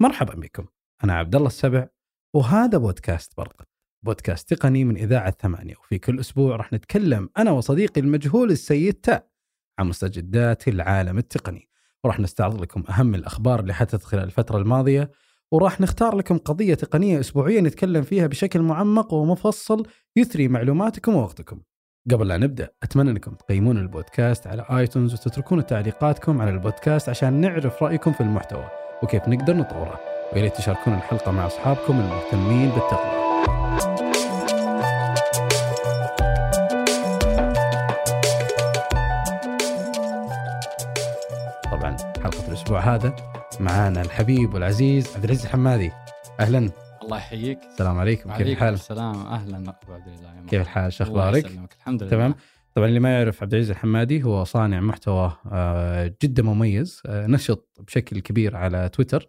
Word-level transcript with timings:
مرحبا 0.00 0.34
بكم. 0.34 0.66
أنا 1.04 1.14
عبد 1.14 1.34
الله 1.34 1.46
السبع 1.46 1.88
وهذا 2.34 2.78
بودكاست 2.78 3.36
برق 3.36 3.62
بودكاست 4.02 4.54
تقني 4.54 4.84
من 4.84 4.96
إذاعة 4.96 5.30
ثمانيه 5.40 5.74
وفي 5.76 5.98
كل 5.98 6.20
أسبوع 6.20 6.56
راح 6.56 6.72
نتكلم 6.72 7.28
أنا 7.38 7.50
وصديقي 7.50 8.00
المجهول 8.00 8.50
السيد 8.50 8.94
تاء 8.94 9.30
عن 9.78 9.86
مستجدات 9.86 10.68
العالم 10.68 11.18
التقني. 11.18 11.68
وراح 12.04 12.20
نستعرض 12.20 12.62
لكم 12.62 12.84
أهم 12.88 13.14
الأخبار 13.14 13.60
اللي 13.60 13.74
حدثت 13.74 14.02
خلال 14.02 14.24
الفترة 14.24 14.58
الماضية 14.58 15.10
وراح 15.50 15.80
نختار 15.80 16.16
لكم 16.16 16.38
قضية 16.38 16.74
تقنية 16.74 17.20
أسبوعية 17.20 17.60
نتكلم 17.60 18.02
فيها 18.02 18.26
بشكل 18.26 18.62
معمق 18.62 19.14
ومفصل 19.14 19.86
يثري 20.16 20.48
معلوماتكم 20.48 21.14
ووقتكم. 21.14 21.60
قبل 22.10 22.28
لا 22.28 22.36
نبدأ 22.36 22.70
أتمنى 22.82 23.10
أنكم 23.10 23.34
تقيمون 23.34 23.78
البودكاست 23.78 24.46
على 24.46 24.66
آيتونز 24.70 25.14
وتتركون 25.14 25.66
تعليقاتكم 25.66 26.40
على 26.40 26.50
البودكاست 26.50 27.08
عشان 27.08 27.32
نعرف 27.32 27.82
رأيكم 27.82 28.12
في 28.12 28.20
المحتوى. 28.20 28.79
وكيف 29.02 29.28
نقدر 29.28 29.56
نطوره. 29.56 30.00
ويا 30.32 30.42
ريت 30.42 30.56
تشاركون 30.56 30.94
الحلقة 30.94 31.32
مع 31.32 31.46
أصحابكم 31.46 32.00
المهتمين 32.00 32.70
بالتقنية. 32.70 33.20
طبعا 41.72 41.96
حلقة 42.22 42.48
الأسبوع 42.48 42.80
هذا 42.80 43.16
معانا 43.60 44.02
الحبيب 44.02 44.54
والعزيز 44.54 45.14
عبد 45.16 45.24
العزيز 45.24 45.44
الحمادي. 45.44 45.92
أهلا. 46.40 46.70
الله 47.02 47.16
يحييك. 47.16 47.58
السلام 47.72 47.98
عليكم. 47.98 48.32
كيف 48.32 48.46
الحال؟ 48.46 48.74
السلام. 48.74 49.26
أهلا. 49.26 49.56
أبو 49.56 49.92
عبد 49.92 50.08
الله 50.08 50.30
كيف 50.50 50.62
الحال؟ 50.62 50.92
شو 50.92 51.04
أخبارك؟ 51.04 51.46
الحمد 51.80 52.02
لله. 52.02 52.10
تمام. 52.10 52.34
طبعا 52.74 52.88
اللي 52.88 53.00
ما 53.00 53.18
يعرف 53.18 53.42
عبد 53.42 53.54
العزيز 53.54 53.70
الحمادي 53.70 54.22
هو 54.24 54.44
صانع 54.44 54.80
محتوى 54.80 55.36
آه، 55.52 56.14
جدا 56.22 56.42
مميز 56.42 57.02
آه، 57.06 57.26
نشط 57.26 57.68
بشكل 57.86 58.18
كبير 58.20 58.56
على 58.56 58.88
تويتر 58.88 59.26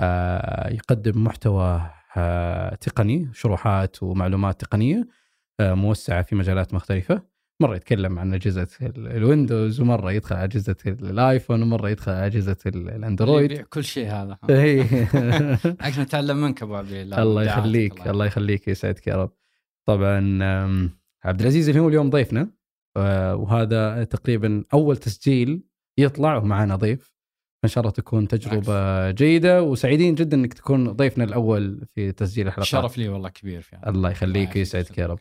آه، 0.00 0.72
يقدم 0.72 1.24
محتوى 1.24 1.90
تقني 2.80 3.28
شروحات 3.32 4.02
ومعلومات 4.02 4.60
تقنية 4.60 5.08
موسعة 5.60 6.22
في 6.22 6.34
مجالات 6.34 6.74
مختلفة. 6.74 7.22
مرة 7.60 7.76
يتكلم 7.76 8.18
عن 8.18 8.34
أجهزة 8.34 8.68
ال- 8.82 9.08
الويندوز 9.16 9.80
ومرة 9.80 10.12
يدخل 10.12 10.36
على 10.36 10.44
أجهزة 10.44 10.76
ال- 10.86 11.10
الآيفون 11.10 11.62
ومرة 11.62 11.90
يدخل 11.90 12.12
على 12.12 12.26
أجهزة 12.26 12.56
ال- 12.66 12.88
الأندرويد. 12.90 13.50
يبيع 13.50 13.64
كل 13.70 13.84
شيء 13.84 14.06
هذا. 14.10 14.38
إيه. 14.50 14.84
عشان 15.80 16.02
نتعلم 16.02 16.36
منك 16.36 16.62
أبو 16.62 16.76
عبد 16.76 16.92
الله. 16.92 17.42
يخليك 17.44 18.06
الله 18.08 18.26
يخليك. 18.26 18.68
يسعدك 18.68 19.06
يا 19.06 19.16
رب. 19.16 19.30
طبعا 19.84 20.38
عبد 21.24 21.40
العزيز 21.40 21.68
اللي 21.68 21.80
هو 21.80 21.88
اليوم 21.88 22.10
ضيفنا. 22.10 22.50
وهذا 23.34 24.04
تقريبا 24.04 24.64
أول 24.72 24.96
تسجيل 24.96 25.62
يطلع 25.98 26.36
ومعنا 26.36 26.76
ضيف. 26.76 27.18
ان 27.64 27.68
شاء 27.68 27.82
الله 27.82 27.92
تكون 27.92 28.28
تجربة 28.28 29.10
جيدة 29.10 29.62
وسعيدين 29.62 30.14
جدا 30.14 30.36
إنك 30.36 30.54
تكون 30.54 30.92
ضيفنا 30.92 31.24
الأول 31.24 31.86
في 31.94 32.12
تسجيل 32.12 32.46
الحلقة. 32.46 32.64
شرف 32.64 32.98
لي 32.98 33.08
والله 33.08 33.28
كبير 33.28 33.60
في 33.60 33.76
هذا 33.76 33.88
الله 33.90 34.10
يخليك 34.10 34.56
ويسعدك 34.56 34.98
يا 34.98 35.06
رب. 35.06 35.18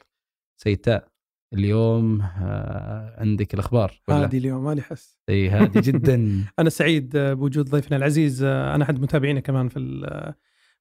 سيد 0.58 0.78
تاء 0.78 1.08
اليوم 1.54 2.22
آه، 2.22 3.16
عندك 3.18 3.54
الأخبار 3.54 4.02
هادي 4.10 4.38
اليوم 4.38 4.64
مالك 4.64 4.82
حس. 4.82 5.20
إي 5.30 5.50
هادي 5.50 5.82
جدا. 5.82 6.44
أنا 6.60 6.70
سعيد 6.70 7.16
آه، 7.16 7.34
بوجود 7.34 7.70
ضيفنا 7.70 7.98
العزيز. 7.98 8.44
آه، 8.44 8.76
أنا 8.76 8.84
أحد 8.84 9.02
متابعينه 9.02 9.40
كمان 9.40 9.70
في 9.70 9.80
آه، 10.06 10.32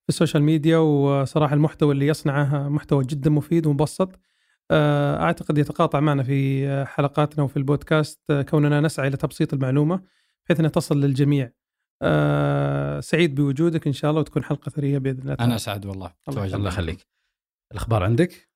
في 0.03 0.09
ال 0.09 0.14
social 0.14 0.43
media 0.43 0.79
وصراحة 0.79 1.55
المحتوى 1.55 1.93
اللي 1.95 2.07
يصنعه 2.07 2.69
محتوى 2.69 3.05
جدا 3.05 3.31
مفيد 3.31 3.67
ومبسط. 3.67 4.13
آه، 4.13 4.19
أعتقد 4.73 5.59
يتقاطع 5.59 6.01
معنا 6.01 6.23
في 6.23 6.69
آه، 6.69 6.85
حلقاتنا 6.85 7.45
وفي 7.45 7.57
البودكاست 7.57 8.21
آه، 8.31 8.43
كوننا 8.43 8.81
نسعى 8.81 9.09
إلى 9.09 9.17
تبسيط 9.17 9.55
المعلومة 9.55 10.03
بحيث 10.47 10.61
أنها 10.61 10.71
تصل 10.71 11.01
للجميع 11.01 11.51
آه، 12.03 13.01
سعيد 13.01 13.35
بوجودك 13.35 13.87
إن 13.87 13.93
شاء 13.93 14.11
الله 14.11 14.21
وتكون 14.21 14.45
حلقة 14.45 14.71
ثرية 14.71 14.99
بإذن 14.99 15.21
الله 15.21 15.35
أنا. 15.41 15.57
اسعد 15.57 15.87
والله 15.87 16.13
الله. 16.29 16.69
يخليك 16.69 17.07
الأخبار 17.73 18.03
عندك 18.03 18.49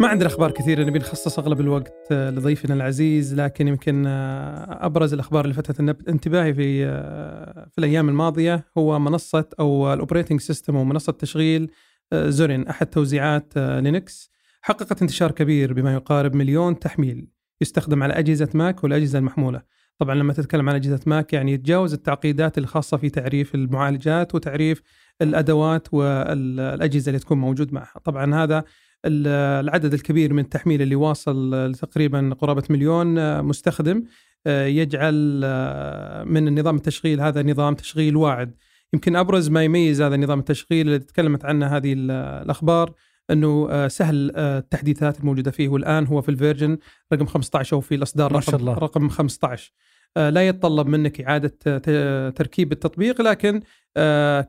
ما 0.00 0.08
عندنا 0.08 0.28
أخبار 0.28 0.50
كثيرة 0.50 0.84
نبي 0.84 0.98
نخصص 0.98 1.38
أغلب 1.38 1.60
الوقت 1.60 1.94
آه، 2.12 2.30
لضيفنا 2.30 2.74
العزيز 2.74 3.34
لكن 3.34 3.68
يمكن 3.68 4.04
آه، 4.06 4.86
أبرز 4.86 5.12
الأخبار 5.12 5.44
اللي 5.44 5.62
النب- 5.80 6.08
انتباهي 6.08 6.54
في 6.54 6.86
آه، 6.86 7.68
في 7.72 7.78
الأيام 7.78 8.08
الماضية 8.08 8.64
هو 8.78 8.98
منصة 8.98 9.44
أو 9.60 9.92
ال 9.94 9.99
operating 9.99 10.40
system 10.40 10.76
أو 10.76 10.84
منصة 10.84 11.12
تشغيل 11.12 11.70
Zorin 12.14 12.68
أحد 12.68 12.86
توزيعات 12.86 13.52
لينكس. 13.56 14.30
حققت 14.62 15.02
انتشار 15.02 15.30
كبير 15.30 15.72
بما 15.72 15.94
يقارب 15.94 16.34
مليون 16.34 16.78
تحميل 16.78 17.28
يستخدم 17.60 18.02
على 18.02 18.12
أجهزة 18.14 18.48
ماك 18.54 18.84
والأجهزة 18.84 19.18
المحمولة. 19.18 19.62
طبعا 19.98 20.14
لما 20.14 20.32
تتكلم 20.32 20.68
عن 20.68 20.74
أجهزة 20.74 21.00
ماك 21.06 21.32
يعني 21.32 21.52
يتجاوز 21.52 21.92
التعقيدات 21.92 22.58
الخاصة 22.58 22.96
في 22.96 23.10
تعريف 23.10 23.54
المعالجات 23.54 24.34
وتعريف 24.34 24.82
الأدوات 25.22 25.94
والاجهزه 25.94 27.08
اللي 27.08 27.18
تكون 27.18 27.38
موجود 27.38 27.72
معها. 27.72 27.98
طبعا 28.04 28.34
هذا 28.44 28.64
العدد 29.06 29.94
الكبير 29.94 30.32
من 30.32 30.42
التحميل 30.44 30.82
اللي 30.82 30.94
واصل 30.94 31.74
تقريبا 31.80 32.36
قرابة 32.40 32.62
مليون 32.70 33.18
آه، 33.18 33.40
مستخدم 33.42 34.04
آه، 34.46 34.66
يجعل 34.66 35.40
آه، 35.44 36.24
من 36.24 36.48
النظام 36.48 36.76
التشغيل 36.76 37.20
هذا 37.20 37.42
نظام 37.42 37.74
تشغيل 37.74 38.16
واعد 38.16 38.54
يمكن 38.94 39.16
أبرز 39.16 39.48
ما 39.50 39.64
يميز 39.64 40.02
هذا 40.02 40.16
نظام 40.16 40.38
التشغيل 40.38 40.86
اللي 40.86 40.98
تكلمت 40.98 41.44
عنه 41.44 41.66
هذه 41.66 41.92
ال- 41.92 42.10
الأخبار 42.44 42.92
أنه 43.30 43.68
آه، 43.70 43.88
سهل 43.88 44.36
التحديثات 44.36 45.20
الموجودة 45.20 45.50
فيه 45.50 45.68
والآن 45.68 46.06
هو 46.06 46.20
في 46.22 46.28
ال 46.28 46.34
version 46.34 46.78
رقم 47.12 47.26
15 47.26 47.76
أو 47.76 47.80
في 47.80 47.94
الإصدار 47.94 48.32
ما 48.32 48.40
شاء 48.40 48.54
رقم, 48.54 48.60
الله. 48.62 48.74
رقم 48.74 49.08
15 49.08 49.72
آه، 50.16 50.30
لا 50.30 50.48
يتطلب 50.48 50.86
منك 50.86 51.20
إعادة 51.20 51.48
ت- 51.48 52.32
تركيب 52.36 52.72
التطبيق 52.72 53.20
لكن 53.22 53.60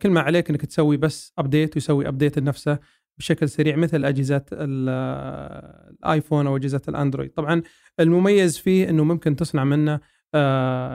كل 0.01 0.09
ما 0.09 0.21
عليك 0.21 0.49
أنك 0.49 0.65
تسوي 0.65 0.97
بس 0.97 1.33
update 1.37 1.75
ويسوي 1.75 2.07
update 2.07 2.39
لنفسه 2.39 2.79
بشكل 3.17 3.49
سريع 3.49 3.75
مثل 3.75 4.05
أجهزة 4.05 4.45
ال- 4.51 4.89
الآيفون 6.03 6.47
أو 6.47 6.57
أجهزة 6.57 6.81
الأندرويد. 6.89 7.29
طبعا 7.29 7.61
المميز 7.99 8.57
فيه 8.57 8.89
إنه 8.89 9.03
ممكن 9.03 9.35
تصنع 9.35 9.63
منه 9.63 9.99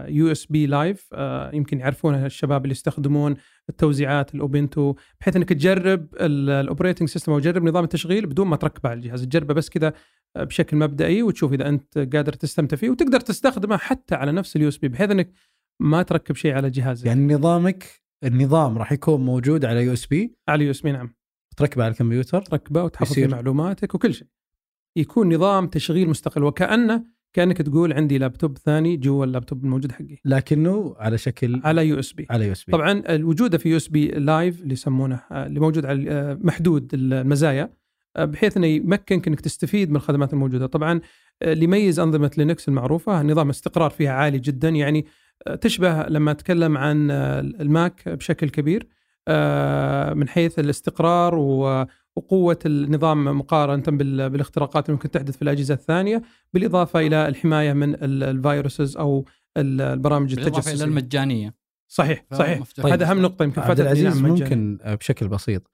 USB 0.09 0.67
live 0.67 1.09
يمكن 1.53 1.79
يعرفونها 1.79 2.27
الشباب 2.27 2.63
اللي 2.65 2.73
يستخدمون 2.73 3.35
التوزيعات 3.69 4.35
ال 4.35 4.43
Ubuntu 4.43 4.95
بحيث 5.21 5.37
إنك 5.37 5.49
تجرب 5.49 6.07
ال 6.21 6.29
operating 6.29 7.09
system 7.09 7.33
أو 7.33 7.39
تجرب 7.39 7.65
نظام 7.65 7.85
التشغيل 7.85 8.27
بدون 8.27 8.47
ما 8.47 8.57
تركبه 8.57 8.89
على 8.91 8.97
الجهاز. 8.97 9.23
تجربه 9.25 9.55
بس 9.55 9.69
كذا 9.71 9.93
آه، 10.37 10.45
بشكل 10.45 10.77
مبدئي 10.77 11.23
وتشوف 11.23 11.53
إذا 11.53 11.69
أنت 11.69 11.99
قادر 11.99 12.33
تستمتع 12.33 12.77
فيه 12.77 12.91
وتقدر 12.91 13.21
تستخدمه 13.21 13.77
حتى 13.77 14.15
على 14.15 14.33
نفس 14.33 14.57
ال 14.57 14.69
USB 14.69 14.89
بحيث 14.89 15.11
إنك 15.11 15.33
ما 15.81 16.03
تركب 16.03 16.37
شيء 16.37 16.53
على 16.55 16.71
جهازك. 16.71 17.07
يعني 17.07 17.21
يعني 17.21 17.35
نظامك 17.35 17.85
النظام 18.25 18.79
راح 18.79 18.93
يكون 18.93 19.25
موجود 19.25 19.65
على 19.65 19.85
يو 19.85 19.93
إس 19.93 20.07
بي؟ 20.07 20.37
على 20.49 20.65
يو 20.65 20.71
إس 20.71 20.81
بي 20.81 20.93
نعم. 20.93 21.15
تركبه 21.57 21.85
على 21.85 21.93
الكمبيوتر 21.93 22.43
تركبه 22.43 22.85
وتحفظ 22.85 23.13
فيه 23.13 23.27
معلوماتك 23.27 23.95
وكل 23.95 24.15
شيء. 24.15 24.27
يكون 24.97 25.35
نظام 25.35 25.67
تشغيل 25.67 26.09
مستقل 26.09 26.45
وكأنه 26.45 27.05
كأنك 27.33 27.63
تقول 27.63 27.93
عندي 27.93 28.19
لابتوب 28.19 28.59
ثاني 28.59 28.97
جوا 28.97 29.25
اللابتوب 29.25 29.65
الموجود 29.65 29.93
حقي. 29.93 30.17
لكنه 30.25 30.95
على 30.99 31.19
شكل 31.19 31.61
على 31.65 31.89
يو 31.89 31.99
اس 31.99 32.13
بي 32.13 32.27
على 32.31 32.47
يو 32.47 32.53
اس 32.53 32.65
بي 32.65 32.73
طبعا 32.73 33.03
الوجوده 33.09 33.59
في 33.59 33.69
USB 33.69 34.09
live 34.09 34.63
اللي 34.63 34.73
يسمونه 34.73 35.21
آه، 35.31 35.47
اللي 35.47 35.61
موجود 35.61 35.87
على 35.87 36.11
آه، 36.11 36.39
محدود 36.41 36.91
المزايا 36.95 37.73
آه، 38.17 38.25
بحيث 38.25 38.57
إنه 38.57 38.67
يمكنك 38.67 39.29
إنك 39.29 39.41
تستفيد 39.41 39.91
من 39.91 39.97
الخدمات 39.97 40.33
الموجودة. 40.33 40.67
طبعا 40.67 41.01
اللي 41.43 41.65
يميز 41.65 42.01
أنظمة 42.01 42.31
لينكس 42.39 42.69
المعروفة 42.69 43.23
نظام 43.23 43.47
الاستقرار 43.47 43.91
فيها 43.91 44.13
عالي 44.13 44.39
جدا 44.39 44.69
يعني 44.69 45.07
تشبه 45.61 46.03
لما 46.03 46.31
أتكلم 46.31 46.79
عن 46.79 47.11
ال 47.11 47.35
Mac 47.35 48.09
بشكل 48.09 48.49
كبير. 48.49 48.87
من 50.15 50.29
حيث 50.29 50.59
الاستقرار 50.59 51.35
و- 51.35 51.87
وقوة 52.17 52.59
النظام 52.67 53.39
مقارنة 53.39 53.83
بال- 53.87 54.31
بالاختراقات 54.31 54.87
اللي 54.87 54.95
ممكن 54.95 55.11
تحدث 55.11 55.37
في 55.37 55.43
الأجهزة 55.43 55.75
الثانية 55.75 56.23
بالإضافة 56.55 57.01
إلى 57.01 57.29
الحماية 57.29 57.73
من 57.73 57.95
ال- 57.95 58.23
الفيروسز 58.23 58.97
أو 58.97 59.25
ال- 59.57 59.81
البرامج 59.81 60.35
بالإضافة 60.35 60.51
إلى 60.59 60.59
التجسسية 60.59 60.85
المجانية 60.85 61.55
صحيح 61.89 62.25
صحيح. 62.33 62.63
طيب. 62.83 62.93
هذا 62.93 63.11
أهم 63.11 63.23
نقطة 63.23 63.43
يمكن 63.43 63.61
عبد 63.61 63.69
فاتتني 63.69 63.87
العزيز 63.87 64.23
نعم،. 64.23 64.31
ممكن 64.31 64.79
آه، 64.83 64.95
بشكل 64.95 65.29
بسيط 65.29 65.71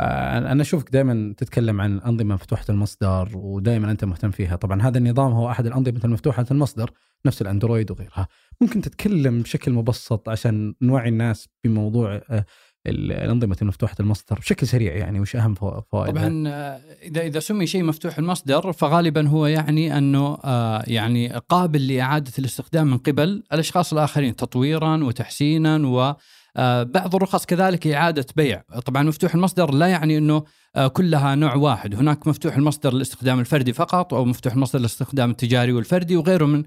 آه، 0.00 0.38
أنا 0.52 0.62
أشوفك 0.62 0.90
دائما 0.90 1.34
تتكلم 1.36 1.80
عن 1.80 1.98
أنظمة 1.98 2.34
مفتوحة 2.34 2.64
المصدر 2.68 3.28
ودائما 3.34 3.90
أنت 3.90 4.04
مهتم 4.04 4.30
فيها 4.30 4.56
طبعا 4.56 4.82
هذا 4.82 4.98
النظام 4.98 5.32
هو 5.32 5.50
أحد 5.50 5.66
الأنظمة 5.66 6.00
المفتوحة 6.04 6.46
المصدر 6.50 6.90
نفس 7.26 7.42
الأندرويد 7.42 7.90
وغيرها 7.90 8.28
ممكن 8.60 8.80
تتكلم 8.80 9.42
بشكل 9.42 9.72
مبسط 9.72 10.28
عشان 10.28 10.74
نوعي 10.82 11.08
الناس 11.08 11.48
بموضوع 11.64 12.14
آه، 12.30 12.44
الأنظمة 12.86 13.56
المفتوحه 13.62 13.94
المصدر 14.00 14.38
بشكل 14.38 14.66
سريع 14.66 14.96
يعني 14.96 15.20
وش 15.20 15.36
أهم 15.36 15.54
فو- 15.54 15.80
فوائدها 15.80 16.22
طبعا 16.22 16.48
آه، 16.48 16.80
اذا 17.02 17.20
إذا 17.22 17.40
سمي 17.40 17.66
شيء 17.66 17.82
مفتوح 17.84 18.18
المصدر 18.18 18.72
فغالبا 18.72 19.28
هو 19.28 19.46
يعني 19.46 19.98
أنه 19.98 20.38
آه، 20.44 20.84
يعني 20.86 21.28
قابل 21.48 21.86
لإعادة 21.88 22.32
الاستخدام 22.38 22.86
من 22.86 22.98
قبل 22.98 23.42
الأشخاص 23.52 23.92
الآخرين 23.92 24.36
تطويرا 24.36 25.04
وتحسينا 25.04 25.86
و 25.88 26.14
آه، 26.56 26.82
بعض 26.82 27.14
الرخص 27.14 27.46
كذلك 27.46 27.86
إعادة 27.86 28.26
بيع. 28.36 28.62
طبعا 28.86 29.02
مفتوح 29.02 29.34
المصدر 29.34 29.70
لا 29.74 29.86
يعني 29.86 30.42
آه، 30.76 30.88
كلها 30.88 31.34
نوع 31.34 31.54
واحد. 31.54 31.94
هناك 31.94 32.26
مفتوح 32.26 32.56
المصدر 32.56 32.94
للاستخدام 32.94 33.40
الفردي 33.40 33.72
فقط 33.72 34.14
أو 34.14 34.24
مفتوح 34.24 34.52
المصدر 34.52 34.78
للاستخدام 34.78 35.30
التجاري 35.30 35.72
والفردي 35.72 36.16
وغيره 36.16 36.44
من 36.44 36.58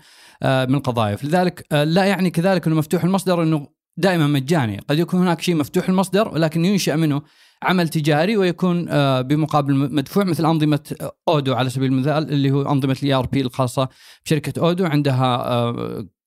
من 0.43 0.75
القضايا 0.75 1.17
لذلك 1.23 1.65
لا 1.71 2.05
يعني 2.05 2.29
كذلك 2.29 2.67
أنه 2.67 2.75
مفتوح 2.75 3.03
المصدر 3.03 3.43
أنه 3.43 3.67
دائما 3.97 4.27
مجاني 4.27 4.79
قد 4.89 4.99
يكون 4.99 5.19
هناك 5.19 5.41
شيء 5.41 5.55
مفتوح 5.55 5.89
المصدر 5.89 6.27
ولكن 6.27 6.65
ينشأ 6.65 6.95
منه 6.95 7.21
عمل 7.63 7.89
تجاري 7.89 8.37
ويكون 8.37 8.85
بمقابل 9.21 9.73
مدفوع 9.73 10.23
مثل 10.23 10.45
أنظمة 10.45 10.95
Odoo 11.27 11.53
على 11.53 11.69
سبيل 11.69 11.91
المثال 11.91 12.29
اللي 12.29 12.51
هو 12.51 12.61
أنظمة 12.61 12.97
ال 13.03 13.13
ERP 13.13 13.41
الخاصة 13.41 13.89
بشركة 14.25 14.61
Odoo. 14.61 14.85
عندها 14.85 15.45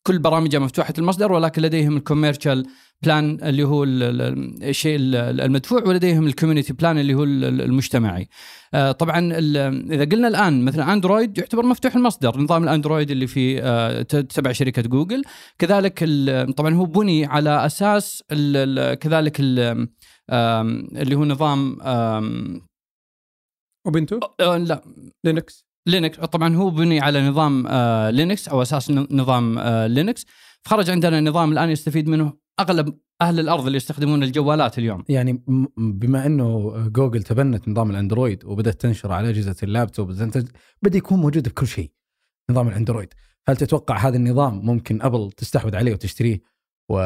كل 0.08 0.18
برامجها 0.18 0.58
مفتوحه 0.58 0.94
المصدر 0.98 1.32
ولكن 1.32 1.62
لديهم 1.62 1.96
ال 1.96 2.03
commercial 2.03 2.66
plan 3.02 3.38
اللي 3.42 3.64
هو 3.64 3.84
الشيء 3.84 4.96
المدفوع 5.00 5.82
ولديهم 5.82 6.26
ال 6.26 6.31
community 6.31 6.72
plan 6.72 6.98
اللي 6.98 7.14
هو 7.14 7.24
المجتمعي. 7.24 8.28
آه، 8.74 8.92
طبعا 8.92 9.32
إذا 9.92 10.04
قلنا 10.04 10.28
الآن 10.28 10.64
مثلا 10.64 10.92
اندرويد 10.92 11.38
يعتبر 11.38 11.66
مفتوح 11.66 11.94
المصدر 11.94 12.40
نظام 12.40 12.64
الاندرويد 12.64 13.10
اللي 13.10 13.26
في 13.26 13.62
آه، 13.62 14.02
تبع 14.02 14.52
شركة 14.52 14.82
جوجل 14.82 15.22
كذلك 15.58 16.04
طبعا 16.56 16.74
هو 16.74 16.84
بني 16.84 17.26
على 17.26 17.66
أساس 17.66 18.24
كذلك 19.00 19.40
اللي 19.40 21.14
هو 21.14 21.24
نظام 21.24 21.78
Ubuntu؟ 23.86 24.20
آه، 24.40 24.56
لا 24.56 24.82
لينكس 25.24 25.67
لينكس. 25.88 26.18
طبعا 26.18 26.56
هو 26.56 26.70
بني 26.70 27.00
على 27.00 27.28
نظام 27.28 27.68
لينكس 28.10 28.48
أو 28.48 28.62
أساس 28.62 28.90
نظام 28.90 29.58
لينكس. 29.86 30.26
فخرج 30.62 30.90
عندنا 30.90 31.20
نظام 31.20 31.52
الآن 31.52 31.70
يستفيد 31.70 32.08
منه 32.08 32.32
أغلب 32.60 32.98
أهل 33.22 33.40
الأرض 33.40 33.66
اللي 33.66 33.76
يستخدمون 33.76 34.22
الجوالات 34.22 34.78
اليوم. 34.78 35.04
يعني 35.08 35.42
بما 35.76 36.26
إنه 36.26 36.74
جوجل 36.88 37.22
تبنت 37.22 37.68
نظام 37.68 37.90
الأندرويد 37.90 38.44
وبدأت 38.44 38.80
تنشره 38.80 39.14
على 39.14 39.28
أجهزة 39.28 39.56
اللابتوب 39.62 40.10
بدأ 40.82 40.98
يكون 40.98 41.18
موجود 41.18 41.48
بكل 41.48 41.66
شيء 41.66 41.90
نظام 42.50 42.68
الأندرويد. 42.68 43.08
هل 43.48 43.56
تتوقع 43.56 43.96
هذا 43.96 44.16
النظام 44.16 44.66
ممكن 44.66 45.02
أبل 45.02 45.32
تستحوذ 45.32 45.76
عليه 45.76 45.92
وتشتريه؟ 45.92 46.40
و... 46.90 46.98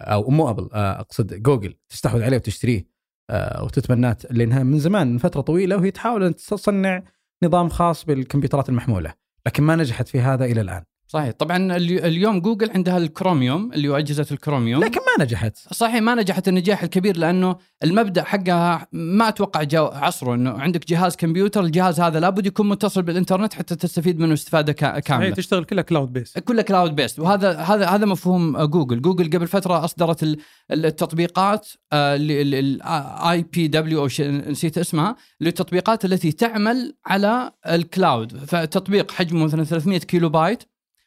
أو 0.00 0.30
مو 0.30 0.50
أبل 0.50 0.68
آه، 0.72 1.00
أقصد 1.00 1.34
جوجل 1.34 1.74
تستحوذ 1.88 2.22
عليه 2.22 2.36
وتشتريه 2.36 2.86
آه، 3.30 3.64
وتتبناه 3.64 4.16
لأنها 4.30 4.62
من 4.62 4.78
زمان 4.78 5.12
من 5.12 5.18
فترة 5.18 5.40
طويلة 5.40 5.76
وهي 5.76 5.90
تحاول 5.90 6.24
أن 6.24 6.36
تصنع 6.36 7.02
نظام 7.42 7.68
خاص 7.68 8.04
بالكمبيوترات 8.04 8.68
المحمولة 8.68 9.14
لكن 9.46 9.62
ما 9.62 9.76
نجحت 9.76 10.08
في 10.08 10.20
هذا 10.20 10.44
إلى 10.44 10.60
الآن. 10.60 10.84
صحيح. 11.14 11.30
طبعا 11.30 11.76
اليوم 11.76 12.40
جوجل 12.40 12.70
عندها 12.70 12.98
الكروميوم 12.98 13.72
اللي 13.72 13.88
هو 13.88 13.96
أجهزة 13.96 14.26
الكروميوم. 14.32 14.84
لكن 14.84 15.00
ما 15.00 15.24
نجحت. 15.24 15.56
صحيح 15.74 16.02
ما 16.02 16.14
نجحت 16.14 16.48
النجاح 16.48 16.82
الكبير 16.82 17.16
لأنه 17.16 17.56
المبدأ 17.84 18.22
حقها 18.22 18.86
ما 18.92 19.28
أتوقع 19.28 19.62
جاء 19.62 19.94
عصره 19.94 20.34
إنه 20.34 20.50
عندك 20.50 20.88
جهاز 20.88 21.16
كمبيوتر 21.16 21.60
الجهاز 21.60 22.00
هذا 22.00 22.20
لابد 22.20 22.46
يكون 22.46 22.68
متصل 22.68 23.02
بالإنترنت 23.02 23.54
حتى 23.54 23.76
تستفيد 23.76 24.18
منه 24.18 24.34
استفادة 24.34 24.72
كاملة. 24.72 25.00
صحيح 25.00 25.36
تشتغل 25.36 25.64
كلها 25.64 25.82
كلاود 25.82 26.12
بيست 26.12 26.38
كلها 26.38 26.62
كلاود 26.62 26.94
بيست 26.94 27.18
وهذا 27.18 27.56
هذا 27.56 27.86
هذا 27.86 28.06
مفهوم 28.06 28.64
جوجل. 28.64 29.02
جوجل 29.02 29.30
قبل 29.30 29.46
فترة 29.46 29.84
أصدرت 29.84 30.38
التطبيقات 30.70 31.68
ال 31.92 33.42
APW 33.42 34.00
أو 34.00 34.08
نسيت 34.30 34.78
اسمها 34.78 35.16
اللي 35.40 35.48
التطبيقات 35.48 36.04
التي 36.04 36.32
تعمل 36.32 36.94
على 37.06 37.50
ال 37.66 37.78
cloud 37.78 38.36
فتطبيق 38.36 39.10
حجمه 39.10 39.44
مثلا 39.44 39.64
300 39.64 39.98
كيلو 39.98 40.28
بايت 40.28 40.62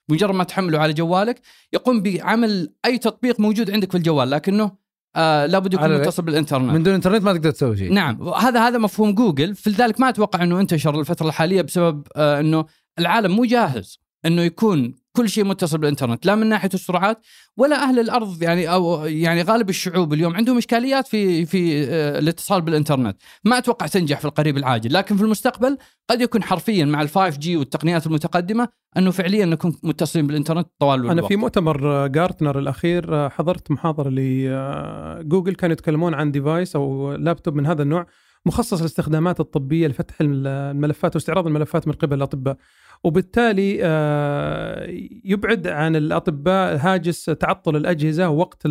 مجرد 0.10 0.36
ما 0.36 0.44
تحمله 0.44 0.80
على 0.80 0.94
جوالك 0.94 1.42
يقوم 1.74 2.02
بعمل 2.02 2.74
أي 2.86 2.98
تطبيق 2.98 3.40
موجود 3.40 3.72
عندك 3.72 3.92
في 3.92 3.98
الجوال 3.98 4.30
لكنه 4.30 4.72
آه 5.16 5.46
لابد 5.46 5.74
يكون 5.74 6.00
متصل 6.00 6.24
بالإنترنت. 6.24 6.72
من 6.72 6.84
دون 6.84 6.94
إنترنت 6.94 7.24
ما 7.24 7.34
تقدر 7.34 7.52
تسوي 7.52 7.78
شيء. 7.78 7.94
نعم. 7.94 8.30
هذا 8.30 8.68
هذا 8.68 8.78
مفهوم 8.78 9.12
جوجل. 9.12 9.56
فلذلك 9.56 10.00
ما 10.00 10.10
أتوقع 10.10 10.44
إنه 10.44 10.60
انتشر 10.60 11.00
الفترة 11.00 11.28
الحالية 11.28 11.62
بسبب 11.62 12.08
آه 12.16 12.40
إنه 12.40 12.66
العالم 13.00 13.32
مو 13.32 13.46
جاهز 13.46 14.00
إنه 14.26 14.42
يكون 14.42 14.96
كل 15.18 15.30
شيء 15.30 15.44
متصل 15.44 15.78
بالإنترنت 15.78 16.26
لا 16.26 16.36
من 16.36 16.48
ناحية 16.48 16.70
السرعات 16.74 17.26
ولا 17.58 17.84
أهل 17.84 18.00
الأرض 18.00 18.44
يعني 18.44 18.70
أو 18.70 19.06
يعني 19.06 19.42
غالب 19.42 19.70
الشعوب 19.70 20.14
اليوم 20.14 20.36
عندهم 20.36 20.58
إشكاليات 20.58 21.08
في 21.08 21.46
في 21.46 21.88
آه، 21.90 22.20
الاتصال 22.20 22.62
بالإنترنت. 22.62 23.18
ما 23.44 23.58
أتوقع 23.58 23.88
تنجح 23.88 24.20
في 24.20 24.26
القريب 24.26 24.58
العاجل 24.58 24.94
لكن 24.94 25.18
في 25.18 25.24
المستقبل 25.24 25.78
قد 26.10 26.22
يكون 26.22 26.44
حرفيا 26.44 26.86
مع 26.86 27.08
ال5 27.08 27.38
G 27.38 27.58
والتقنيات 27.58 28.08
المتقدمة 28.08 28.68
أنه 28.98 29.12
فعليا 29.12 29.46
نكون 29.46 29.76
متصلين 29.84 30.28
بالإنترنت 30.28 30.68
طوال 30.80 31.00
الوقت. 31.00 31.12
أنا 31.12 31.28
في 31.28 31.36
مؤتمر 31.36 32.08
جارتنر 32.08 32.60
الأخير 32.60 33.16
آه، 33.16 33.30
حضرت 33.30 33.72
محاضرة 33.72 34.10
لجوجل 34.10 35.56
كانوا 35.56 35.74
يتكلمون 35.74 36.14
عن 36.14 36.32
device 36.32 36.76
أو 36.76 37.12
لابتوب 37.12 37.56
من 37.56 37.66
هذا 37.66 37.84
النوع 37.84 38.06
مخصص 38.46 38.80
للاستخدامات 38.80 39.40
الطبية 39.40 39.88
لفتح 39.88 40.16
الملفات 40.22 41.16
واستعراض 41.16 41.48
الملفات 41.48 41.88
من 41.88 41.94
قبل 41.94 42.18
الأطباء. 42.18 42.58
وبالتالي 43.08 43.80
آه، 43.82 44.88
يبعد 45.26 45.68
عن 45.68 45.96
الأطباء 45.96 46.78
هاجس 46.78 47.26
تعطل 47.26 47.76
الأجهزة 47.76 48.30
وقت 48.30 48.68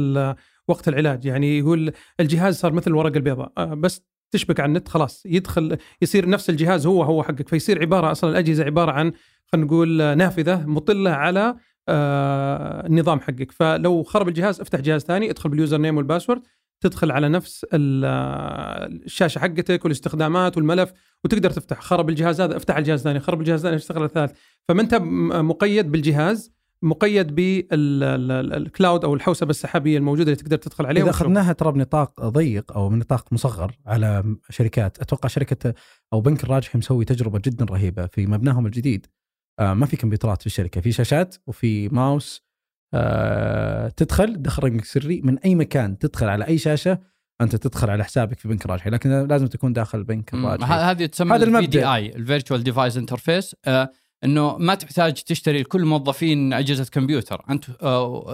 وقت 0.68 0.88
العلاج. 0.88 1.24
يعني 1.24 1.58
يقول 1.58 1.92
الجهاز 2.20 2.56
صار 2.56 2.72
مثل 2.72 2.90
الورقه 2.90 3.16
البيضاء. 3.16 3.52
آه، 3.58 3.74
بس 3.74 4.02
تشبك 4.30 4.60
على 4.60 4.68
النت 4.68 4.88
خلاص 4.88 5.26
يدخل 5.26 5.76
يصير 6.02 6.28
نفس 6.28 6.50
الجهاز 6.50 6.86
هو 6.86 7.02
هو 7.02 7.22
حقك. 7.22 7.48
فيصير 7.48 7.80
عبارة 7.80 8.10
أصلا 8.12 8.30
الأجهزة 8.30 8.64
عبارة 8.64 8.92
عن 8.92 9.12
خلينا 9.46 9.66
نقول 9.66 10.16
نافذة 10.16 10.66
مطلة 10.66 11.10
على 11.10 11.56
آه، 11.88 12.86
النظام 12.86 13.20
حقك. 13.20 13.52
فلو 13.52 14.02
خرب 14.02 14.28
الجهاز 14.28 14.60
افتح 14.60 14.80
جهاز 14.80 15.02
ثاني 15.02 15.30
ادخل 15.30 15.50
بال 15.50 15.60
user 15.60 15.78
name 15.78 15.96
وال 15.96 16.06
password 16.06 16.43
تدخل 16.81 17.11
على 17.11 17.28
نفس 17.28 17.67
الشاشة 17.73 19.38
حقتك 19.38 19.84
والاستخدامات 19.84 20.56
والملف 20.56 20.93
وتقدر 21.25 21.50
تفتح. 21.50 21.81
خرب 21.81 22.08
الجهاز 22.08 22.40
هذا 22.40 22.56
افتح 22.56 22.76
الجهاز 22.76 22.99
الثاني 22.99 23.20
خرب 23.20 23.40
الجهاز 23.40 23.61
الثاني 23.61 23.76
اشتغل 23.76 24.05
الثالث. 24.05 24.32
فما 24.69 24.82
انت 24.82 24.94
مقيد 24.94 25.93
بالجهاز 25.93 26.56
مقيد 26.82 27.34
بالكلاود 27.34 29.05
أو 29.05 29.14
الحوسبة 29.14 29.50
السحابية 29.50 29.99
الموجودة 29.99 30.32
اللي 30.32 30.43
تقدر 30.43 30.56
تدخل 30.56 30.87
عليها 30.87 31.02
إذا 31.02 31.11
أخذناها 31.11 31.52
ترى 31.52 31.73
بنطاق 31.73 32.20
ضيق 32.28 32.73
أو 32.73 32.88
بنطاق 32.88 33.32
مصغر 33.32 33.79
على 33.87 34.37
شركات. 34.50 34.99
أتوقع 34.99 35.29
شركة 35.29 35.75
أو 36.12 36.20
بنك 36.20 36.44
الراجحي 36.44 36.79
مسوي 36.79 37.05
تجربة 37.05 37.40
جدا 37.44 37.64
رهيبة 37.64 38.06
في 38.06 38.26
مبناهم 38.26 38.67
الجديد. 38.67 39.06
آه، 39.58 39.75
ما 39.75 39.87
في 39.87 39.96
كمبيوترات 39.96 40.40
في 40.40 40.46
الشركة. 40.46 40.81
في 40.81 40.93
شاشات 40.93 41.37
وفي 41.46 41.88
ماوس 41.88 42.45
آه، 42.96 43.88
تدخل 43.88 44.43
دخل 44.43 44.62
رقمك 44.62 44.84
سري 44.84 45.20
من 45.25 45.38
أي 45.38 45.54
مكان 45.54 45.98
تدخل 45.98 46.26
على 46.26 46.46
أي 46.46 46.58
شاشة 46.58 46.98
أنت 47.40 47.56
تدخل 47.56 47.90
على 47.90 48.04
حسابك 48.04 48.38
في 48.38 48.48
بنك 48.48 48.66
راجحي 48.66 48.90
لكن 48.90 49.26
لازم 49.26 49.46
تكون 49.46 49.72
داخل 49.72 50.04
بنك 50.04 50.34
راجحي 50.34 50.75
هذه 50.75 51.06
تسمى 51.06 51.37
هذا 51.37 51.44
الفي 51.44 51.66
دي 51.66 51.84
اي 51.84 52.16
الفيرتشوال 52.16 52.64
ديفايس 52.64 52.96
انترفيس 52.96 53.56
إنه 54.25 54.56
ما 54.58 54.75
تحتاج 54.75 55.12
تشتري 55.12 55.62
لكل 55.62 55.84
موظفين 55.84 56.52
أجهزة 56.52 56.84
كمبيوتر. 56.84 57.44
أنت 57.50 57.64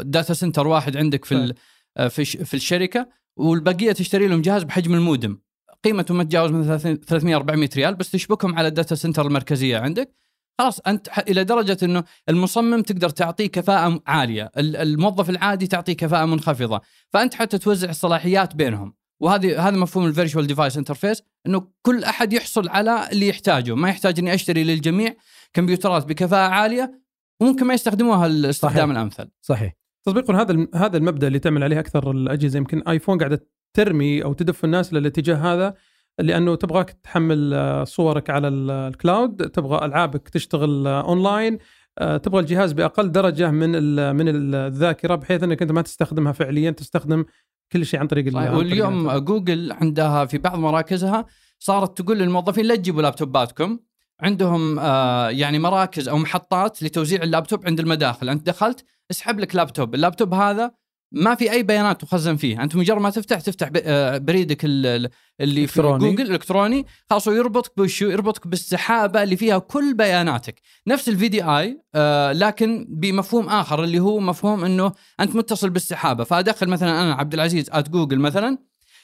data 0.04 0.34
center 0.34 0.66
واحد 0.66 0.96
عندك 0.96 1.24
في 1.24 1.54
آه، 1.96 2.08
في 2.08 2.24
في 2.24 2.54
الشركة 2.54 3.08
والبقية 3.36 3.92
تشتري 3.92 4.28
لهم 4.28 4.42
جهاز 4.42 4.62
بحجم 4.62 4.94
المودم. 4.94 5.38
قيمته 5.84 6.14
ما 6.14 6.24
تتجاوز 6.24 6.50
من 6.50 6.78
300 6.96 7.36
400 7.36 7.68
ريال 7.76 7.94
بس 7.94 8.10
تشبكهم 8.10 8.54
على 8.54 8.68
ال 8.68 8.73
data 8.73 8.94
center 8.94 9.26
المركزية 9.26 9.78
عندك. 9.78 10.14
خلاص 10.58 10.80
أنت 10.80 11.08
إلى 11.18 11.44
درجة 11.44 11.78
إنه 11.82 12.04
المصمم 12.28 12.82
تقدر 12.82 13.08
تعطيه 13.08 13.46
كفاءة 13.46 14.02
عالية، 14.06 14.50
الموظف 14.58 15.30
العادي 15.30 15.66
تعطيه 15.66 15.92
كفاءة 15.92 16.24
منخفضة، 16.24 16.80
فأنت 17.12 17.34
حتى 17.34 17.58
توزع 17.58 17.90
الصلاحيات 17.90 18.56
بينهم، 18.56 18.94
وهذه 19.20 19.68
هذا 19.68 19.76
مفهوم 19.76 20.06
ال 20.06 20.11
virtual 20.11 20.46
device 20.46 20.76
interface 20.76 21.22
إنه 21.46 21.68
كل 21.82 22.04
أحد 22.04 22.32
يحصل 22.32 22.68
على 22.68 23.08
اللي 23.12 23.28
يحتاجه، 23.28 23.74
ما 23.74 23.88
يحتاج 23.88 24.18
إني 24.18 24.34
أشتري 24.34 24.64
للجميع 24.64 25.14
كمبيوترات 25.52 26.06
بكفاءة 26.06 26.48
عالية 26.48 27.02
وممكن 27.40 27.66
ما 27.66 27.74
يستخدموها 27.74 28.26
الاستخدام 28.26 28.88
صحيح. 28.88 28.90
الأمثل. 28.90 29.30
صحيح. 29.42 29.72
تطبيق 30.06 30.30
هذا 30.30 30.66
هذا 30.74 30.96
المبدأ 30.96 31.26
اللي 31.26 31.38
تعمل 31.38 31.62
عليه 31.62 31.80
أكثر 31.80 32.10
الأجهزة 32.10 32.56
يمكن 32.56 32.82
ايفون 32.88 33.18
قاعدة 33.18 33.46
ترمي 33.74 34.24
أو 34.24 34.32
تدف 34.32 34.64
الناس 34.64 34.92
للاتجاه 34.92 35.36
هذا 35.36 35.74
لأنه 36.18 36.54
تبغاك 36.54 36.90
تحمل 36.90 37.54
آه، 37.54 37.84
صورك 37.84 38.30
على 38.30 38.48
ال 38.48 38.65
cloud 38.65 39.50
تبغى 39.50 39.84
ألعابك 39.84 40.28
تشتغل 40.28 40.86
أونلاين 40.86 41.58
آه، 41.98 42.16
تبغى 42.16 42.40
الجهاز 42.40 42.72
بأقل 42.72 43.12
درجة 43.12 43.50
من 43.50 43.70
من 44.16 44.54
الذاكرة 44.54 45.14
بحيث 45.14 45.42
إنك 45.42 45.62
أنت 45.62 45.72
ما 45.72 45.82
تستخدمها 45.82 46.32
فعليا 46.32 46.70
تستخدم 46.70 47.24
كل 47.72 47.86
شيء 47.86 48.00
عن 48.00 48.06
طريق 48.06 48.32
صحيح. 48.32 48.50
واليوم 48.50 49.08
عن 49.08 49.24
جوجل 49.24 49.72
عندها 49.72 50.24
في 50.24 50.38
بعض 50.38 50.58
مراكزها 50.58 51.26
صارت 51.58 52.02
تقول 52.02 52.18
للموظفين 52.18 52.64
لا 52.64 52.76
تجيبوا 52.76 53.02
لابتوباتكم. 53.02 53.78
عندهم 54.20 54.78
آه 54.78 55.28
يعني 55.28 55.58
مراكز 55.58 56.08
أو 56.08 56.18
محطات 56.18 56.82
لتوزيع 56.82 57.22
اللابتوب 57.22 57.66
عند 57.66 57.80
المداخل. 57.80 58.28
أنت 58.28 58.46
دخلت 58.46 58.84
اسحب 59.10 59.40
لك 59.40 59.56
laptop. 59.56 59.94
ال 59.94 60.00
laptop 60.00 60.34
هذا 60.34 60.81
ما 61.14 61.34
في 61.34 61.52
أي 61.52 61.62
بيانات 61.62 62.00
تخزن 62.00 62.36
فيه. 62.36 62.62
أنت 62.62 62.76
مجرد 62.76 63.00
ما 63.00 63.10
تفتح 63.10 63.40
تفتح 63.40 63.70
آه، 63.76 64.18
بريدك 64.18 64.64
ال- 64.64 64.86
ال- 64.86 65.10
اللي 65.40 65.66
في. 65.66 65.72
جوجل 66.10 66.26
الالكتروني 66.26 66.86
خلاص 67.10 67.26
يربطك 67.26 67.72
بشو 67.76 68.04
يربطك 68.10 68.46
بالسحابة 68.46 69.22
اللي 69.22 69.36
فيها 69.36 69.58
كل 69.58 69.94
بياناتك. 69.94 70.60
نفس 70.86 71.08
ال 71.08 71.28
VDI 71.28 71.82
آه 71.94 72.32
لكن 72.32 72.86
بمفهوم 72.88 73.48
آخر 73.48 73.84
اللي 73.84 73.98
هو 73.98 74.20
مفهوم 74.20 74.64
إنه 74.64 74.92
أنت 75.20 75.36
متصل 75.36 75.70
بالسحابة. 75.70 76.24
فأدخل 76.24 76.68
مثلا 76.68 77.02
أنا 77.02 77.14
عبد 77.14 77.34
العزيز 77.34 77.70
at 77.70 77.88
جوجل 77.90 78.18
مثلا 78.18 78.58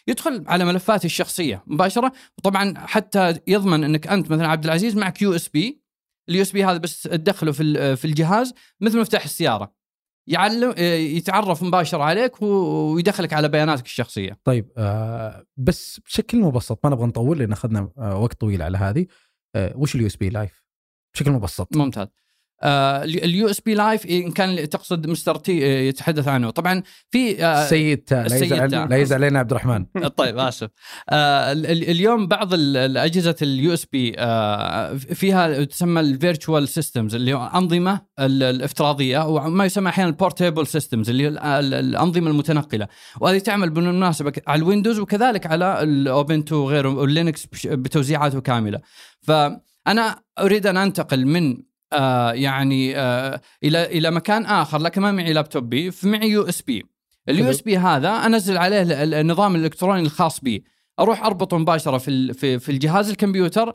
يدخل 0.09 0.45
على 0.47 0.65
ملفاتي 0.65 1.07
الشخصية 1.07 1.63
مباشرة. 1.67 2.13
وطبعا 2.39 2.75
حتى 2.87 3.35
يضمن 3.47 3.85
إنك 3.85 4.07
أنت 4.07 4.31
مثلا 4.31 4.49
عبد 4.49 4.65
العزيز 4.65 4.97
معك 4.97 5.23
USB 5.23 5.83
ال 6.29 6.43
USB 6.43 6.65
هذا 6.65 6.79
بس 6.79 7.03
تدخله 7.03 7.53
في 7.53 7.97
في 7.97 8.05
الجهاز 8.05 8.55
مثل 8.81 9.01
مفتاح 9.01 9.25
السيارة. 9.25 9.78
يعلم 10.29 10.75
يتعرف 11.17 11.63
مباشره 11.63 12.03
عليك 12.03 12.43
ويدخلك 12.43 13.33
على 13.33 13.49
بياناتك 13.49 13.85
الشخصية. 13.85 14.39
طيب 14.45 14.73
آه 14.77 15.45
بس 15.57 16.01
بشكل 16.01 16.41
مبسط 16.41 16.81
ما 16.85 16.91
نبغى 16.91 17.07
نطول 17.07 17.39
لأن 17.39 17.53
أخذنا 17.53 17.91
آه 17.99 18.19
وقت 18.19 18.41
طويل 18.41 18.63
على 18.63 18.79
هذه. 18.79 19.07
آه 19.55 19.77
وش 19.77 19.95
ال 19.95 20.07
USB 20.07 20.31
live 20.31 20.65
بشكل 21.15 21.31
مبسط. 21.31 21.77
ممتاز. 21.77 22.09
ال 22.65 23.51
USB 23.51 23.75
live 23.75 24.07
إن 24.07 24.31
كان 24.31 24.69
تقصد 24.69 25.07
Mister 25.07 25.35
T 25.37 25.67
آه، 25.67 25.81
يتحدث 25.81 26.29
عنه. 26.29 26.51
طبعا 26.51 26.83
في 27.11 27.45
آه، 27.45 27.63
السيد 27.65 27.99
تاء 27.99 28.29
لا 28.87 28.97
يزعل 28.97 29.23
علينا 29.23 29.39
عبد 29.39 29.51
الرحمن. 29.51 29.87
طيب 30.17 30.39
آسف. 30.39 30.69
آه 31.11 31.53
ال- 31.53 31.67
ال- 31.67 31.91
اليوم 31.91 32.27
بعض 32.27 32.55
ال- 32.55 32.77
الاجهزه 32.77 33.37
ال 33.43 33.75
USB 33.75 34.13
فيها 35.15 35.65
تسمى 35.65 36.01
ال 36.01 36.09
virtual 36.09 36.69
systems 36.69 37.15
اللي 37.15 37.35
هو 37.35 37.51
أنظمة 37.55 38.01
ال- 38.21 38.43
الافتراضية 38.43 39.23
أو 39.23 39.51
ما 39.51 39.65
يسمى 39.65 39.89
أحيانا 39.89 40.11
ال 40.11 40.17
portable 40.17 40.67
systems 40.67 41.11
اللي 41.11 41.23
هي 41.25 41.29
ال- 41.29 41.39
ال- 41.39 41.75
الأنظمة 41.75 42.31
المتنقلة. 42.31 42.89
وهذه 43.21 43.39
تعمل 43.39 43.71
بالمناسبة 43.71 44.33
على 44.47 44.59
الويندوز 44.59 44.99
وكذلك 44.99 45.47
على 45.47 45.83
الاوبنتو 45.83 46.57
وغيره 46.57 46.89
واللينكس 46.89 47.47
بتوزيعاته 47.65 48.41
كاملة. 48.41 48.81
فأنا 49.23 50.23
أريد 50.39 50.67
أن 50.67 50.77
أنتقل 50.77 51.27
من 51.27 51.68
آه 51.93 52.33
يعني 52.33 52.97
آه 52.97 53.41
إلى 53.65 53.85
إلى 53.87 54.11
مكان 54.11 54.47
آخر 54.47 54.79
لكن 54.79 55.01
ما 55.01 55.13
معي 55.13 55.33
لابتوبي 55.33 55.91
فمعي 55.91 56.29
USB. 56.31 56.85
ال 57.29 57.51
USB 57.51 57.79
هذا 57.79 58.09
أنزل 58.11 58.57
عليه 58.59 58.83
ال- 58.83 58.93
ال- 58.93 59.15
النظام 59.15 59.55
الإلكتروني 59.57 60.01
الخاص 60.03 60.41
بي. 60.41 60.65
أروح 61.01 61.25
أربطه 61.25 61.59
مباشرة 61.59 61.99
في 61.99 62.09
ال- 62.11 62.35
في, 62.35 62.59
في 62.59 62.73
الجهاز 62.73 63.11
الكمبيوتر 63.11 63.73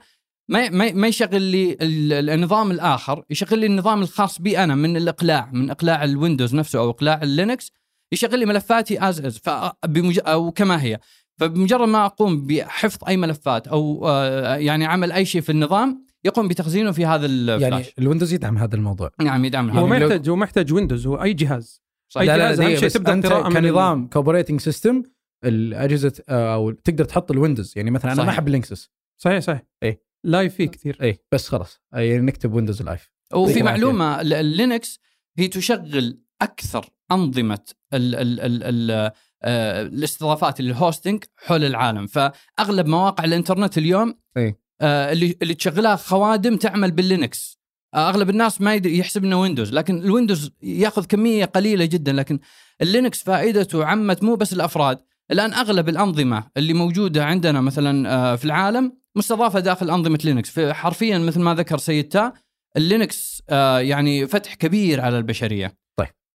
ما 0.49 0.69
ما 0.69 0.91
ما 0.91 1.07
يشغل 1.07 1.41
لي 1.41 1.77
ال- 1.81 2.29
النظام 2.29 2.71
الآخر 2.71 3.23
يشغل 3.29 3.59
لي 3.59 3.65
النظام 3.65 4.01
الخاص 4.01 4.41
بي 4.41 4.63
أنا 4.63 4.75
من 4.75 4.97
الإقلاع 4.97 5.49
من 5.53 5.69
إقلاع 5.71 6.03
الويندوز 6.03 6.55
نفسه 6.55 6.79
أو 6.79 6.89
إقلاع 6.89 7.19
اللينكس 7.23 7.71
يشغل 8.13 8.39
لي 8.39 8.45
ملفاتي 8.45 9.09
از 9.09 9.21
از 9.25 9.37
فبمج... 9.37 10.19
أو 10.27 10.51
كما 10.51 10.83
هي. 10.83 10.99
فبمجرد 11.39 11.87
ما 11.87 12.05
أقوم 12.05 12.47
بحفظ 12.47 12.97
أي 13.07 13.17
ملفات 13.17 13.67
أو 13.67 14.07
آه، 14.07 14.55
يعني 14.55 14.85
عمل 14.85 15.11
أي 15.11 15.25
شيء 15.25 15.41
في 15.41 15.49
النظام 15.51 16.05
يقوم 16.25 16.47
بتخزينه 16.47 16.91
في 16.91 17.05
هذا 17.05 17.25
الفلاش 17.25 17.61
يعني 17.61 17.85
الويندوز 17.99 18.33
يدعم 18.33 18.57
هذا 18.57 18.75
الموضوع. 18.75 19.11
نعم 19.21 19.45
يدعم 19.45 19.69
هو 19.69 19.87
ما 19.87 19.97
يحتاج 19.97 20.29
هو 20.29 20.35
ما 20.35 20.45
يحتاج 20.45 20.73
ويندوز 20.73 21.07
هو 21.07 21.23
أي 21.23 21.33
جهاز. 21.33 21.83
صحيح. 22.13 22.31
أي 22.31 22.37
لا 22.37 22.43
لا 22.43 22.47
جهاز 22.47 22.59
أهم 22.59 22.67
دقيقة 22.67 22.87
شيء 22.89 23.01
من 23.01 23.25
ال- 23.25 23.53
كنظام 23.53 24.07
كوبريتنج 24.07 24.59
سيستم 24.59 25.03
الأجهزة 25.45 26.13
آه، 26.29 26.53
أو 26.53 26.71
تقدر 26.71 27.05
تحط 27.05 27.31
الويندوز. 27.31 27.73
يعني 27.75 27.91
مثلا 27.91 28.11
أنا 28.11 28.21
ما 28.21 28.25
صحيح. 28.27 28.33
أحب 28.39 28.49
لينكسس 28.49 28.89
صحيح 29.17 29.39
صحيح. 29.39 29.61
إيه. 29.83 30.01
لايف 30.23 30.55
فيه 30.55 30.65
كثير. 30.67 30.97
اي 31.01 31.19
بس 31.31 31.47
خلاص. 31.49 31.81
يعني 31.93 32.19
نكتب 32.19 32.53
ويندوز 32.53 32.81
لايف 32.81 33.11
وفي 33.33 33.51
يعطيك 33.51 33.63
معلومة 33.63 34.21
اللينكس 34.21 34.99
هي 35.37 35.47
تشغل 35.47 36.19
أكثر 36.41 36.85
أنظمة 37.11 37.59
ال 37.93 38.15
ال 38.15 38.39
ال 38.39 38.63
ال 38.63 39.11
آه، 39.45 39.81
الاستضافات 39.81 40.59
ال 40.59 40.67
hosting 40.67 41.23
حول 41.37 41.63
العالم. 41.63 42.07
فأغلب 42.07 42.87
مواقع 42.87 43.23
الإنترنت 43.23 43.77
اليوم 43.77 44.15
إيه. 44.37 44.62
آه، 44.83 45.11
اللي 45.11 45.37
اللي 45.41 45.53
تشغلها 45.53 45.95
خوادم 45.95 46.55
تعمل 46.57 46.91
باللينكس. 46.91 47.59
آه، 47.93 48.09
أغلب 48.09 48.29
الناس 48.29 48.61
ما 48.61 48.75
يدري 48.75 48.97
يحسب 48.97 49.23
إنه 49.23 49.41
ويندوز 49.41 49.73
لكن 49.73 49.97
الويندوز 50.03 50.51
ياخذ 50.63 51.05
كمية 51.05 51.45
قليلة 51.45 51.85
جدا 51.85 52.13
لكن 52.13 52.39
اللينكس 52.81 53.23
فائدته 53.23 53.85
عمت 53.85 54.23
مو 54.23 54.35
بس 54.35 54.53
الأفراد. 54.53 54.99
الآن 55.31 55.53
أغلب 55.53 55.89
الأنظمة 55.89 56.43
اللي 56.57 56.73
موجودة 56.73 57.25
عندنا 57.25 57.61
مثلا 57.61 58.09
آه، 58.13 58.35
في 58.35 58.45
العالم 58.45 58.97
مستضافة 59.15 59.59
داخل 59.59 59.89
أنظمة 59.89 60.19
لينكس. 60.23 60.59
حرفيا 60.59 61.17
مثل 61.17 61.39
ما 61.39 61.53
ذكر 61.55 61.77
سيد 61.77 62.07
تا 62.09 62.33
اللينكس 62.77 63.43
يعني 63.79 64.27
فتح 64.27 64.53
كبير 64.53 65.01
على 65.01 65.17
البشرية. 65.17 65.83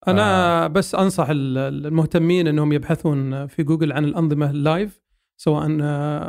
أنا 0.08 0.68
بس 0.68 0.96
أنصح 0.96 1.30
ال- 1.30 1.58
المهتمين 1.86 2.48
إنهم 2.48 2.74
يبحثون 2.74 3.48
في 3.48 3.64
جوجل 3.64 3.92
عن 3.94 4.06
الأنظمة 4.06 4.50
ال 4.50 4.60
live 4.60 5.00
سواء 5.38 5.68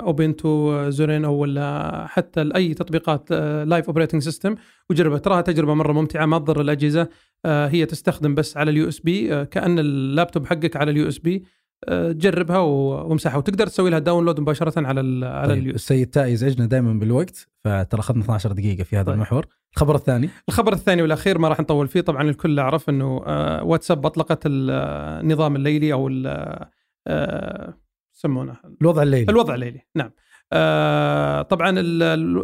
اوبنتو 0.06 0.90
زورين 0.90 1.24
أو 1.24 1.34
ولا 1.34 2.06
حتى 2.08 2.50
أي 2.56 2.74
تطبيقات 2.74 3.30
live 3.66 3.86
operating 3.86 4.22
system 4.22 4.54
وجربها 4.90 5.18
تراها 5.18 5.40
تجربة 5.40 5.74
مرة 5.74 5.92
ممتعة 5.92 6.26
ما 6.26 6.38
تضر 6.38 6.60
الأجهزة 6.60 7.08
آه، 7.44 7.68
هي 7.68 7.86
تستخدم 7.86 8.34
بس 8.34 8.56
على 8.56 8.70
ال 8.70 8.88
USB 8.88 9.44
كأن 9.46 9.78
اللابتوب 9.78 10.46
حقك 10.46 10.76
على 10.76 10.90
ال 10.90 11.08
USB. 11.08 11.44
جربها 11.92 12.58
وامسحها 12.58 13.36
وتقدر 13.36 13.66
تسوي 13.66 13.90
لها 13.90 13.98
download 13.98 14.40
مباشرة 14.40 14.86
على 14.86 15.00
ال 15.00 15.24
على 15.24 15.48
طيب 15.48 15.58
اليو 15.62 15.74
السيد 15.74 16.06
تاء 16.10 16.26
يزعجنا 16.28 16.66
دائما 16.66 16.92
بالوقت؟ 16.92 17.48
فترى 17.64 18.00
أخذنا 18.00 18.22
12 18.22 18.52
دقيقة 18.52 18.84
في 18.84 18.96
هذا 18.96 19.04
طيب. 19.04 19.14
المحور. 19.14 19.46
الخبر 19.74 19.94
الثاني؟ 19.94 20.28
الخبر 20.48 20.72
الثاني 20.72 21.02
والأخير 21.02 21.38
ما 21.38 21.48
راح 21.48 21.60
نطول 21.60 21.88
فيه. 21.88 22.00
طبعا 22.00 22.22
الكل 22.22 22.58
يعرف 22.58 22.88
إنه 22.88 23.22
آه، 23.26 23.64
واتساب 23.64 24.06
أطلقت 24.06 24.46
ال- 24.46 24.70
آه، 24.70 25.20
النظام 25.20 25.56
الليلي 25.56 25.92
أو 25.92 26.08
ال- 26.08 26.66
آه، 27.06 27.74
يسمونه. 28.18 28.56
الوضع 28.82 29.02
الليلي. 29.02 29.30
الوضع 29.32 29.54
الليلي 29.54 29.80
نعم. 29.94 30.10
آه، 30.52 31.42
طبعا 31.42 31.70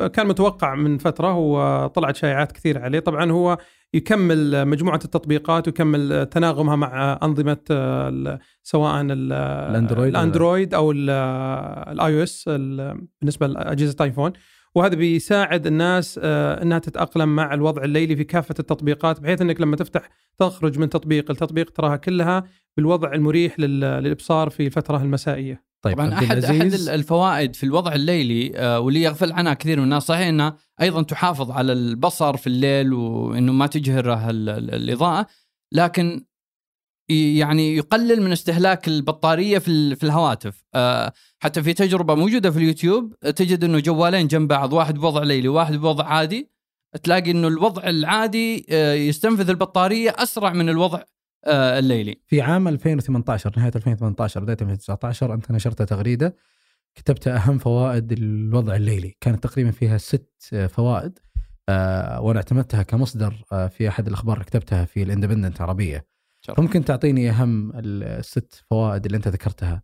كان 0.09 0.26
متوقع 0.26 0.75
من 0.75 0.99
فترة 0.99 1.35
وطلعت 1.37 2.16
شائعات 2.16 2.52
كثير 2.52 2.78
عليه. 2.78 2.99
طبعا 2.99 3.31
هو 3.33 3.59
يكمل 3.95 4.69
مجموعة 4.69 5.00
التطبيقات 5.04 5.69
ويكمل 5.69 6.26
تناغمها 6.26 6.76
مع 6.76 7.19
أنظمة 7.23 7.57
آه، 7.71 8.09
ال- 8.09 8.38
سواء 8.62 9.00
ال- 9.00 9.33
الأندرويد 9.33 10.09
الأندرويد 10.09 10.75
أو 10.75 10.93
ال 10.93 12.19
iOS 12.19 12.49
بالنسبة 12.49 13.47
لأجهزة 13.47 13.97
آيفون. 14.00 14.33
وهذا 14.75 14.95
بيساعد 14.95 15.66
الناس 15.66 16.21
آه، 16.23 16.62
إنها 16.62 16.78
تتأقلم 16.78 17.37
مع 17.37 17.54
الوضع 17.54 17.85
الليلي 17.85 18.16
في 18.16 18.25
كافة 18.25 18.54
التطبيقات 18.59 19.21
بحيث 19.21 19.43
إنك 19.43 19.61
لما 19.61 19.76
تفتح 19.76 20.09
تخرج 20.38 20.78
من 20.78 20.88
تطبيق 20.88 21.33
لتطبيق 21.33 21.71
تراها 21.71 21.97
كلها 21.97 22.45
بالوضع 22.76 23.12
المريح 23.12 23.61
لل- 23.61 23.81
للإبصار 23.81 24.50
في 24.50 24.66
الفترة 24.66 25.02
المسائية. 25.02 25.63
طيب 25.85 25.97
طبعا 25.97 26.14
احد 26.14 26.45
أحد 26.45 26.73
الفوائد 26.75 27.57
في 27.57 27.64
الوضع 27.64 27.93
الليلي 27.95 28.53
آه، 28.59 28.81
واللي 28.81 29.03
يغفل 29.03 29.33
عنها 29.33 29.55
كثير 29.55 29.79
من 29.79 29.85
الناس 29.85 30.03
صحيح 30.03 30.26
انها 30.29 30.57
أيضا 30.81 31.03
تحافظ 31.03 31.50
على 31.50 31.73
البصر 31.73 32.37
في 32.37 32.47
الليل 32.47 32.93
وإنه 32.93 33.53
ما 33.53 33.67
تجهره 33.67 34.31
ال- 34.31 34.49
ال- 34.49 34.75
الإضاءة 34.75 35.26
لكن 35.73 36.25
يعني 37.11 37.76
يقلل 37.76 38.23
من 38.23 38.33
استهلاك 38.33 38.88
البطارية 38.88 39.59
في 39.59 39.97
في 39.97 40.05
الهواتف. 40.05 40.64
آه، 40.75 41.12
حتى 41.38 41.62
في 41.62 41.73
تجربة 41.73 42.14
موجودة 42.14 42.50
في 42.50 42.59
اليوتيوب 42.59 43.14
تجد 43.21 43.64
إنه 43.64 43.79
جوالين 43.79 44.26
جنب 44.26 44.49
بعض 44.49 44.73
واحد 44.73 44.95
بوضع 44.95 45.23
ليلي 45.23 45.49
وواحد 45.49 45.75
بوضع 45.76 46.05
عادي. 46.05 46.50
تلاقي 47.03 47.31
إنه 47.31 47.49
الوضع 47.49 47.83
العادي 47.88 48.67
آه، 48.71 48.95
يستنفذ 48.95 49.50
البطارية 49.50 50.11
أسرع 50.19 50.53
من 50.53 50.69
الوضع 50.69 51.03
الليلي. 51.53 52.21
في 52.27 52.43
عام 52.43 52.69
2018 52.69 53.53
نهاية 53.57 53.73
2018 53.77 54.41
بداية 54.41 54.57
2019 54.61 55.35
أنت 55.35 55.51
نشرت 55.51 55.83
تغريدة 55.83 56.37
كتبت 56.95 57.29
أهم 57.29 57.59
فوائد 57.59 58.13
الوضع 58.13 58.77
الليلي. 58.77 59.17
كانت 59.21 59.43
تقريبا 59.45 59.71
فيها 59.71 59.99
ست 59.99 60.31
آه، 60.53 60.67
فوائد 60.67 61.19
آه، 61.69 62.21
وأنا 62.21 62.39
اعتمدتها 62.39 62.83
كمصدر 62.83 63.35
آه، 63.53 63.67
في 63.67 63.89
أحد 63.89 64.07
الأخبار 64.07 64.35
اللي 64.35 64.45
كتبتها 64.45 64.85
في 64.85 65.03
الإندبندنت 65.03 65.61
عربية. 65.61 66.07
شرف. 66.41 66.57
فممكن 66.57 66.85
تعطيني 66.85 67.31
أهم 67.31 67.73
الست 67.75 68.65
فوائد 68.71 69.05
اللي 69.05 69.17
أنت 69.17 69.29
ذكرتها؟ 69.29 69.83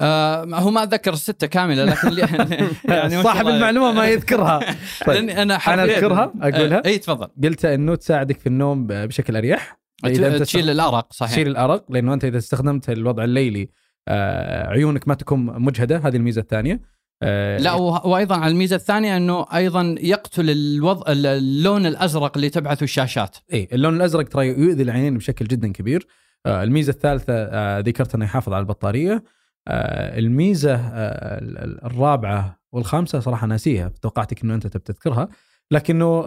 آه 0.00 0.44
هو 0.44 0.70
ما 0.70 0.82
أتذكر 0.82 1.12
الستة 1.12 1.46
كاملة 1.46 1.84
لكن 1.84 2.16
يعني 2.94 3.22
صاحب. 3.22 3.48
المعلومة 3.48 3.92
ما 3.92 4.06
يذكرها. 4.08 4.60
طيب 5.06 5.16
لاني 5.16 5.42
أنا 5.42 5.54
أنا 5.54 5.84
أذكرها 5.84 6.32
أقولها. 6.40 6.78
آه، 6.78 6.82
اي 6.86 6.98
تفضل. 6.98 7.28
قلت 7.44 7.64
انه 7.64 7.94
تساعدك 7.94 8.38
في 8.40 8.46
النوم 8.46 8.86
بشكل 8.86 9.36
أريح. 9.36 9.81
إذا 10.04 10.26
أنت 10.34 10.42
تشيل 10.42 10.70
الأرق 10.70 11.12
صحيح. 11.12 11.32
تشيل 11.32 11.48
الأرق 11.48 11.92
لأنه 11.92 12.14
أنت 12.14 12.24
إذا 12.24 12.38
استخدمت 12.38 12.90
الوضع 12.90 13.24
الليلي 13.24 13.68
آه، 14.08 14.66
عيونك 14.68 15.08
ما 15.08 15.14
تكون 15.14 15.40
مجهدة 15.62 15.98
هذه 15.98 16.16
الميزة 16.16 16.40
الثانية. 16.40 16.80
آه، 17.22 17.58
لا 17.58 17.72
وأيضا 17.74 18.36
على 18.36 18.52
الميزة 18.52 18.76
الثانية 18.76 19.16
أنه 19.16 19.46
أيضا 19.54 19.94
يقتل 20.00 20.50
الوضع 20.50 21.04
اللون 21.08 21.86
الأزرق 21.86 22.32
اللي 22.36 22.50
تبعثه 22.50 22.84
الشاشات. 22.84 23.36
اي 23.52 23.68
اللون 23.72 23.96
الأزرق 23.96 24.28
ترى 24.28 24.46
يؤذي 24.48 24.82
العينين 24.82 25.18
بشكل 25.18 25.46
جدا 25.46 25.72
كبير. 25.72 26.06
آه، 26.46 26.62
الميزة 26.62 26.90
الثالثة 26.90 27.78
ذكرت 27.78 28.14
أنه 28.14 28.24
يحافظ 28.24 28.52
على 28.52 28.60
البطارية. 28.60 29.24
الميزة 29.68 30.74
ال- 30.74 31.58
ال- 31.58 31.84
الرابعة 31.84 32.60
والخامسة 32.72 33.20
صراحة 33.20 33.46
ناسيها 33.46 33.88
توقعتك 34.02 34.42
إنه 34.42 34.54
أنت 34.54 34.66
تبي 34.66 34.82
تذكرها. 34.84 35.28
لكنه 35.70 36.22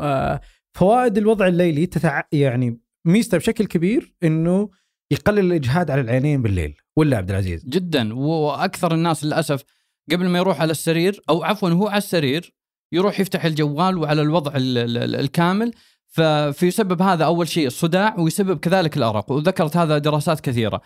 فوائد 0.74 1.18
الوضع 1.18 1.48
الليلي 1.48 1.86
تتع... 1.86 2.22
يعني 2.32 2.80
ميزته 3.06 3.38
بشكل 3.38 3.66
كبير 3.66 4.14
إنه 4.24 4.70
يقلل 5.12 5.40
الإجهاد 5.40 5.92
على 5.92 6.02
العينين 6.02 6.42
بالليل. 6.42 6.76
ولا 6.96 7.18
عبد 7.18 7.30
العزيز؟ 7.30 7.66
جدا. 7.66 8.14
وأكثر 8.14 8.94
الناس 8.94 9.24
للأسف 9.24 9.64
قبل 10.12 10.30
ما 10.30 10.40
يروح 10.40 10.62
على 10.62 10.72
السرير 10.72 11.22
أو 11.30 11.44
عفوا 11.44 11.70
هو 11.70 11.88
على 11.88 11.98
السرير 11.98 12.54
يروح 12.92 13.20
يفتح 13.20 13.46
الجوال 13.46 13.98
وعلى 13.98 14.22
الوضع 14.22 14.52
ال- 14.56 14.78
ال- 14.78 15.16
الكامل 15.16 15.72
فيسبب 16.54 17.02
هذا 17.02 17.26
أول 17.26 17.48
شيء 17.48 17.68
الصداع 17.68 18.20
ويسبب 18.20 18.60
كذلك 18.60 18.98
الأرق. 18.98 19.32
وذكرت 19.32 19.78
هذا 19.78 19.98
دراسات 19.98 20.40
كثيرة. 20.40 20.82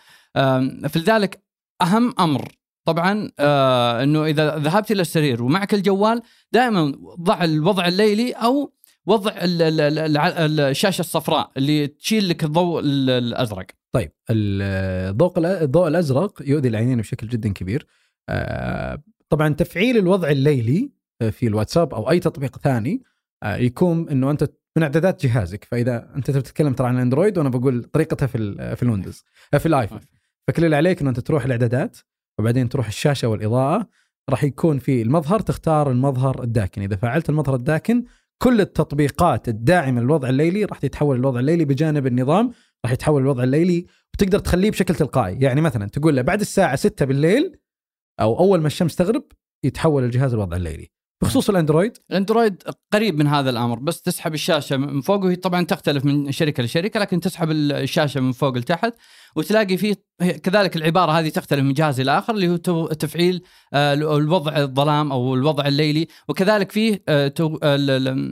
فلذلك 0.89 1.43
أهم 1.81 2.13
أمر 2.19 2.47
طبعا 2.85 3.31
آه 3.39 4.03
إنه 4.03 4.25
إذا 4.25 4.57
ذهبت 4.57 4.91
إلى 4.91 5.01
السرير 5.01 5.43
ومعك 5.43 5.73
الجوال 5.73 6.21
دائما 6.51 6.93
ضع 7.19 7.43
الوضع 7.43 7.87
الليلي 7.87 8.31
أو 8.31 8.73
وضع 9.09 9.31
الشاشة 9.41 10.99
الصفراء 10.99 11.51
اللي 11.57 11.87
تشيل 11.87 12.29
لك 12.29 12.43
الضوء 12.43 12.79
ال- 12.79 13.09
الأزرق. 13.09 13.65
طيب 13.91 14.11
الضوء 14.29 15.33
الضوء 15.37 15.87
الأزرق 15.87 16.41
يؤذي 16.45 16.67
العينين 16.67 16.97
بشكل 16.97 17.27
جدا 17.27 17.53
كبير. 17.53 17.87
آه، 18.29 19.03
طبعا 19.29 19.53
تفعيل 19.53 19.97
الوضع 19.97 20.29
الليلي 20.29 20.91
آه، 21.21 21.29
في 21.29 21.47
الواتساب 21.47 21.93
أو 21.93 22.09
أي 22.11 22.19
تطبيق 22.19 22.57
ثاني 22.57 23.03
آه، 23.43 23.55
يكون 23.55 24.09
إنه 24.09 24.31
أنت 24.31 24.49
من 24.77 24.83
إعدادات 24.83 25.25
جهازك. 25.25 25.63
فإذا 25.63 26.09
أنت 26.15 26.31
تبي 26.31 26.41
تتكلم 26.41 26.73
ترى 26.73 26.87
عن 26.87 26.97
اندرويد 26.97 27.37
وأنا 27.37 27.49
بقول 27.49 27.83
طريقتها 27.83 28.27
في 28.27 28.75
في 28.75 28.83
الويندوز 28.83 29.23
في 29.59 29.65
الآيفون. 29.65 29.99
فكل 30.47 30.65
اللي 30.65 30.75
عليك 30.75 31.01
إنه 31.01 31.09
أنت 31.09 31.19
تروح 31.19 31.45
الإعدادات 31.45 31.97
وبعدين 32.39 32.69
تروح 32.69 32.87
الشاشة 32.87 33.27
والإضاءة. 33.27 33.87
راح 34.29 34.43
يكون 34.43 34.79
في 34.79 35.01
المظهر 35.01 35.39
تختار 35.39 35.91
المظهر 35.91 36.43
الداكن. 36.43 36.81
إذا 36.81 36.95
فعلت 36.95 37.29
المظهر 37.29 37.55
الداكن 37.55 38.03
كل 38.43 38.61
التطبيقات 38.61 39.47
الداعمة 39.47 40.01
للوضع 40.01 40.29
الليلي 40.29 40.65
راح 40.65 40.79
تتحول 40.79 41.17
للوضع 41.17 41.39
الليلي 41.39 41.65
بجانب 41.65 42.07
النظام 42.07 42.51
راح 42.85 42.91
يتحول 42.91 43.21
للوضع 43.21 43.43
الليلي 43.43 43.85
وتقدر 44.13 44.39
تخليه 44.39 44.71
بشكل 44.71 44.95
تلقائي. 44.95 45.37
يعني 45.39 45.61
مثلا 45.61 45.87
تقول 45.87 46.15
له 46.15 46.21
بعد 46.21 46.39
الساعة 46.39 46.75
6 46.75 47.05
بالليل 47.05 47.59
أو 48.19 48.39
أول 48.39 48.61
ما 48.61 48.67
الشمس 48.67 48.95
تغرب 48.95 49.23
يتحول 49.65 50.03
الجهاز 50.03 50.33
الوضع 50.33 50.57
الليلي. 50.57 50.87
بخصوص 51.23 51.49
الأندرويد. 51.49 51.97
الأندرويد 52.11 52.63
قريب 52.93 53.19
من 53.19 53.27
هذا 53.27 53.49
الأمر 53.49 53.79
بس 53.79 54.01
تسحب 54.01 54.33
الشاشة 54.33 54.77
من 54.77 55.01
فوق 55.01 55.23
وهي 55.23 55.35
طبعا 55.35 55.65
تختلف 55.65 56.05
من 56.05 56.31
شركة 56.31 56.63
لشركة 56.63 56.99
لكن 56.99 57.19
تسحب 57.19 57.51
الشاشة 57.51 58.21
من 58.21 58.31
فوق 58.31 58.57
لتحت. 58.57 58.93
وتلاقي 59.35 59.77
فيه 59.77 59.95
كذلك 60.43 60.75
العبارة 60.75 61.11
هذه 61.11 61.29
تختلف 61.29 61.61
من 61.61 61.73
جهاز 61.73 61.99
إلى 61.99 62.17
آخر 62.17 62.33
اللي 62.33 62.59
هو 62.69 62.87
تفعيل 62.87 63.43
آه، 63.73 63.93
الوضع 63.93 64.57
الظلام 64.57 65.11
أو 65.11 65.35
الوضع 65.35 65.67
الليلي 65.67 66.07
وكذلك 66.27 66.71
فيه 66.71 67.03
آه، 67.09 67.33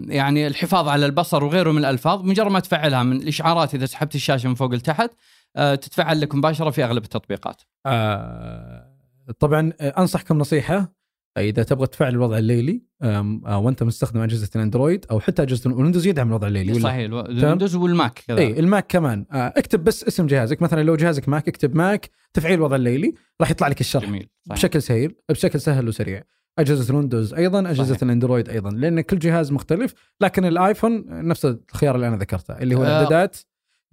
يعني 0.08 0.48
الحفاظ 0.48 0.88
على 0.88 1.06
البصر 1.06 1.44
وغيره 1.44 1.72
من 1.72 1.78
الألفاظ 1.78 2.22
مجرد 2.22 2.52
ما 2.52 2.60
تفعلها 2.60 3.04
من 3.04 3.22
الإشعارات 3.22 3.76
إذا 3.76 3.86
سحبت 3.86 4.16
الشاشة 4.16 4.50
من 4.50 4.56
فوق 4.56 4.74
لتحت 4.74 5.12
آه، 5.56 5.76
تتفعل 5.76 6.22
لك 6.22 6.36
مباشرة 6.36 6.70
في 6.70 6.84
أغلب 6.84 7.04
التطبيقات. 7.04 7.62
آه 7.86 8.98
طبعا 9.40 9.74
أنصحكم 9.82 10.38
نصيحة 10.38 10.97
إذا 11.38 11.64
تبغى 11.64 11.88
تفعل 11.88 12.14
الوضع 12.14 12.38
الليلي 12.38 12.82
آه 13.02 13.60
وأنت 13.60 13.84
مستخدم 13.84 14.22
أجهزة 14.22 14.50
الأندرويد 14.56 15.06
أو 15.12 15.20
حتى 15.20 15.42
أجهزة 15.42 15.70
الويندوز 15.70 16.08
يدعم 16.08 16.28
الوضع 16.28 16.48
الليلي؟ 16.48 16.80
صحيح 16.80 16.96
الو- 17.06 17.20
الويندوز 17.22 17.76
والماك 17.76 18.24
كذلك. 18.28 18.40
اي 18.40 18.60
الماك 18.60 18.86
كمان 18.90 19.26
آه 19.32 19.54
اكتب 19.58 19.84
بس 19.84 20.04
اسم 20.04 20.26
جهازك 20.28 20.62
مثلا 20.62 20.84
لو 20.84 20.96
جهازك 20.96 21.30
ماك 21.30 21.48
اكتب 21.48 21.76
ماك 21.76 22.10
تفعيل 22.34 22.54
الوضع 22.56 22.76
الليلي 22.76 23.14
راح 23.42 23.52
يطلع 23.52 23.68
لك 23.68 23.80
الشرح 23.82 24.04
جميل 24.06 24.30
صحيح. 24.46 24.58
بشكل 24.58 24.82
سهل 24.82 25.12
بشكل 25.30 25.60
سهل 25.62 25.88
وسريع 25.88 26.24
أجهزة 26.60 26.90
الويندوز 26.92 27.34
أيضا 27.34 27.60
أجهزة 27.60 27.84
صحيح. 27.94 28.04
الأندرويد 28.04 28.50
أيضا 28.50 28.70
لأن 28.70 29.02
كل 29.02 29.20
جهاز 29.20 29.52
مختلف 29.52 29.94
لكن 30.22 30.46
الآيفون 30.46 31.04
نفس 31.28 31.46
الخيار 31.46 31.96
اللي 31.96 32.08
أنا 32.08 32.18
ذكرته 32.18 32.54
اللي 32.58 32.76
هو 32.76 32.84
آه. 32.84 32.88
الإعدادات 32.88 33.38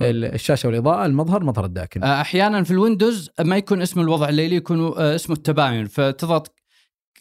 ال- 0.02 0.24
الشاشة 0.24 0.66
والإضاءة 0.66 1.06
المظهر 1.06 1.44
مظهر 1.44 1.64
الداكن 1.64 2.02
آه، 2.04 2.20
أحيانا 2.20 2.62
في 2.62 2.70
الويندوز 2.70 3.30
ما 3.40 3.56
يكون 3.56 3.82
اسم 3.82 4.00
الوضع 4.00 4.28
الليلي 4.28 4.56
يكون 4.56 4.78
آه، 4.80 5.14
اسمه 5.14 5.36
التباين 5.36 5.86
فتضغط 5.86 6.53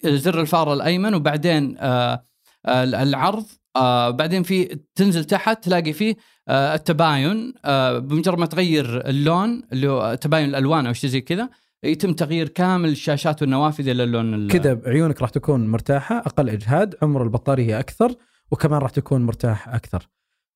زر 0.06 0.42
الفار 0.42 0.74
الأيمن 0.74 1.14
وبعدين 1.16 1.76
آه، 1.80 2.24
آه، 2.66 2.84
العرض 2.84 3.46
آه، 3.76 4.10
بعدين 4.10 4.44
في 4.44 4.80
تنزل 4.96 5.26
تحت 5.26 5.64
تلاقي 5.64 5.94
فيه 5.94 6.16
التباين 6.50 7.54
بمجرد 8.00 8.38
ما 8.38 8.46
تغير 8.46 9.10
اللون 9.10 9.64
اللي 9.74 9.88
هو 9.88 10.16
تباين 10.16 10.50
الألوان 10.50 10.88
أو 10.88 10.94
شيء 10.94 11.10
زي 11.10 11.22
كذا 11.22 11.50
يتم 11.84 12.14
تغيير 12.14 12.50
كامل 12.50 12.90
الشاشات 12.90 13.42
والنوافذ 13.42 13.88
إلى 13.88 14.04
اللون 14.04 14.34
ال- 14.34 14.48
كذا 14.52 14.82
عيونك 14.86 15.22
راح 15.22 15.30
تكون 15.30 15.68
مرتاحة 15.68 16.18
أقل 16.18 16.50
إجهاد 16.50 16.96
عمر 17.02 17.24
البطارية 17.24 17.80
أكثر 17.80 18.16
وكمان 18.52 18.80
راح 18.82 18.92
تكون 18.92 19.22
مرتاح 19.22 19.70
أكثر. 19.70 20.10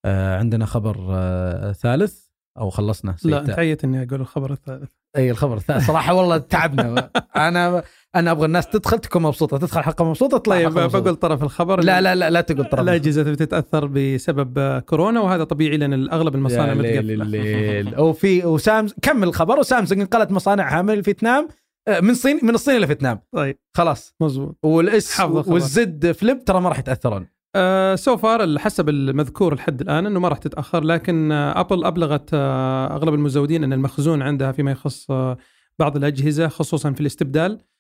آه 0.06 0.38
عندنا 0.38 0.66
خبر 0.66 1.08
آه 1.10 1.72
ثالث 1.72 2.20
أو 2.58 2.70
خلصنا 2.70 3.12
لا 3.24 3.46
سيد 3.46 3.56
تعبت 3.56 3.84
اني 3.84 4.04
أقول 4.04 4.22
الخبر 4.22 4.52
الثالث. 4.54 4.90
إي 5.18 5.32
الخبر 5.32 5.58
الثالث. 5.58 5.88
صراحة 5.88 6.14
والله 6.14 6.38
تعبنا. 6.38 7.10
أنا 7.48 7.84
أنا 8.20 8.32
أبغى 8.32 8.46
الناس 8.46 8.68
تدخل 8.68 9.00
تكون 9.00 9.22
مبسوطة 9.22 9.58
تدخل 9.58 9.82
حلقة 9.82 10.06
مبسوطة 10.06 10.38
تطلع 10.38 10.56
طيب. 10.56 10.74
بقول 10.74 11.16
طرف 11.16 11.44
الخبر. 11.44 11.84
لا 11.84 12.02
لا 12.02 12.16
لا 12.16 12.30
لا 12.30 12.42
تقول 12.42 12.66
طرف 12.66 12.80
الاجهزه 12.80 13.24
بتتاثر 13.24 13.86
بسبب 13.86 14.58
آه، 14.58 14.80
كورونا 14.80 15.20
وهذا 15.20 15.44
طبيعي 15.44 15.78
لأن 15.78 16.10
اغلب 16.10 16.36
المصانع 16.36 16.74
متقفلة. 16.74 18.02
وفي 18.02 18.46
وسامس 18.46 18.96
كمل 19.02 19.28
الخبر؟ 19.28 19.60
وسامسونج 19.60 20.02
انقلت 20.02 20.32
مصانعها 20.32 20.82
من 20.82 20.94
الفيتنام 20.94 21.48
آه، 21.88 22.00
من 22.00 22.10
الصين 22.10 22.40
من 22.44 22.56
الصين 22.56 22.76
إلى 22.76 22.88
فيتنام. 22.88 23.20
طيب. 23.36 23.58
خلاص. 23.78 24.16
مزبوط 24.22 24.58
وال 24.64 24.92
S. 24.92 25.20
وال 25.20 25.81
Z 25.81 26.12
Flip 26.12 26.46
ترى 26.46 26.62
ما 26.62 26.70
راح 26.70 26.80
يتأثرون. 26.80 27.28
آه 27.56 27.96
so 27.96 28.18
far 28.18 28.60
حسب 28.60 28.90
المذكور 28.90 29.56
لحد 29.56 29.82
الآن 29.82 30.06
إنه 30.06 30.20
ما 30.20 30.28
راح 30.28 30.38
تتأخر 30.38 30.84
لكن 30.84 31.32
آه 31.32 31.60
ابل 31.60 31.86
أبلغت 31.86 32.30
آه 32.34 32.96
أغلب 32.96 33.14
المزودين 33.14 33.64
إن 33.64 33.74
المخزون 33.74 34.22
عندها 34.22 34.52
فيما 34.52 34.72
يخص 34.72 35.12
آه 35.12 35.38
بعض 35.80 35.98
الأجهزة 35.98 36.48
خصوصا 36.48 36.92
في 36.92 37.02
الاستبدال. 37.02 37.52
آه 37.52 37.77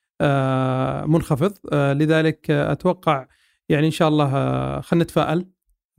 منخفض. 1.05 1.53
آه 1.73 1.93
لذلك 1.93 2.51
آه 2.51 2.71
أتوقع 2.71 3.27
يعني 3.69 3.85
إن 3.85 3.91
شاء 3.91 4.07
الله 4.07 4.35
آه 4.35 4.81
خلينا 4.81 5.03
نتفائل 5.03 5.45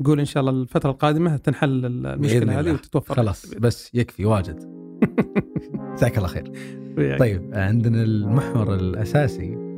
نقول 0.00 0.18
إن 0.18 0.24
شاء 0.24 0.40
الله 0.40 0.62
الفترة 0.62 0.90
القادمة 0.90 1.36
تنحل 1.36 1.86
المشكلة 1.86 2.60
هذه. 2.60 2.72
وتتوفر. 2.72 3.14
خلاص 3.14 3.54
بس 3.54 3.94
يكفي 3.94 4.24
واجد. 4.24 4.78
جزاك 5.96 6.16
الله 6.16 6.28
خير. 6.28 6.52
طيب 6.96 7.18
طيب 7.18 7.50
عندنا 7.54 8.02
المحور 8.02 8.74
الأساسي. 8.74 9.68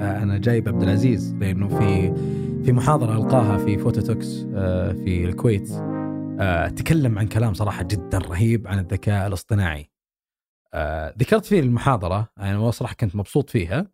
آه، 0.00 0.22
أنا 0.22 0.38
جايب 0.38 0.68
عبد 0.68 0.82
العزيز 0.82 1.34
لأنه 1.40 1.68
في 1.68 2.14
في 2.64 2.72
محاضرة 2.72 3.16
ألقاها 3.16 3.58
في 3.58 3.78
فوتوتوكس 3.78 4.46
آه، 4.54 4.92
في 4.92 5.24
الكويت. 5.24 5.70
آه، 5.70 5.99
تكلم 6.68 7.18
عن 7.18 7.28
كلام 7.28 7.54
صراحة 7.54 7.82
جدا 7.82 8.18
رهيب 8.18 8.68
عن 8.68 8.78
الذكاء 8.78 9.26
الاصطناعي. 9.26 9.90
آه، 10.74 11.14
ذكرت 11.18 11.44
في 11.44 11.58
المحاضرة 11.58 12.32
أنا 12.38 12.70
صراحة 12.70 12.94
كنت 12.94 13.16
مبسوط 13.16 13.50
فيها. 13.50 13.90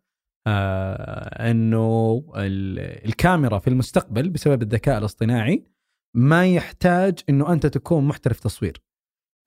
آه، 0.47 1.51
أنه 1.51 2.23
ال- 2.35 3.05
الكاميرا 3.07 3.59
في 3.59 3.69
المستقبل 3.69 4.29
بسبب 4.29 4.61
الذكاء 4.61 4.97
الاصطناعي 4.97 5.65
ما 6.15 6.47
يحتاج 6.47 7.19
إنه 7.29 7.53
أنت 7.53 7.65
تكون 7.65 8.07
محترف 8.07 8.39
تصوير. 8.39 8.81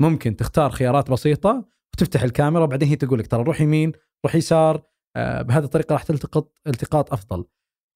ممكن 0.00 0.36
تختار 0.36 0.70
خيارات 0.70 1.10
بسيطة 1.10 1.68
وتفتح 1.94 2.22
الكاميرا 2.22 2.64
وبعدين 2.64 2.88
هي 2.88 2.96
تقول 2.96 3.18
لك 3.18 3.26
ترى 3.26 3.42
روح 3.42 3.60
يمين 3.60 3.92
روح 4.24 4.34
يسار 4.34 4.82
آه، 5.16 5.42
بهذه 5.42 5.64
الطريقة 5.64 5.92
راح 5.92 6.02
تلتقط 6.02 6.52
التقاط 6.66 7.12
أفضل. 7.12 7.44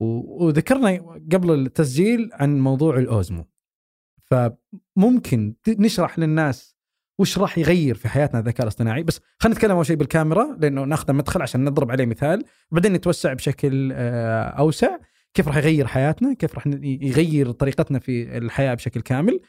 وذكرنا 0.01 1.19
قبل 1.33 1.51
التسجيل 1.51 2.31
عن 2.33 2.59
موضوع 2.59 2.99
الأوزمو. 2.99 3.49
فممكن 4.31 4.57
ت- 5.63 5.69
نشرح 5.81 6.19
للناس 6.19 6.75
وش 7.21 7.39
راح 7.39 7.59
يغير 7.59 7.95
في 7.95 8.09
حياتنا 8.09 8.41
الذكاء 8.41 8.63
الاصطناعي. 8.63 9.03
بس 9.03 9.21
خلينا 9.39 9.57
نتكلم 9.57 9.71
أول 9.71 9.87
شيء 9.87 9.97
بالكاميرا 9.97 10.57
لأنه 10.61 10.85
ناخذ 10.85 11.13
مدخل 11.13 11.43
عشان 11.43 11.65
نضرب 11.65 11.91
عليه 11.91 12.07
مثال. 12.07 12.45
بعدين 12.71 12.93
نتوسع 12.93 13.33
بشكل 13.33 13.93
آه، 13.95 14.43
أوسع. 14.45 14.97
كيف 15.35 15.49
راح 15.49 15.57
يغير 15.57 15.87
حياتنا؟ 15.87 16.35
كيف 16.35 16.55
راح 16.55 16.67
يغير 16.83 17.51
طريقتنا 17.51 17.99
في 17.99 18.37
الحياة 18.39 18.75
بشكل 18.75 19.01
كامل؟ 19.01 19.41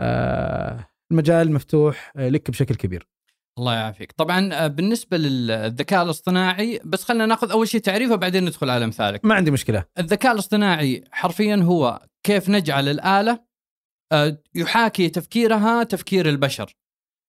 آه، 0.00 0.86
المجال 1.12 1.52
مفتوح 1.52 2.12
آه، 2.16 2.28
لك 2.28 2.50
بشكل 2.50 2.74
كبير. 2.74 3.08
الله 3.58 3.74
يعافيك. 3.74 4.12
طبعا 4.12 4.66
بالنسبة 4.66 5.16
للذكاء 5.16 6.02
الاصطناعي 6.02 6.80
بس 6.84 7.04
خلينا 7.04 7.26
ناخذ 7.26 7.50
أول 7.50 7.68
شيء 7.68 7.80
تعريفه 7.80 8.14
وبعدين 8.14 8.44
ندخل 8.44 8.70
على 8.70 8.86
مثالك. 8.86 9.24
ما 9.24 9.34
عندي 9.34 9.50
مشكلة. 9.50 9.84
الذكاء 9.98 10.32
الاصطناعي 10.32 11.04
حرفيا 11.12 11.56
هو 11.56 12.00
كيف 12.22 12.48
نجعل 12.48 12.88
الآلة 12.88 13.32
آه، 13.32 13.46
يحاكي 14.54 15.08
تفكيرها 15.08 15.82
تفكير 15.82 16.28
البشر. 16.28 16.76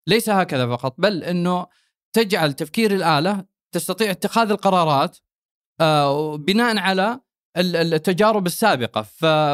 ليس 0.08 0.30
هكذا 0.30 0.68
فقط 0.68 0.96
بل 0.98 1.24
إنه 1.24 1.68
تجعل 2.14 2.54
تفكير 2.54 2.92
الآلة 2.96 3.46
تستطيع 3.72 4.12
اتخاذ 4.12 4.52
القرارات 4.52 5.18
آه، 5.82 6.38
بناء 6.38 6.78
على 6.78 7.20
ال- 7.58 7.76
ال- 7.76 7.94
التجارب 7.94 8.46
السابقة 8.46 9.02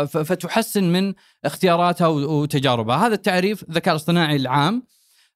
فتحسن 0.06 0.84
من 0.84 1.14
اختياراتها 1.46 2.08
وتجاربها. 2.08 3.08
هذا 3.08 3.14
التعريف 3.14 3.64
الذكاء 3.64 3.92
الاصطناعي 3.94 4.36
العام. 4.36 4.84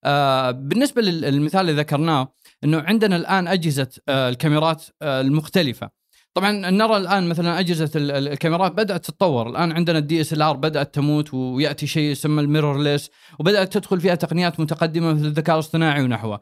آه، 0.03 0.51
بالنسبة 0.51 1.01
للمثال 1.01 1.61
اللي 1.69 1.81
ذكرناه 1.81 2.33
إنه 2.63 2.79
عندنا 2.81 3.15
الآن 3.15 3.47
أجهزة 3.47 3.89
آه، 4.09 4.29
الكاميرات 4.29 4.85
آه، 5.01 5.21
المختلفة. 5.21 5.89
طبعا 6.37 6.51
نرى 6.51 6.97
الآن 6.97 7.29
مثلا 7.29 7.59
أجهزة 7.59 7.91
ال- 7.95 8.11
ال- 8.11 8.27
الكاميرات 8.27 8.71
بدأت 8.71 9.05
تتطور. 9.05 9.49
الآن 9.49 9.71
عندنا 9.71 9.97
ال 9.97 10.41
DSLR 10.41 10.55
بدأت 10.57 10.95
تموت 10.95 11.33
ويأتي 11.33 11.87
شيء 11.87 12.11
يسمى 12.11 12.41
ال 12.41 12.48
mirrorless 12.48 13.09
وبدأت 13.39 13.73
تدخل 13.73 14.01
فيها 14.01 14.15
تقنيات 14.15 14.59
متقدمة 14.59 15.13
مثل 15.13 15.25
الذكاء 15.25 15.55
الاصطناعي 15.55 16.03
ونحوه. 16.03 16.39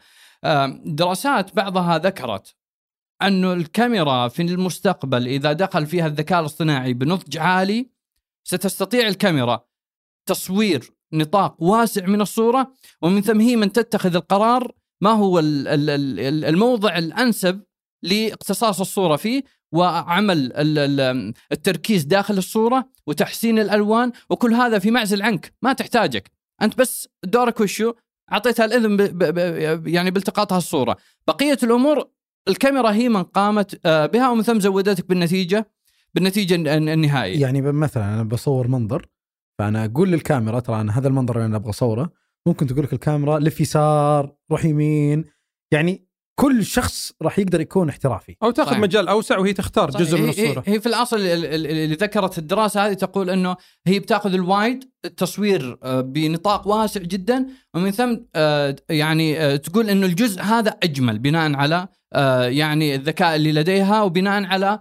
دراسات 0.85 1.55
بعضها 1.55 1.97
ذكرت 1.97 2.55
انه 3.21 3.53
الكاميرا 3.53 4.27
في 4.27 4.41
المستقبل 4.41 5.27
إذا 5.27 5.53
دخل 5.53 5.85
فيها 5.85 6.07
الذكاء 6.07 6.39
الاصطناعي 6.39 6.93
بنضج 6.93 7.37
عالي 7.37 7.89
ستستطيع 8.43 9.07
الكاميرا 9.07 9.65
تصوير 10.25 10.91
نطاق 11.13 11.63
واسع 11.63 12.05
من 12.05 12.21
الصورة 12.21 12.73
ومن 13.01 13.21
ثم 13.21 13.39
هي 13.41 13.55
من 13.55 13.71
تتخذ 13.71 14.15
القرار 14.15 14.71
ما 15.01 15.11
هو 15.11 15.39
ال- 15.39 15.67
ال- 15.67 15.89
ال- 16.19 16.45
الموضع 16.45 16.97
الأنسب 16.97 17.61
لاقتصاص 18.03 18.79
الصورة 18.79 19.15
فيه 19.15 19.43
وعمل 19.73 20.37
ال- 20.37 20.77
ال- 20.99 21.33
التركيز 21.51 22.03
داخل 22.03 22.37
الصورة 22.37 22.89
وتحسين 23.07 23.59
الألوان 23.59 24.11
وكل 24.29 24.53
هذا 24.53 24.79
في 24.79 24.91
معزل 24.91 25.21
عنك 25.21 25.53
ما 25.61 25.73
تحتاجك. 25.73 26.31
أنت 26.61 26.77
بس 26.77 27.07
دورك 27.23 27.59
وشو 27.59 27.93
اعطيتها 28.31 28.65
الإذن 28.65 28.97
ب 28.97 29.01
ب 29.01 29.23
ب 29.33 29.87
يعني 29.87 30.11
بالتقاطها 30.11 30.57
الصورة 30.57 30.97
بقية 31.27 31.57
الأمور 31.63 32.09
الكاميرا 32.47 32.91
هي 32.91 33.09
من 33.09 33.23
قامت 33.23 33.79
آه، 33.85 34.05
بها 34.05 34.29
ومن 34.29 34.41
ثم 34.43 34.59
زودتك 34.59 35.09
بالنتيجة 35.09 35.71
بالنتيجة 36.13 36.55
الن- 36.55 36.89
النهائية. 36.89 37.41
يعني 37.41 37.61
مثلا 37.61 38.13
أنا 38.13 38.23
بصور 38.23 38.67
منظر 38.67 39.05
فأنا 39.59 39.85
أقول 39.85 40.09
للكاميرا 40.11 40.59
ترى 40.59 40.81
أنا 40.81 40.97
هذا 40.97 41.07
المنظر 41.07 41.35
اللي 41.35 41.45
أنا 41.45 41.55
أبغى 41.55 41.69
أصوره 41.69 42.11
ممكن 42.47 42.67
تقول 42.67 42.83
لك 42.83 42.93
الكاميرا 42.93 43.39
لف 43.39 43.61
يسار 43.61 44.35
روح 44.51 44.65
يمين. 44.65 45.25
يعني 45.71 46.04
كل 46.35 46.65
شخص 46.65 47.11
راح 47.21 47.39
يقدر 47.39 47.61
يكون 47.61 47.89
احترافي 47.89 48.35
أو 48.43 48.51
تأخذ 48.51 48.69
صحيح. 48.69 48.81
مجال 48.81 49.07
أوسع 49.07 49.37
وهي 49.37 49.53
تختار 49.53 49.91
صحيح. 49.91 50.05
جزء 50.07 50.17
من 50.21 50.29
الصورة 50.29 50.63
هي, 50.67 50.73
هي 50.75 50.79
في 50.79 50.85
الأصل 50.85 51.17
ال- 51.19 51.45
ال- 51.45 51.67
اللي 51.67 51.95
ذكرت 51.95 52.37
الدراسة 52.37 52.85
هذه 52.87 52.93
تقول 52.93 53.29
إنه 53.29 53.55
هي 53.87 53.99
بتأخذ 53.99 54.33
الوايد 54.33 54.83
التصوير 55.05 55.77
آه، 55.83 56.01
بنطاق 56.01 56.67
واسع 56.67 57.01
جدا 57.01 57.45
ومن 57.73 57.91
ثم 57.91 58.17
آه، 58.35 58.75
يعني 58.89 59.39
آه، 59.39 59.55
تقول 59.55 59.89
إنه 59.89 60.05
الجزء 60.05 60.41
هذا 60.41 60.69
أجمل 60.83 61.19
بناء 61.19 61.53
على 61.55 61.87
يعني 62.47 62.95
الذكاء 62.95 63.35
اللي 63.35 63.51
لديها 63.51 64.01
وبناء 64.01 64.43
على 64.45 64.79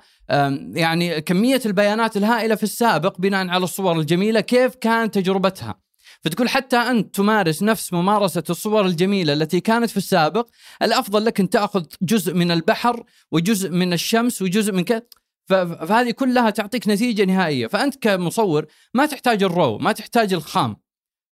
يعني 0.75 1.21
كمية 1.21 1.61
البيانات 1.67 2.17
الهائلة 2.17 2.55
في 2.55 2.63
السابق 2.63 3.21
بناء 3.21 3.49
على 3.49 3.65
الصور 3.65 3.99
الجميلة 4.01 4.41
كيف 4.41 4.75
كانت 4.75 5.15
تجربتها 5.15 5.75
فتقول 6.25 6.49
حتى 6.49 6.77
أنت 6.77 7.15
تمارس 7.15 7.63
نفس 7.63 7.93
ممارسة 7.93 8.43
الصور 8.51 8.87
الجميلة 8.87 9.33
التي 9.33 9.61
كانت 9.61 9.91
في 9.91 9.97
السابق 9.97 10.49
الأفضل 10.83 11.25
لك 11.25 11.41
أن 11.41 11.51
تأخذ 11.51 11.85
جزء 12.03 12.35
من 12.35 12.51
البحر 12.51 13.05
وجزء 13.33 13.71
من 13.71 13.93
الشمس 13.93 14.43
وجزء 14.43 14.73
من 14.73 14.85
كذا 14.85 15.03
فهذه 15.49 16.11
كلها 16.11 16.51
تعطيك 16.51 16.89
نتيجة 16.89 17.25
نهائية 17.25 17.67
فأنت 17.67 17.97
كمصور 17.97 18.67
ما 18.95 19.07
تحتاج 19.07 19.43
الرو 19.43 19.79
ما 19.79 19.93
تحتاج 19.93 20.33
الخام 20.33 20.77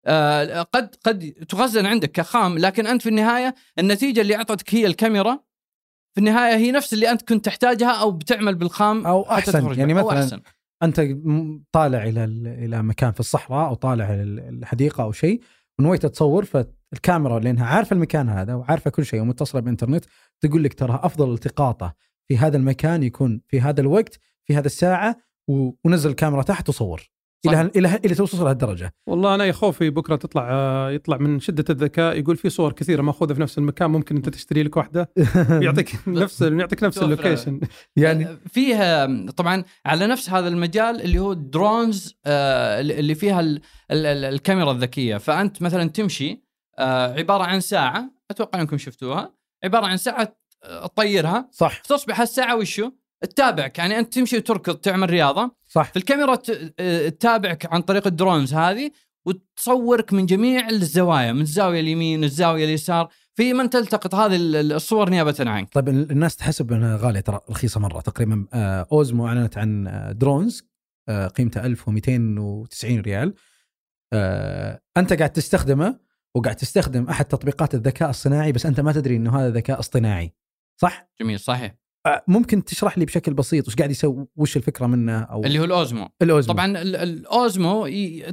آه، 0.06 0.62
قد 0.62 0.94
قد 1.04 1.32
تخزن 1.48 1.86
عندك 1.86 2.12
كخام 2.12 2.58
لكن 2.58 2.86
أنت 2.86 3.02
في 3.02 3.08
النهاية 3.08 3.54
النتيجة 3.78 4.20
اللي 4.20 4.36
أعطتك 4.36 4.74
هي 4.74 4.86
الكاميرا 4.86 5.38
في 6.14 6.18
النهاية 6.18 6.56
هي 6.56 6.70
نفس 6.72 6.92
اللي 6.92 7.10
أنت 7.10 7.28
كنت 7.28 7.44
تحتاجها 7.44 7.90
أو 7.90 8.10
بتعمل 8.10 8.54
بالخام 8.54 9.06
أو 9.06 9.22
أحسن. 9.22 9.78
يعني 9.78 9.94
بها. 9.94 10.02
أو 10.02 10.06
مثلاً 10.06 10.22
أحسن. 10.22 10.40
أنت 10.82 11.00
طالع 11.72 12.04
إلى 12.04 12.24
ال- 12.24 12.46
إلى 12.46 12.82
مكان 12.82 13.12
في 13.12 13.20
الصحراء 13.20 13.68
أو 13.68 13.74
طالع 13.74 14.06
الحديقة 14.10 15.02
أو 15.04 15.12
شيء 15.12 15.40
ونويت 15.78 16.06
تصور 16.06 16.44
فالكاميرا 16.44 17.38
لأنها 17.40 17.66
عارفة 17.66 17.94
المكان 17.94 18.28
هذا 18.28 18.54
وعارفة 18.54 18.90
كل 18.90 19.04
شيء 19.04 19.20
ومتصلة 19.20 19.60
بانترنت 19.60 20.04
تقول 20.40 20.64
لك 20.64 20.74
ترى 20.74 21.00
أفضل 21.02 21.32
التقاطه 21.34 21.94
في 22.28 22.38
هذا 22.38 22.56
المكان 22.56 23.02
يكون 23.02 23.40
في 23.48 23.60
هذا 23.60 23.80
الوقت 23.80 24.18
في 24.44 24.56
هذه 24.56 24.66
الساعة 24.66 25.16
ونزل 25.84 26.10
الكاميرا 26.10 26.42
تحت 26.42 26.68
وصور. 26.68 27.11
إلى 27.46 27.70
إلى 27.76 27.96
إلى 28.04 28.14
توصل 28.14 28.44
لهالدرجة. 28.44 28.94
والله 29.06 29.34
أنا 29.34 29.52
خوفي 29.52 29.90
بكرة 29.90 30.16
تطلع 30.16 30.48
آه، 30.50 30.90
يطلع 30.90 31.16
من 31.16 31.40
شدة 31.40 31.64
الذكاء 31.70 32.18
يقول 32.18 32.36
في 32.36 32.50
صور 32.50 32.72
كثيرة 32.72 33.02
مأخوذة 33.02 33.32
في 33.34 33.40
نفس 33.40 33.58
المكان 33.58 33.90
ممكن 33.90 34.16
أنت 34.16 34.28
تشتري 34.28 34.62
لك 34.62 34.76
واحدة. 34.76 35.10
يعطيك 35.62 35.94
نفس 36.06 36.42
يعطيك 36.42 36.82
نفس. 36.84 36.98
ال 36.98 37.04
location. 37.04 37.60
يعني 37.96 38.26
فيها 38.48 39.06
طبعا 39.36 39.64
على 39.86 40.06
نفس 40.06 40.30
هذا 40.30 40.48
المجال 40.48 41.00
اللي 41.02 41.18
هو 41.18 41.32
drones 41.32 42.14
آه، 42.26 42.80
اللي 42.80 43.14
فيها 43.14 43.40
ال- 43.40 43.60
ال- 43.90 44.06
ال- 44.06 44.24
الكاميرا 44.24 44.72
الذكية. 44.72 45.16
فأنت 45.16 45.62
مثلا 45.62 45.88
تمشي 45.88 46.42
آه، 46.78 47.12
عبارة 47.18 47.42
عن 47.44 47.60
ساعة 47.60 48.10
أتوقع 48.30 48.60
أنكم 48.60 48.78
شفتوها 48.78 49.34
عبارة 49.64 49.86
عن 49.86 49.96
ساعة 49.96 50.36
آه، 50.64 50.86
تطيرها. 50.86 51.48
صح. 51.52 51.78
تصبح 51.80 52.20
هالساعة 52.20 52.56
وشو؟ 52.56 52.90
تتابعك. 53.22 53.78
يعني 53.78 53.98
أنت 53.98 54.14
تمشي 54.14 54.36
وتركض 54.36 54.76
تعمل 54.76 55.10
رياضة. 55.10 55.50
صح. 55.68 55.90
في 55.90 55.96
الكاميرا 55.96 56.34
ت- 56.34 56.74
آه، 56.78 57.08
تتابعك 57.08 57.66
عن 57.72 57.82
طريق 57.82 58.06
ال 58.06 58.13
drones 58.13 58.54
هذه 58.54 58.90
وتصورك 59.26 60.12
من 60.12 60.26
جميع 60.26 60.68
الزوايا 60.68 61.32
من 61.32 61.40
الزاوية 61.40 61.80
اليمين 61.80 62.24
الزاوية 62.24 62.64
اليسار. 62.64 63.08
في 63.34 63.52
من 63.52 63.70
تلتقط 63.70 64.14
هذه 64.14 64.36
ال- 64.36 64.72
الصور 64.72 65.08
نيابة 65.10 65.34
عنك. 65.40 65.72
طيب 65.72 65.88
ال- 65.88 66.10
الناس 66.10 66.36
تحسب 66.36 66.72
إنها 66.72 66.96
غالية 66.96 67.20
ترى 67.20 67.40
رخيصة 67.50 67.80
مرة. 67.80 68.00
تقريبا 68.00 68.46
آه، 68.52 68.86
أوزمو 68.92 69.26
أعلنت 69.28 69.58
عن 69.58 69.86
آه، 69.86 70.12
درونز 70.12 70.62
قيمته 71.36 71.64
1290 71.66 73.00
ريال. 73.00 73.34
أنت 74.96 75.12
قاعد 75.12 75.30
تستخدمه 75.32 75.98
وقاعد 76.34 76.56
تستخدم 76.56 77.08
أحد 77.08 77.24
تطبيقات 77.24 77.74
الذكاء 77.74 78.10
الصناعي 78.10 78.52
بس 78.52 78.66
أنت 78.66 78.80
ما 78.80 78.92
تدري 78.92 79.16
إنه 79.16 79.38
هذا 79.40 79.50
ذكاء 79.50 79.78
اصطناعي. 79.78 80.32
صح؟ 80.80 81.08
جميل 81.20 81.40
صحيح. 81.40 81.74
ممكن 82.28 82.64
تشرح 82.64 82.98
لي 82.98 83.04
بشكل 83.04 83.34
بسيط 83.34 83.68
وش 83.68 83.76
قاعد 83.76 83.90
يسوي 83.90 84.26
وش 84.36 84.56
الفكرة 84.56 84.86
منه 84.86 85.20
أو 85.20 85.44
اللي 85.44 85.58
هو 85.58 85.64
الأوزمو. 85.64 86.08
الأوزمو. 86.22 86.54
طبعا 86.54 86.66
ال- 86.66 86.96
الأوزمو 86.96 87.86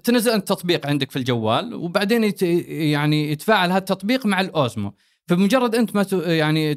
تنزل 0.03 0.31
انت 0.31 0.47
تطبيق 0.47 0.87
عندك 0.87 1.11
في 1.11 1.19
الجوال 1.19 1.73
وبعدين 1.73 2.23
يت 2.23 2.41
يعني 2.41 3.31
يتفاعل 3.31 3.69
هذا 3.69 3.77
التطبيق 3.77 4.25
مع 4.25 4.41
الأوزمو. 4.41 4.93
فبمجرد 5.27 5.75
أنت 5.75 5.95
ما 5.95 6.03
ت- 6.03 6.13
يعني 6.13 6.75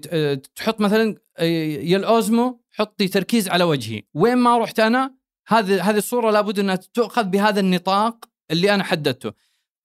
تحط 0.54 0.80
مثلا 0.80 1.16
يا 1.82 1.96
الأوزمو 1.96 2.62
حطي 2.70 3.08
تركيز 3.08 3.48
على 3.48 3.64
وجهي. 3.64 4.02
وين 4.14 4.38
ما 4.38 4.58
رحت 4.58 4.80
أنا 4.80 5.14
هذه 5.48 5.90
هذه 5.90 5.96
الصورة 5.96 6.30
لابد 6.30 6.58
أنها 6.58 6.76
تؤخذ 6.76 7.24
بهذا 7.24 7.60
النطاق 7.60 8.24
اللي 8.50 8.74
أنا 8.74 8.84
حددته. 8.84 9.32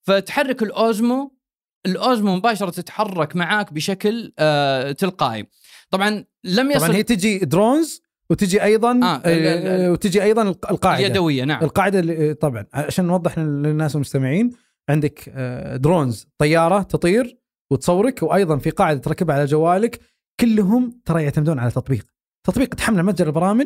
فتحرك 0.02 0.64
الأوزمو 0.64 1.38
الأوزمو 1.86 2.36
مباشرة 2.36 2.70
تتحرك 2.70 3.36
معاك 3.36 3.74
بشكل 3.74 4.34
آه 4.40 4.92
تلقائي. 4.92 5.48
طبعا 5.90 6.26
لم 6.44 6.72
يصل 6.72 6.86
طبعا 6.86 6.96
هي 6.96 7.04
تجي 7.04 7.38
درونز 7.38 8.02
وتجي 8.30 8.64
أيضا 8.64 8.92
آه، 9.04 9.16
ال- 9.26 9.68
آه 9.68 9.92
وتجي 9.92 10.24
أيضا 10.24 10.42
الق- 10.42 10.72
القاعدة. 10.72 11.06
اليدوية 11.06 11.44
نعم. 11.44 11.64
القاعدة 11.64 12.00
اللي 12.00 12.34
طبعا 12.34 12.66
عشان 12.74 13.06
نوضح 13.06 13.40
للناس 13.40 13.96
المستمعين 13.96 14.50
عندك 14.90 15.30
آه، 15.36 15.76
drones 15.78 16.28
طيارة 16.38 16.82
تطير 16.82 17.38
وتصورك 17.72 18.24
وأيضا 18.24 18.58
في 18.58 18.70
قاعدة 18.70 19.00
تركبها 19.00 19.36
على 19.36 19.46
جوالك. 19.46 20.00
كلهم 20.40 21.02
ترى 21.06 21.24
يعتمدون 21.24 21.60
على 21.60 21.72
تطبيق. 21.72 22.06
تطبيق 22.44 22.76
تحمله 22.76 23.04
متجر 23.04 23.28
البرامج 23.28 23.66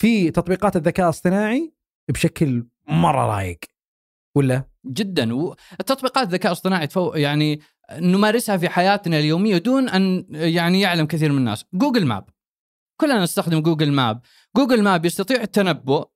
في 0.00 0.30
تطبيقات 0.30 0.76
الذكاء 0.76 1.06
الاصطناعي 1.06 1.72
بشكل 2.12 2.66
مرة 2.88 3.26
رايق 3.36 3.58
ولا؟ 4.36 4.64
جدا. 4.86 5.34
والتطبيقات 5.34 6.26
الذكاء 6.26 6.52
الاصطناعي 6.52 6.86
تفو 6.86 7.12
يعني 7.14 7.60
نمارسها 8.00 8.56
في 8.56 8.68
حياتنا 8.68 9.18
اليومية 9.18 9.58
دون 9.58 9.88
أن 9.88 10.26
يعني 10.30 10.80
يعلم 10.80 11.06
كثير 11.06 11.32
من 11.32 11.38
الناس. 11.38 11.64
Google 11.74 12.06
Map. 12.06 12.24
كلنا 13.00 13.22
نستخدم 13.22 13.60
Google 13.60 13.92
Map. 13.92 14.20
Google 14.56 14.82
Map 14.82 15.04
يستطيع 15.04 15.42
التنبؤ 15.42 16.08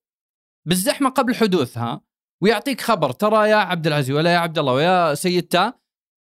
بالزحمة 0.69 1.11
قبل 1.11 1.35
حدوثها 1.35 2.01
ويعطيك 2.43 2.81
خبر. 2.81 3.12
ترى 3.12 3.51
يا 3.51 3.57
عبد 3.57 3.87
العزيز 3.87 4.17
ولا 4.17 4.33
يا 4.33 4.39
عبد 4.39 4.59
الله 4.59 4.73
ويا 4.73 5.15
سيدتا 5.15 5.73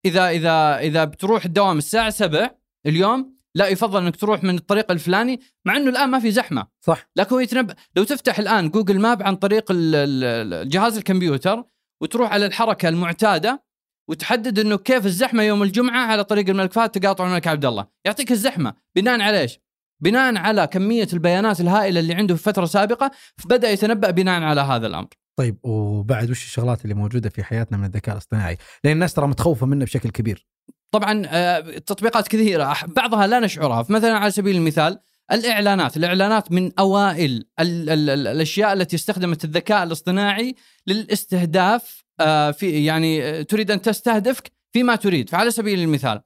إذا 0.07 0.29
إذا 0.29 0.79
إذا 0.79 1.05
بتروح 1.05 1.45
الدوام 1.45 1.79
الساعة 1.79 2.11
7 2.11 2.59
اليوم 2.87 3.41
لا 3.55 3.69
يفضل 3.69 4.03
إنك 4.03 4.17
تروح 4.17 4.45
من 4.45 4.57
الطريق 4.57 4.91
الفلاني 4.91 5.41
مع 5.65 5.77
إنه 5.77 5.91
الآن 5.91 6.09
ما 6.11 6.19
في 6.21 6.31
زحمة. 6.31 6.67
صح. 6.81 7.11
لكن 7.17 7.35
هو 7.35 7.41
يتنبأ. 7.41 7.75
لو 7.97 8.05
تفتح 8.05 8.39
الآن 8.39 8.69
جوجل 8.71 9.01
ماب 9.01 9.23
عن 9.23 9.37
طريق 9.37 9.71
ال- 9.71 9.95
ال- 9.95 10.55
ال- 10.55 10.69
جهاز 10.69 10.97
الكمبيوتر 10.97 11.65
وتروح 12.03 12.33
على 12.33 12.47
الحركة 12.47 12.89
المعتادة 12.89 13.63
وتحدد 14.11 14.59
إنه 14.59 14.77
كيف 14.77 15.07
الزحمة 15.07 15.43
يوم 15.43 15.63
الجمعة 15.63 16.07
على 16.07 16.25
طريق 16.25 16.49
الملك 16.49 16.73
فهد 16.73 16.91
تقاطع 16.91 17.27
الملك 17.27 17.47
عبد 17.47 17.65
الله، 17.65 17.87
يعطيك 18.05 18.33
الزحمة. 18.33 18.75
بناء 18.97 19.21
على 19.21 19.41
إيش؟ 19.41 19.59
بناء 20.03 20.37
على 20.37 20.67
كمية 20.67 21.09
البيانات 21.13 21.61
الهائلة 21.61 22.01
اللي 22.01 22.15
عنده 22.15 22.35
في 22.35 22.43
فترة 22.43 22.65
سابقة 22.65 23.11
فبدأ 23.37 23.71
يتنبأ 23.71 24.11
بناء 24.11 24.43
على 24.43 24.61
هذا 24.61 24.87
الأمر. 24.87 25.09
طيب 25.39 25.59
وبعد 25.63 26.31
وش 26.31 26.45
الشغلات 26.45 26.85
اللي 26.85 26.95
موجودة 26.95 27.31
في 27.31 27.45
حياتنا 27.45 27.79
من 27.79 27.85
الذكاء 27.85 28.15
الاصطناعي؟ 28.15 28.57
لأن 28.85 28.93
الناس 28.93 29.15
ترى 29.15 29.27
متخوفة 29.27 29.67
منه 29.67 29.85
بشكل 29.85 30.11
كبير. 30.11 30.47
طبعا 30.91 31.23
آه، 31.27 31.61
تطبيقات 31.61 32.29
كثيرة 32.29 32.77
بعضها 32.87 33.27
لا 33.27 33.41
نشعرها. 33.41 33.87
مثلا 33.89 34.19
على 34.19 34.31
سبيل 34.31 34.57
المثال 34.57 34.99
الإعلانات. 35.33 35.97
الإعلانات 35.97 36.53
من 36.53 36.71
أوائل 36.79 37.45
ال 37.61 37.91
ال 37.91 38.11
ال 38.11 38.27
الأشياء 38.27 38.73
التي 38.73 38.97
استخدمت 38.97 39.45
الذكاء 39.45 39.83
الاصطناعي 39.83 40.55
للاستهداف 40.87 42.05
في 42.53 42.85
يعني 42.85 43.23
آه، 43.23 43.43
تريد 43.43 43.71
أن 43.71 43.83
تستهدفك 43.83 44.53
فيما 44.73 44.97
تريد. 44.97 45.29
فعلى 45.31 45.51
سبيل 45.51 45.81
المثال 45.81 46.21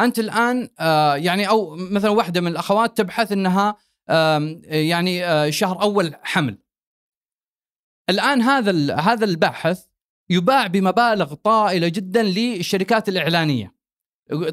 أنت 0.00 0.18
الآن 0.18 0.68
آه، 0.80 1.14
يعني 1.16 1.48
أو 1.48 1.76
مثلا 1.76 2.10
واحدة 2.10 2.40
من 2.40 2.48
الأخوات 2.48 2.96
تبحث 2.96 3.32
أنها 3.32 3.76
يعني 4.64 5.24
آه، 5.24 5.50
شهر 5.50 5.82
أول 5.82 6.14
حمل. 6.22 6.58
الآن 8.10 8.42
هذا 8.42 8.70
ال- 8.70 8.90
هذا 9.00 9.24
الباحث 9.24 9.80
يباع 10.30 10.66
بمبالغ 10.66 11.34
طائلة 11.34 11.88
جدا 11.88 12.22
للشركات 12.22 13.08
الإعلانية. 13.08 13.76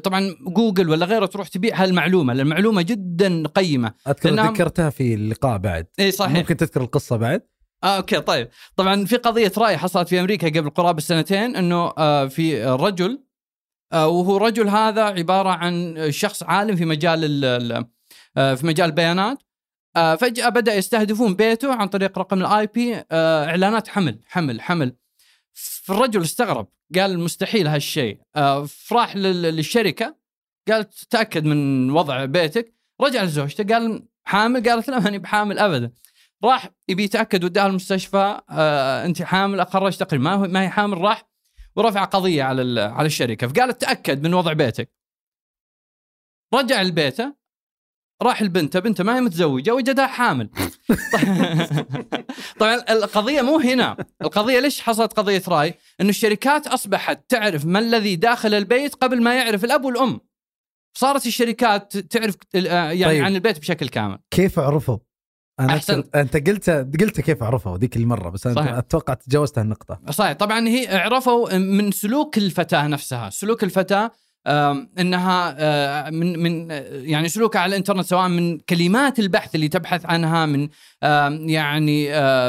طبعا 0.04 0.36
جوجل 0.40 0.90
ولا 0.90 1.06
غيره 1.06 1.26
تروح 1.26 1.48
تبيع 1.48 1.82
هالمعلومة 1.82 2.32
المعلومة 2.32 2.82
جدا 2.82 3.46
قيمة. 3.46 3.94
أذكر 4.08 4.30
ذكرتها 4.34 4.90
في 4.90 5.14
اللقاء 5.14 5.58
بعد. 5.58 5.86
إي 6.00 6.10
صحيح. 6.10 6.36
ممكن 6.36 6.56
تذكر 6.56 6.80
القصة 6.82 7.16
بعد؟ 7.16 7.42
آه 7.84 7.96
okay 7.96 8.20
طيب. 8.20 8.48
طبعا 8.76 9.04
في 9.04 9.16
قضية 9.16 9.52
رأي 9.58 9.76
حصلت 9.78 10.08
في 10.08 10.20
أمريكا 10.20 10.48
قبل 10.48 10.70
قرابة 10.70 11.00
سنتين 11.00 11.56
إنه 11.56 11.92
آه 11.98 12.26
في 12.26 12.64
رجل 12.64 13.24
آه 13.92 14.08
وهو 14.08 14.36
رجل 14.36 14.68
هذا 14.68 15.02
عبارة 15.04 15.48
عن 15.48 15.96
شخص 16.10 16.42
عالم 16.42 16.76
في 16.76 16.84
مجال 16.84 17.24
ال- 17.24 17.44
ال- 17.44 17.86
آه 18.36 18.54
في 18.54 18.66
مجال 18.66 18.86
البيانات. 18.86 19.38
آه 19.96 20.14
فجأة 20.14 20.48
بدأ 20.48 20.74
يستهدفون 20.74 21.34
بيته 21.34 21.74
عن 21.74 21.88
طريق 21.88 22.18
رقم 22.18 22.40
ال 22.40 22.66
IP 22.66 23.02
آه 23.12 23.44
إعلانات 23.44 23.88
حمل 23.88 24.20
حمل 24.26 24.60
حمل. 24.60 24.96
فالرجل 25.54 26.22
استغرب 26.22 26.68
قال 26.94 27.18
مستحيل 27.18 27.66
هالشيء. 27.66 28.18
آه 28.36 28.64
فراح 28.64 29.16
لل- 29.16 29.42
للشركة 29.42 30.16
قال 30.68 30.90
تأكد 31.10 31.44
من 31.44 31.90
وضع 31.90 32.24
بيتك. 32.24 32.74
رجع 33.00 33.22
لزوجته 33.22 33.74
قال 33.74 34.04
حامل 34.24 34.68
قالت 34.70 34.88
لا 34.88 34.98
ماني 34.98 35.18
بحامل 35.18 35.58
ابدا. 35.58 35.92
راح 36.44 36.70
يبي 36.88 37.04
يتأكد 37.04 37.44
وداها 37.44 37.66
المستشفى 37.66 38.40
آه 38.50 39.04
أنت 39.04 39.22
حامل 39.22 39.66
خرج 39.66 39.96
تقرير 39.96 40.22
ما 40.22 40.36
ما 40.36 40.62
هي 40.62 40.68
حامل 40.68 40.98
راح 40.98 41.28
ورفع 41.76 42.04
قضية 42.04 42.42
على 42.42 42.80
على 42.80 43.06
الشركة 43.06 43.46
فقالت 43.46 43.80
تاكد 43.80 44.22
من 44.22 44.34
وضع 44.34 44.52
بيتك 44.52 44.92
رجع 46.54 46.82
لبيته 46.82 47.34
راح 48.22 48.42
لبنته 48.42 48.80
بنته 48.80 49.04
ما 49.04 49.16
هي 49.16 49.20
متزوجة 49.20 49.74
وجدها 49.74 50.06
حامل 50.06 50.48
طبعا 52.60 52.74
القضية 52.90 53.42
مو 53.42 53.58
هنا 53.58 53.96
القضية 54.22 54.60
ليش 54.60 54.80
حصلت 54.80 55.12
قضية 55.12 55.42
رأي 55.48 55.74
إنه 56.00 56.08
الشركات 56.08 56.66
أصبحت 56.66 57.30
تعرف 57.30 57.66
ما 57.66 57.78
الذي 57.78 58.16
داخل 58.16 58.54
البيت 58.54 58.94
قبل 58.94 59.22
ما 59.22 59.34
يعرف 59.34 59.64
الأب 59.64 59.84
والأم 59.84 60.20
صارت 60.98 61.26
الشركات 61.26 61.96
تعرف 61.96 62.36
آه، 62.54 62.90
يعني. 62.90 63.04
طيب. 63.04 63.24
عن 63.24 63.34
البيت 63.34 63.58
بشكل 63.58 63.88
كامل 63.88 64.18
كيف 64.30 64.58
عرفوا؟ 64.58 64.98
أنا 65.60 65.72
أحسنت. 65.74 66.06
أذكر- 66.06 66.18
أنت 66.18 66.48
قلت 66.48 66.70
قلت 67.00 67.20
كيف 67.20 67.42
عرفوا 67.42 67.78
ذيك 67.78 67.96
المرة 67.96 68.28
بس 68.30 68.46
أنا 68.46 68.56
صحيح. 68.56 68.72
أتوقع 68.72 69.14
تجاوزت 69.14 69.58
هالنقطه 69.58 70.00
صحيح. 70.10 70.32
طبعا 70.32 70.68
هي 70.68 70.96
عرفوا 70.96 71.58
من 71.58 71.90
سلوك 71.92 72.38
الفتاة 72.38 72.86
نفسها. 72.86 73.30
سلوك 73.30 73.64
الفتاة 73.64 74.10
إنها 74.98 75.54
آه، 75.58 76.10
من 76.10 76.38
من 76.42 76.70
يعني 76.90 77.28
سلوكها 77.28 77.60
على 77.60 77.70
الإنترنت 77.70 78.04
سواء 78.06 78.28
من 78.28 78.58
كلمات 78.58 79.18
البحث 79.18 79.54
اللي 79.54 79.68
تبحث 79.68 80.06
عنها 80.06 80.46
من 80.46 80.68
يعني 81.50 82.14
آه، 82.14 82.48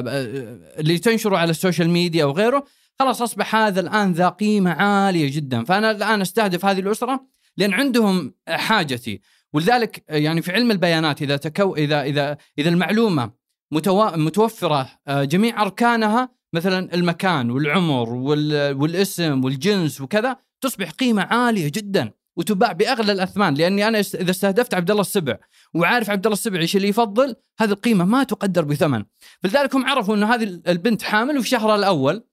اللي 0.79 0.97
تنشره 0.97 1.37
على 1.37 1.49
ال 1.51 1.56
social 1.56 1.89
media 1.89 2.25
وغيره 2.25 2.63
خلاص 2.99 3.21
أصبح 3.21 3.55
هذا 3.55 3.79
الآن 3.79 4.11
ذا 4.13 4.29
قيمة 4.29 4.71
عالية 4.71 5.35
جدا. 5.35 5.63
فأنا 5.63 5.91
الآن 5.91 6.21
أستهدف 6.21 6.65
هذه 6.65 6.79
الأسرة 6.79 7.25
لأن 7.57 7.73
عندهم 7.73 8.33
حاجتي. 8.47 9.21
ولذلك 9.55 10.03
يعني 10.09 10.41
في 10.41 10.51
علم 10.51 10.71
البيانات 10.71 11.21
إذا 11.21 11.37
تكو 11.37 11.75
إذا 11.75 12.03
إذا 12.03 12.37
إذا 12.59 12.69
المعلومة 12.69 13.31
متوا... 13.71 14.17
متوفرة 14.17 14.89
آه، 15.07 15.23
جميع 15.23 15.61
أركانها 15.61 16.29
مثلا 16.53 16.93
المكان 16.93 17.51
والعمر 17.51 18.09
وال... 18.13 18.75
والاسم 18.81 19.43
والجنس 19.43 20.01
وكذا 20.01 20.37
تصبح 20.61 20.91
قيمة 20.91 21.21
عالية 21.21 21.71
جدا 21.75 22.11
وتباع 22.37 22.71
بأغلى 22.71 23.11
الأثمان. 23.11 23.53
لأني 23.53 23.87
أنا 23.87 23.99
إذا 23.99 24.31
استهدفت 24.31 24.73
عبد 24.73 24.91
الله 24.91 25.01
السبع 25.01 25.37
وعارف 25.73 26.09
عبد 26.09 26.25
الله 26.25 26.33
السبع 26.33 26.59
إيش 26.59 26.75
اللي 26.75 26.87
يفضل 26.87 27.35
هذه 27.59 27.71
القيمة 27.71 28.05
ما 28.05 28.23
تقدر 28.23 28.65
بثمن. 28.65 29.03
فلذلك 29.43 29.75
هم 29.75 29.85
عرفوا 29.85 30.15
إنه 30.15 30.33
هذه 30.33 30.61
البنت 30.67 31.01
حامل 31.01 31.37
وفي 31.37 31.49
شهرها 31.49 31.75
الأول 31.75 32.23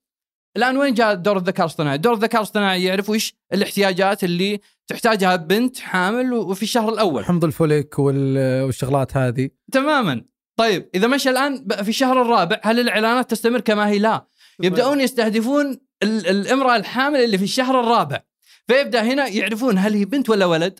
الآن 0.57 0.77
وين 0.77 0.93
جاء 0.93 1.13
دور 1.13 1.37
الذكاء 1.37 1.65
الاصطناعي؟ 1.65 1.97
دور 1.97 2.13
الذكاء 2.13 2.41
الاصطناعي 2.41 2.83
يعرفوا 2.83 3.13
إيش 3.13 3.35
الاحتياجات 3.53 4.23
اللي 4.23 4.59
تحتاجها 4.87 5.35
بنت 5.35 5.79
حامل 5.79 6.33
وفي 6.33 6.63
الشهر 6.63 6.93
الأول. 6.93 7.25
حمض 7.25 7.45
الفوليك 7.45 7.99
وال- 7.99 8.63
والشغلات 8.63 9.17
هذه. 9.17 9.49
تماما. 9.71 10.25
طيب 10.57 10.89
إذا 10.95 11.07
مشى 11.07 11.29
الآن 11.29 11.67
في 11.67 11.89
الشهر 11.89 12.21
الرابع 12.21 12.59
هل 12.63 12.79
الإعلانات 12.79 13.31
تستمر 13.31 13.59
كما 13.61 13.87
هي؟ 13.87 13.99
لا. 13.99 14.27
يبدأون 14.63 15.01
يستهدفون 15.01 15.79
ال- 16.03 16.27
الامرأة 16.27 16.75
الحامل 16.75 17.19
اللي 17.23 17.37
في 17.37 17.43
الشهر 17.43 17.79
الرابع. 17.79 18.19
فيبدأ 18.67 19.01
هنا 19.03 19.27
يعرفون 19.27 19.77
هل 19.77 19.93
هي 19.93 20.05
بنت 20.05 20.29
ولا 20.29 20.45
ولد. 20.45 20.79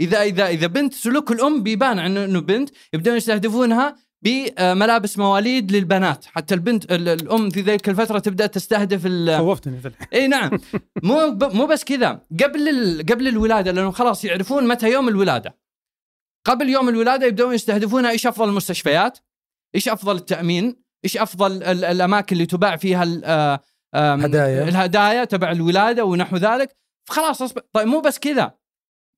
اذا 0.00 0.22
اذا 0.22 0.48
إذا 0.48 0.66
بنت 0.66 0.94
سلوك 0.94 1.32
الأم 1.32 1.62
بيبان 1.62 1.98
انه 1.98 2.24
إنه 2.24 2.40
بنت 2.40 2.70
يبدأون 2.92 3.16
يستهدفونها 3.16 3.96
بملابس 4.24 5.18
مواليد 5.18 5.72
للبنات. 5.72 6.24
حتى 6.24 6.54
البنت 6.54 6.92
ال- 6.92 7.08
الأم 7.08 7.50
في 7.50 7.60
ذيك 7.60 7.88
الفترة 7.88 8.18
تبدأ 8.18 8.46
تستهدف 8.46 9.06
ال- 9.06 9.38
خوفتني 9.38 9.80
في 9.80 9.88
الحين 9.88 10.08
إي 10.14 10.26
نعم. 10.26 10.50
مو 11.02 11.30
ب... 11.30 11.44
مو 11.44 11.66
بس 11.66 11.84
كذا. 11.84 12.26
قبل 12.44 12.68
ال... 12.68 13.06
قبل 13.06 13.28
الولادة 13.28 13.72
لأنه 13.72 13.90
خلاص 13.90 14.24
يعرفون 14.24 14.68
متى 14.68 14.92
يوم 14.92 15.08
الولادة. 15.08 15.58
قبل 16.46 16.68
يوم 16.68 16.88
الولادة 16.88 17.26
يبداون 17.26 17.54
يستهدفونها 17.54 18.10
إيش 18.10 18.26
أفضل 18.26 18.48
المستشفيات؟ 18.48 19.18
إيش 19.74 19.88
أفضل 19.88 20.16
التأمين؟ 20.16 20.82
إيش 21.04 21.16
أفضل 21.16 21.62
ال... 21.62 21.84
الأماكن 21.84 22.36
اللي 22.36 22.46
تباع 22.46 22.76
فيها 22.76 23.02
ال... 23.02 23.22
آه،. 23.24 23.60
الهدايا 23.94 25.24
تبع 25.24 25.50
الولادة 25.50 26.04
ونحو 26.04 26.36
ذلك. 26.36 26.76
خلاص 27.08 27.42
أصبح... 27.42 27.62
طيب 27.72 27.86
مو 27.86 28.00
بس 28.00 28.18
كذا. 28.18 28.54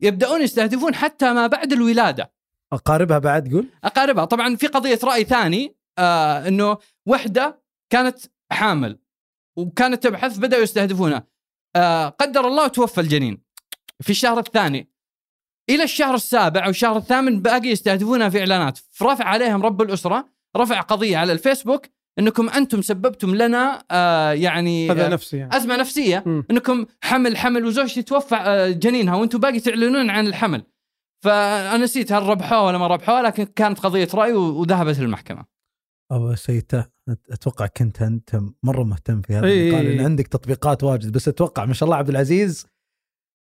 يبدأون 0.03 0.43
يستهدفون 0.43 0.95
حتى 0.95 1.33
ما 1.33 1.47
بعد 1.47 1.73
الولادة. 1.73 2.33
أقاربها 2.73 3.19
بعد 3.19 3.53
قول. 3.53 3.67
أقاربها. 3.85 4.25
طبعا 4.25 4.57
في 4.57 4.67
قضية 4.67 4.99
رأي 5.05 5.25
ثاني 5.25 5.77
آه 5.99 6.49
إنه 6.49 6.79
وحدة 7.07 7.63
كانت 7.91 8.19
حامل 8.53 8.99
وكانت 9.57 10.03
تبحث 10.03 10.39
بدأوا 10.39 10.63
يستهدفونها. 10.63 11.27
آه 11.77 12.09
قدر 12.09 12.47
الله 12.47 12.67
توفى 12.69 13.01
الجنين. 13.01 13.43
في 14.01 14.11
الشهر 14.11 14.39
الثاني. 14.39 14.91
إلى 15.71 15.85
الشهر 15.85 16.15
السابع 16.15 16.65
أو 16.65 16.71
الشهر 16.71 16.97
الثامن 16.97 17.43
باقي 17.43 17.69
يستهدفونها 17.69 18.29
في 18.29 18.39
إعلانات. 18.41 18.79
فرفع 18.91 19.25
عليهم 19.25 19.63
رب 19.63 19.83
الأسرة 19.83 20.29
رفع 20.57 20.81
قضية 20.81 21.17
على 21.17 21.33
الفيسبوك 21.33 21.87
إنكم 22.19 22.49
أنتم 22.51 22.83
سببتم 22.83 23.35
لنا 23.35 23.85
آه 23.91 24.33
يعني 24.33 24.91
آه 24.91 25.09
نفسي 25.09 25.37
يعني. 25.37 25.57
أزمة 25.57 25.77
نفسية. 25.77 26.23
مم. 26.27 26.45
إنكم 26.51 26.87
حمل 27.03 27.37
حمل 27.37 27.65
وزوجتي 27.65 28.03
توفى 28.03 28.35
آه، 28.35 28.69
جنينها 28.71 29.15
وأنتم 29.15 29.39
باقي 29.39 29.61
تعلنون 29.61 30.11
عن 30.11 30.27
الحمل. 30.27 30.63
فأنا 31.25 31.85
نسيت 31.85 32.13
هل 32.13 32.23
ربحوها 32.23 32.61
ولا 32.61 32.79
ما 32.79 32.87
ربحوها 32.87 33.23
لكن 33.23 33.45
كانت 33.45 33.79
قضية 33.79 34.09
رأي 34.15 34.33
وذهبت 34.33 34.99
للمحكمة. 34.99 35.45
أبو 36.13 36.35
سيته 36.35 36.87
أتوقع 37.31 37.67
كنت 37.67 38.03
أنت 38.03 38.41
مرة 38.63 38.85
مهتم 38.85 39.21
في 39.21 39.35
هذا 39.35 39.47
إي. 39.47 39.69
المقال 39.69 39.85
لأن 39.87 40.05
عندك 40.05 40.27
تطبيقات 40.27 40.85
واجد 40.85 41.13
بس 41.13 41.29
أتوقع 41.29 41.65
ما 41.65 41.73
شاء 41.73 41.87
الله 41.87 41.97
عبد 41.97 42.09
العزيز 42.09 42.67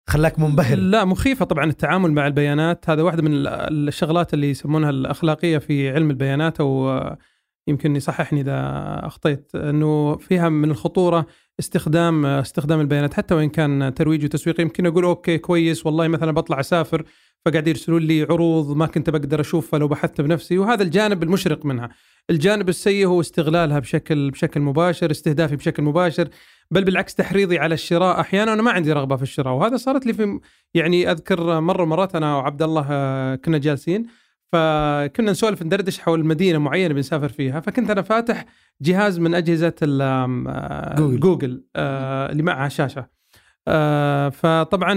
خلاك 0.08 0.38
منبهر. 0.38 0.76
لا 0.78 1.04
مخيفة 1.04 1.44
طبعا 1.44 1.64
التعامل 1.64 2.12
مع 2.12 2.26
البيانات. 2.26 2.90
هذا 2.90 3.02
واحدة 3.02 3.22
من 3.22 3.32
ال- 3.32 3.88
الشغلات 3.88 4.34
اللي 4.34 4.50
يسمونها 4.50 4.90
الأخلاقية 4.90 5.58
في 5.58 5.90
علم 5.90 6.10
البيانات 6.10 6.60
أو 6.60 7.00
يمكن 7.66 7.96
يصححني 7.96 8.40
إذا 8.40 8.60
أخطيت 9.06 9.54
إنه 9.54 10.16
فيها 10.16 10.48
من 10.48 10.70
الخطورة 10.70 11.26
استخدام 11.60 12.26
استخدام 12.26 12.80
البيانات 12.80 13.14
حتى 13.14 13.34
وإن 13.34 13.48
كان 13.48 13.94
ترويج 13.94 14.24
وتسويق 14.24 14.60
يمكن 14.60 14.86
أقول 14.86 15.04
okay 15.04 15.38
كويس 15.38 15.86
والله 15.86 16.08
مثلا 16.08 16.32
بطلع 16.32 16.60
أسافر 16.60 17.04
فقاعد 17.46 17.68
يرسلون 17.68 18.02
لي 18.02 18.22
عروض 18.22 18.76
ما 18.76 18.86
كنت 18.86 19.10
بقدر 19.10 19.40
أشوفها 19.40 19.78
لو 19.78 19.88
بحثت 19.88 20.20
بنفسي 20.20 20.58
وهذا 20.58 20.82
الجانب 20.82 21.22
المشرق 21.22 21.66
منها. 21.66 21.88
الجانب 22.30 22.68
السيء 22.68 23.06
هو 23.06 23.20
استغلالها 23.20 23.78
بشكل 23.78 24.30
بشكل 24.30 24.60
مباشر، 24.60 25.10
استهدافي 25.10 25.56
بشكل 25.56 25.82
مباشر، 25.82 26.28
بل 26.70 26.84
بالعكس 26.84 27.14
تحريضي 27.14 27.58
على 27.58 27.74
الشراء 27.74 28.20
أحيانا 28.20 28.52
أنا 28.52 28.62
ما 28.62 28.70
عندي 28.70 28.92
رغبة 28.92 29.16
في 29.16 29.22
الشراء 29.22 29.54
وهذا 29.54 29.76
صارت 29.76 30.06
لي 30.06 30.12
في 30.12 30.40
يعني 30.74 31.10
أذكر 31.10 31.60
مرة 31.60 31.84
مرات 31.84 32.14
أنا 32.14 32.36
وعبد 32.36 32.62
الله 32.62 32.86
آه، 32.90 33.34
كنا 33.34 33.58
جالسين 33.58 34.06
فكنا 34.52 35.30
نسولف 35.30 35.62
ندردش 35.62 35.98
حول 35.98 36.24
مدينة 36.26 36.58
معينة 36.58 36.94
بنسافر 36.94 37.28
فيها 37.28 37.60
فكنت 37.60 37.90
أنا 37.90 38.02
فاتح 38.02 38.44
جهاز 38.82 39.18
من 39.18 39.34
أجهزة 39.34 39.74
آه، 39.82 40.94
جوجل. 40.98 41.20
جوجل 41.20 41.64
آه، 41.76 42.32
اللي 42.32 42.42
معها 42.42 42.68
شاشة. 42.68 43.20
آه، 43.68 44.28
فطبعا 44.28 44.94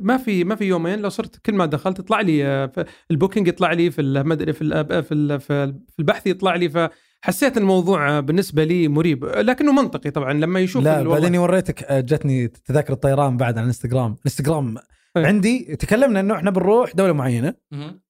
ما 0.00 0.16
في 0.16 0.44
ما 0.44 0.54
في 0.54 0.64
يومين 0.64 0.98
لو 0.98 1.08
صرت 1.08 1.36
كل 1.46 1.54
ما 1.54 1.66
دخلت 1.66 1.98
يطلع 1.98 2.20
لي 2.20 2.68
ف- 2.76 2.84
ال 3.10 3.15
Booking 3.15 3.48
يطلع 3.48 3.72
لي 3.72 3.90
في 3.90 4.00
المد- 4.00 4.50
في 4.50 4.62
ال- 4.62 5.02
في 5.02 5.12
ال- 5.14 5.40
في 5.40 5.74
البحث 5.98 6.26
يطلع 6.26 6.54
لي 6.54 6.68
فحسيت 6.68 7.56
الموضوع 7.58 8.08
آه، 8.10 8.20
بالنسبة 8.20 8.64
لي 8.64 8.88
مريب 8.88 9.24
لكنه 9.24 9.72
منطقي 9.72 10.10
طبعا. 10.10 10.32
لما 10.32 10.60
يشوف 10.60 10.84
لا 10.84 11.02
بعدين 11.02 11.36
وريتك 11.36 11.92
جتني 11.92 12.48
تذاكر 12.48 12.92
الطيران 12.92 13.36
بعد 13.36 13.54
على 13.54 13.62
الانستغرام. 13.62 14.12
الانستغرام 14.12 14.74
إيه. 15.16 15.26
عندي 15.26 15.76
تكلمنا 15.76 16.20
إنه 16.20 16.34
إحنا 16.34 16.50
بنروح 16.50 16.94
دولة 16.94 17.12
معينة. 17.12 17.54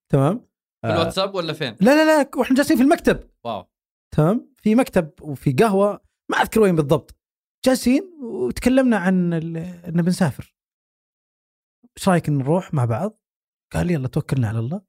تمام؟ 0.09 0.41
آه، 0.85 0.93
الواتساب 0.95 1.35
ولا 1.35 1.53
فين؟ 1.53 1.77
لا 1.81 2.05
لا 2.05 2.23
لا 2.23 2.31
وإحنا 2.37 2.57
جالسين 2.57 2.77
في 2.77 2.83
المكتب. 2.83 3.31
wow. 3.45 3.69
تمام؟ 4.17 4.55
في 4.57 4.75
مكتب 4.75 5.11
وفي 5.23 5.53
قهوة 5.53 6.01
ما 6.31 6.37
أذكر 6.37 6.61
وين 6.61 6.77
بالضبط. 6.77 7.17
جالسين 7.65 8.19
وتكلمنا 8.23 8.97
عن 8.97 9.33
ال- 9.35 9.57
إن 9.57 10.03
بنسافر. 10.03 10.55
إيش 11.99 12.09
رأيك 12.09 12.29
نروح 12.29 12.75
مع 12.75 12.85
بعض؟ 12.85 13.21
قال 13.73 13.91
يلا 13.91 14.09
توكلنا 14.09 14.49
على 14.49 14.59
الله. 14.59 14.83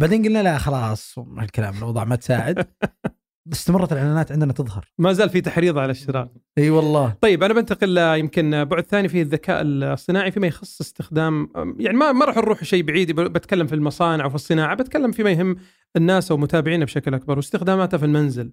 بعدين 0.00 0.22
قلنا 0.24 0.42
لا 0.42 0.58
خلاص 0.58 1.18
الكلام 1.18 1.78
الاوضاع 1.78 2.04
ما 2.04 2.16
تساعد. 2.16 2.58
استمرت 3.52 3.92
الإعلانات 3.92 4.32
عندنا 4.32 4.52
تظهر. 4.52 4.88
ما 4.98 5.12
زال 5.12 5.30
في 5.30 5.40
تحريض 5.40 5.78
على 5.78 5.90
الشراء. 5.90 6.28
إي 6.58 6.70
والله. 6.70 7.14
طيب 7.20 7.42
أنا 7.42 7.54
بنتقل 7.54 7.98
يمكن 7.98 8.64
بعد 8.64 8.82
ثاني 8.86 9.08
فيه 9.08 9.22
الذكاء 9.22 9.62
الصناعي 9.64 10.30
فيما 10.30 10.46
يخص 10.46 10.80
استخدام 10.80 11.48
يعني 11.78 11.96
ما 11.98 12.12
ما 12.12 12.24
راح 12.24 12.36
نروح 12.36 12.64
شيء 12.64 12.82
بعيد 12.82 13.12
ب- 13.12 13.20
بتكلم 13.32 13.66
في 13.66 13.74
المصانع 13.74 14.26
وفي 14.26 14.34
الصناعة 14.34 14.74
بتكلم 14.76 15.12
فيما 15.12 15.30
يهم 15.30 15.56
الناس 15.96 16.32
ومتابعينا 16.32 16.84
بشكل 16.84 17.14
أكبر 17.14 17.36
واستخداماتها 17.36 17.98
في 17.98 18.04
المنزل. 18.04 18.52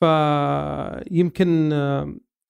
فيمكن 0.00 1.68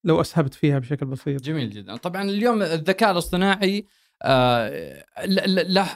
لو 0.04 0.20
أسهبت 0.20 0.54
فيها 0.54 0.78
بشكل 0.78 1.06
بسيط. 1.06 1.42
جميل 1.42 1.70
جدا. 1.70 1.96
طبعا 1.96 2.22
اليوم 2.22 2.62
الذكاء 2.62 3.10
الاصطناعي 3.10 3.86
آه، 4.22 5.04
ل- 5.26 5.54
ل- 5.54 5.74
له 5.74 5.88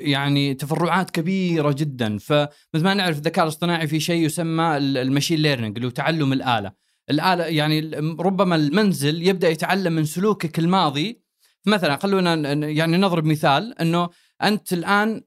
يعني 0.00 0.54
تفرعات 0.54 1.10
كبيرة 1.10 1.72
جدا. 1.72 2.18
فمثل 2.18 2.50
ما 2.84 2.94
نعرف 2.94 3.16
الذكاء 3.18 3.44
الاصطناعي 3.44 3.86
في 3.86 4.00
شيء 4.00 4.24
يسمى 4.24 4.76
ال- 4.76 4.96
المشين 4.98 5.38
ليرنينج 5.38 5.76
اللي 5.76 5.86
هو 5.86 5.90
تعلم 5.90 6.32
الآلة. 6.32 6.72
الآلة 7.10 7.44
يعني 7.44 7.80
ربما 8.20 8.56
المنزل 8.56 9.26
يبدأ 9.28 9.48
يتعلم 9.48 9.92
من 9.92 10.04
سلوكك 10.04 10.58
الماضي. 10.58 11.20
مثلا 11.66 11.96
خلونا 11.96 12.34
يعني 12.66 12.96
نضرب 12.96 13.24
مثال 13.24 13.78
إنه 13.80 14.08
أنت 14.42 14.72
الآن 14.72 15.22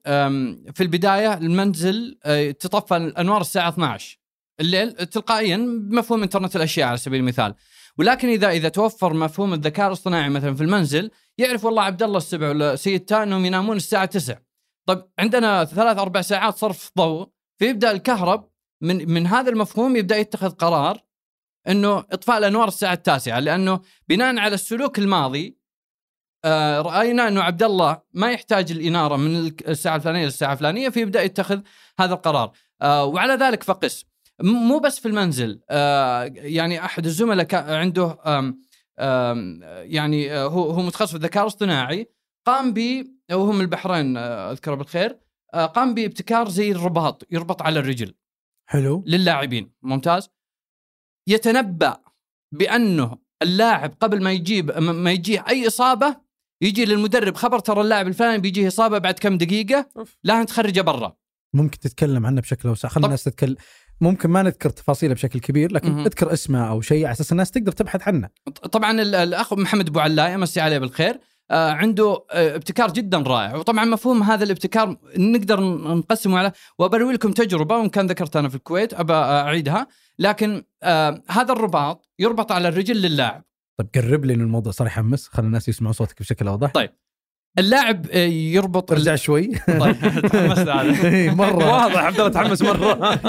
في 0.74 0.80
البداية 0.80 1.34
المنزل 1.34 2.18
آه، 2.24 2.50
تطفى 2.50 2.96
الأنوار 2.96 3.40
الساعة 3.40 3.68
12 3.68 4.18
الليل 4.60 4.92
تلقائيا 4.92 5.56
بمفهوم 5.56 6.22
إنترنت 6.22 6.56
الأشياء 6.56 6.88
على 6.88 6.96
سبيل 6.96 7.20
المثال. 7.20 7.54
ولكن 7.98 8.28
اذا 8.28 8.50
إذا 8.50 8.68
توفر 8.68 9.14
مفهوم 9.14 9.54
الذكاء 9.54 9.86
الاصطناعي 9.86 10.30
مثلا 10.30 10.54
في 10.54 10.62
المنزل 10.62 11.10
يعرف 11.38 11.64
والله 11.64 11.82
عبد 11.82 12.02
الله 12.02 12.16
السبع 12.16 12.48
ولا 12.48 12.76
سيد 12.76 13.12
إنهم 13.12 13.44
ينامون 13.44 13.76
الساعة 13.76 14.04
9 14.04 14.42
طيب 14.86 15.04
عندنا 15.18 15.64
ثلاث 15.64 15.98
أربع 15.98 16.20
ساعات 16.20 16.56
صرف 16.56 16.90
ضوء 16.98 17.28
فيبدأ 17.58 17.90
الكهرب 17.90 18.50
من 18.80 19.10
من 19.10 19.26
هذا 19.26 19.50
المفهوم 19.50 19.96
يبدأ 19.96 20.16
يتخذ 20.16 20.50
قرار 20.50 21.04
إنه 21.68 21.98
إطفاء 21.98 22.38
الأنوار 22.38 22.68
الساعة 22.68 22.92
التاسعة 22.92 23.40
لأنه 23.40 23.80
بناء 24.08 24.38
على 24.38 24.54
السلوك 24.54 24.98
الماضي 24.98 25.58
آه 26.44 26.80
رأينا 26.80 27.28
إنه 27.28 27.42
عبد 27.42 27.62
الله 27.62 28.02
ما 28.12 28.32
يحتاج 28.32 28.72
الإنارة 28.72 29.16
من 29.16 29.46
الساعة 29.68 29.96
الفلانيه 29.96 30.24
للساعة 30.24 30.52
الفلانية 30.52 30.88
فيبدأ 30.88 31.22
يتخذ 31.22 31.60
هذا 31.98 32.14
القرار. 32.14 32.52
آه 32.82 33.04
وعلى 33.04 33.34
ذلك 33.34 33.62
فقس. 33.62 34.04
مو 34.42 34.78
بس 34.78 35.00
في 35.00 35.08
المنزل. 35.08 35.60
آه 35.70 36.22
يعني 36.34 36.84
أحد 36.84 37.06
الزملاء 37.06 37.54
عنده 37.54 38.18
يعني 39.82 40.32
آه، 40.32 40.46
هو 40.46 40.70
هو 40.70 40.82
متخصص 40.82 41.10
في 41.10 41.16
الذكاء 41.16 41.42
الاصطناعي 41.42 42.10
قام 42.46 42.72
ب 42.72 43.06
وهو 43.32 43.52
من 43.52 43.60
البحرين 43.60 44.16
آه، 44.16 44.50
أذكره 44.52 44.74
بالخير 44.74 45.18
قام 45.54 45.94
بابتكار 45.94 46.48
زي 46.48 46.72
الرباط 46.72 47.26
يربط 47.30 47.62
على 47.62 47.80
الرجل. 47.80 48.14
حلو. 48.68 49.04
للاعبين. 49.06 49.72
ممتاز. 49.82 50.28
يتنبأ 51.28 51.96
بأنه 52.52 53.18
اللاعب 53.42 53.94
قبل 54.00 54.22
ما 54.22 54.32
يجيب 54.32 54.78
ما 54.78 55.12
يجيه 55.12 55.44
أي 55.48 55.66
إصابة 55.66 56.16
يجي 56.62 56.84
للمدرب 56.84 57.34
خبر 57.34 57.58
ترى 57.58 57.80
اللاعب 57.80 58.08
الفلاني 58.08 58.38
بيجيه 58.38 58.68
إصابة 58.68 58.98
بعد 58.98 59.14
كم 59.18 59.38
دقيقة 59.38 59.90
أوف. 59.96 60.16
لا 60.24 60.44
تخرجه 60.44 60.80
برا. 60.80 61.16
ممكن 61.54 61.78
تتكلم 61.78 62.26
عنه 62.26 62.40
بشكل 62.40 62.68
أوسع. 62.68 62.88
خلي 62.88 63.00
طب- 63.00 63.04
الناس 63.04 63.24
تتكلم 63.24 63.56
ممكن 64.00 64.30
ما 64.30 64.42
نذكر 64.42 64.70
تفاصيله 64.70 65.14
بشكل 65.14 65.40
كبير 65.40 65.72
لكن 65.72 65.90
مهم. 65.92 66.04
اذكر 66.04 66.32
اسمه 66.32 66.68
أو 66.70 66.80
شيء 66.80 67.04
على 67.04 67.12
أساس 67.12 67.32
الناس 67.32 67.50
تقدر 67.50 67.72
تبحث 67.72 68.08
عنه. 68.08 68.28
طبعا 68.72 68.90
ال- 69.02 69.14
الأخ 69.14 69.52
محمد 69.54 69.88
أبو 69.88 70.00
علاء 70.00 70.38
مسي 70.38 70.60
عليه 70.60 70.78
بالخير 70.78 71.20
آه، 71.50 71.70
عنده 71.72 72.24
آه، 72.32 72.56
ابتكار 72.56 72.90
جدا 72.92 73.18
رائع. 73.18 73.56
وطبعا 73.56 73.84
مفهوم 73.84 74.22
هذا 74.22 74.44
الابتكار 74.44 74.96
نقدر 75.16 75.60
نقسمه 75.94 76.38
على 76.38 76.52
وبروي 76.78 77.12
لكم 77.14 77.32
تجربة 77.32 77.76
وإن 77.78 77.88
كان 77.88 78.06
ذكرتها 78.06 78.40
أنا 78.40 78.48
في 78.48 78.54
الكويت 78.54 78.94
أبى 78.94 79.12
أعيدها. 79.12 79.86
لكن 80.18 80.62
آه 80.82 81.22
هذا 81.28 81.52
الرباط 81.52 82.08
يربط 82.18 82.52
على 82.52 82.68
الرجل 82.68 82.96
للاعب. 82.96 83.42
طيب 83.78 83.88
قرب 83.94 84.24
لي 84.24 84.34
الموضوع 84.34 84.72
صار 84.72 84.86
يحمس 84.86 85.28
خلي 85.28 85.46
الناس 85.46 85.68
يسمعوا 85.68 85.92
صوتك 85.92 86.20
بشكل 86.20 86.48
اوضح 86.48 86.70
طيب. 86.70 86.90
اللاعب 87.58 88.06
آه، 88.10 88.16
يربط 88.26 88.92
ارجع 88.92 89.14
شوي. 89.16 89.46
طيب 89.80 89.96
تحمست 90.32 90.68
هذا 90.68 91.08
إي، 91.16 91.30
مرة. 91.30 91.72
واضح 91.72 91.96
عبد 92.04 92.20
الله 92.20 92.30
تحمس 92.32 92.62
مرة. 92.62 93.20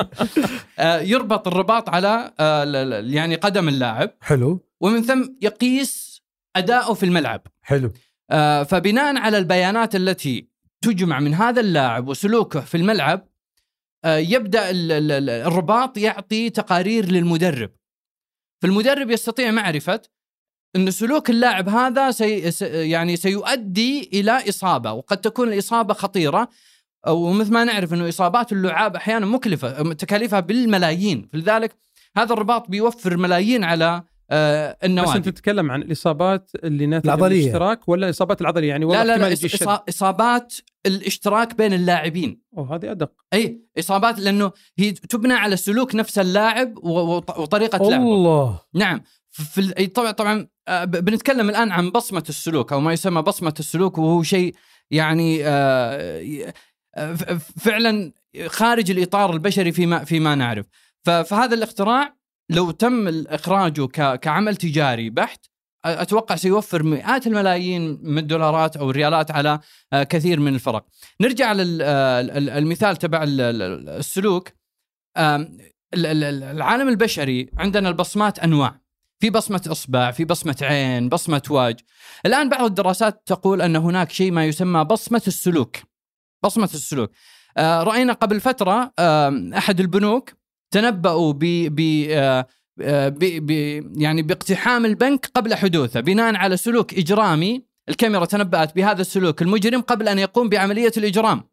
آه، 0.79 0.99
يربط 0.99 1.47
الرباط 1.47 1.89
على 1.89 2.31
آه، 2.39 2.63
يعني 3.01 3.35
قدم 3.35 3.67
اللاعب. 3.69 4.11
حلو. 4.21 4.65
ومن 4.81 5.01
ثم 5.01 5.23
يقيس 5.41 6.21
أداؤه 6.55 6.93
في 6.93 7.03
الملعب. 7.05 7.41
حلو. 7.61 7.91
فبناء 8.65 9.17
على 9.17 9.37
البيانات 9.37 9.95
التي 9.95 10.49
تجمع 10.81 11.19
من 11.19 11.33
هذا 11.33 11.61
اللاعب 11.61 12.07
وسلوكه 12.07 12.59
في 12.59 12.77
الملعب 12.77 13.27
يبدأ 14.05 14.69
ال- 14.69 14.91
ال- 14.91 15.11
ال- 15.11 15.29
الرباط 15.29 15.97
يعطي 15.97 16.49
تقارير 16.49 17.05
للمدرب. 17.05 17.69
فالمدرب 18.61 19.11
يستطيع 19.11 19.51
معرفة 19.51 20.01
إن 20.75 20.91
سلوك 20.91 21.29
اللاعب 21.29 21.69
هذا 21.69 22.11
سي 22.11 22.51
س- 22.51 22.61
يعني 22.61 23.15
سيؤدي 23.15 24.09
إلى 24.13 24.49
إصابة 24.49 24.91
وقد 24.91 25.17
تكون 25.17 25.53
الإصابة 25.53 25.93
خطيرة. 25.93 26.49
ومثل 27.07 27.53
ما 27.53 27.63
نعرف 27.63 27.93
إنه 27.93 28.09
إصابات 28.09 28.51
اللعاب 28.51 28.95
أحيانا 28.95 29.25
مكلفة 29.25 29.93
تكاليفها 29.93 30.39
بالملايين. 30.39 31.29
فلذلك 31.33 31.75
هذا 32.17 32.33
الرباط 32.33 32.69
بيوفر 32.69 33.17
ملايين 33.17 33.63
على 33.63 34.03
آه، 34.31 34.71
بس 34.71 34.77
النوادي. 34.83 35.17
أنت 35.17 35.29
تتكلم 35.29 35.71
عن 35.71 35.81
الإصابات 35.81 36.51
اللي 36.63 36.85
ناتجة 36.85 37.05
العضلية. 37.07 37.41
الاشتراك 37.43 37.89
ولا 37.89 38.05
الإصابات 38.05 38.41
العضلية؟ 38.41 38.69
يعني 38.69 38.85
لا 38.85 39.03
لا 39.05 39.17
لا 39.17 39.83
إصابات 39.89 40.53
الاشتراك 40.85 41.55
بين 41.55 41.73
اللاعبين. 41.73 42.41
أوه 42.57 42.75
هذه 42.75 42.91
أدق. 42.91 43.11
إي 43.33 43.61
إصابات 43.79 44.19
لأنه 44.19 44.51
هي 44.79 44.91
تبنى 44.91 45.33
على 45.33 45.57
سلوك 45.57 45.95
نفس 45.95 46.19
اللاعب 46.19 46.77
وطريقة 46.77 47.77
لعبه. 47.89 47.95
الله. 48.03 48.59
نعم. 48.73 49.01
في 49.29 49.87
طبعا 49.87 50.11
طبعا 50.11 50.47
بنتكلم 50.69 51.49
الآن 51.49 51.71
عن 51.71 51.89
بصمة 51.89 52.23
السلوك 52.29 52.73
أو 52.73 52.79
ما 52.79 52.93
يسمى 52.93 53.21
بصمة 53.21 53.53
السلوك 53.59 53.97
وهو 53.97 54.23
شيء 54.23 54.55
يعني 54.91 55.39
آه، 55.45 56.53
آه، 56.95 57.13
فعلا 57.59 58.11
خارج 58.47 58.91
الإطار 58.91 59.33
البشري 59.33 59.71
فيما 59.71 60.03
فيما 60.03 60.35
نعرف. 60.35 60.65
فهذا 61.05 61.55
الاختراع 61.55 62.15
لو 62.49 62.71
تم 62.71 63.25
اخراجه 63.27 63.85
كعمل 64.15 64.55
تجاري 64.55 65.09
بحت 65.09 65.45
أتوقع 65.85 66.35
سيوفر 66.35 66.83
مئات 66.83 67.27
الملايين 67.27 67.99
من 68.03 68.17
الدولارات 68.17 68.77
أو 68.77 68.89
الريالات 68.89 69.31
على 69.31 69.59
آه، 69.93 70.03
كثير 70.03 70.39
من 70.39 70.55
الفرق. 70.55 70.85
نرجع 71.21 71.53
للمثال 71.53 72.95
تبع 72.95 73.23
ال- 73.23 73.41
ال- 73.41 73.89
السلوك. 73.89 74.49
العالم 75.93 76.87
البشري 76.87 77.49
عندنا 77.57 77.89
البصمات 77.89 78.39
أنواع. 78.39 78.84
في 79.25 79.29
بصمة 79.29 79.61
إصبع 79.67 80.11
في 80.11 80.25
بصمة 80.25 80.55
عين 80.61 81.09
بصمة 81.09 81.41
وجه 81.49 81.83
الآن 82.25 82.49
بعض 82.49 82.63
الدراسات 82.63 83.21
تقول 83.25 83.61
أن 83.61 83.75
هناك 83.75 84.11
شيء 84.11 84.31
ما 84.31 84.45
يسمى 84.45 84.83
بصمة 84.83 85.21
السلوك. 85.27 85.77
بصمة 86.43 86.69
السلوك. 86.73 87.11
آه، 87.57 87.83
رأينا 87.83 88.13
قبل 88.13 88.39
فترة 88.39 88.93
آم، 88.99 89.53
أحد 89.53 89.79
البنوك 89.79 90.33
ب 90.75 92.05
آه، 92.09 92.47
آه، 92.81 93.09
ب 93.09 93.19
ب 93.19 93.51
يعني 94.01 94.21
باقتحام 94.21 94.85
البنك 94.85 95.31
قبل 95.35 95.55
حدوثه 95.55 95.99
بناء 95.99 96.35
على 96.35 96.57
سلوك 96.57 96.93
إجرامي. 96.93 97.65
الكاميرا 97.89 98.25
تنبأت 98.25 98.75
بهذا 98.75 99.01
السلوك 99.01 99.41
المجرم 99.41 99.81
قبل 99.81 100.07
أن 100.07 100.19
يقوم 100.19 100.49
بعملية 100.49 100.91
الإجرام. 100.97 101.43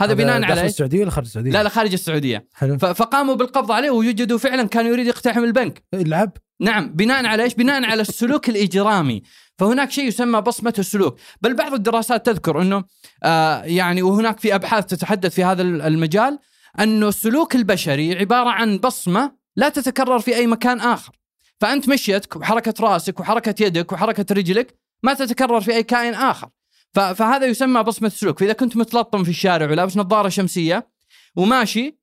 هذا 0.00 0.14
بناء 0.14 0.40
داخل 0.40 0.52
على 0.52 0.60
إيش؟ 0.62 0.70
السعودية 0.70 1.00
ولا 1.00 1.10
خارج 1.10 1.26
السعودية؟ 1.26 1.50
لا 1.50 1.62
لا 1.62 1.68
خارج 1.68 1.92
السعودية. 1.92 2.48
حلو. 2.54 2.78
فقاموا 2.78 3.34
بالقبض 3.34 3.72
عليه 3.72 3.90
ووجدوا 3.90 4.38
فعلا 4.38 4.68
كان 4.68 4.86
يريد 4.86 5.06
يقتحم 5.06 5.44
البنك. 5.44 5.82
العب. 5.94 6.32
نعم 6.60 6.92
بناء 6.92 7.26
على 7.26 7.42
إيش؟ 7.42 7.54
بناء 7.54 7.84
على 7.84 8.02
السلوك 8.02 8.48
الإجرامي. 8.48 9.22
فهناك 9.58 9.90
شيء 9.90 10.04
يسمى 10.04 10.40
بصمة 10.40 10.74
السلوك. 10.78 11.20
بل 11.40 11.54
بعض 11.54 11.74
الدراسات 11.74 12.26
تذكر 12.26 12.62
إنه 12.62 12.84
آه 13.22 13.62
يعني 13.62 14.02
وهناك 14.02 14.40
في 14.40 14.54
أبحاث 14.54 14.86
تتحدث 14.86 15.34
في 15.34 15.44
هذا 15.44 15.62
المجال 15.62 16.38
أنه 16.80 17.08
السلوك 17.08 17.56
البشري 17.56 18.18
عبارة 18.18 18.50
عن 18.50 18.78
بصمة 18.78 19.32
لا 19.56 19.68
تتكرر 19.68 20.18
في 20.18 20.36
أي 20.36 20.46
مكان 20.46 20.80
آخر. 20.80 21.12
فأنت 21.60 21.88
مشيتك 21.88 22.36
وحركة 22.36 22.74
رأسك 22.80 23.20
وحركة 23.20 23.64
يدك 23.64 23.92
وحركة 23.92 24.34
رجلك 24.34 24.74
ما 25.02 25.14
تتكرر 25.14 25.60
في 25.60 25.72
أي 25.72 25.82
كائن 25.82 26.14
آخر. 26.14 26.48
فهذا 26.94 27.46
يسمى 27.46 27.82
بصمة 27.82 28.06
السلوك 28.08 28.38
فإذا 28.38 28.52
كنت 28.52 28.76
متلطم 28.76 29.24
في 29.24 29.30
الشارع 29.30 29.70
ولابس 29.70 29.96
نظارة 29.96 30.28
شمسية 30.28 30.88
وماشي 31.36 31.98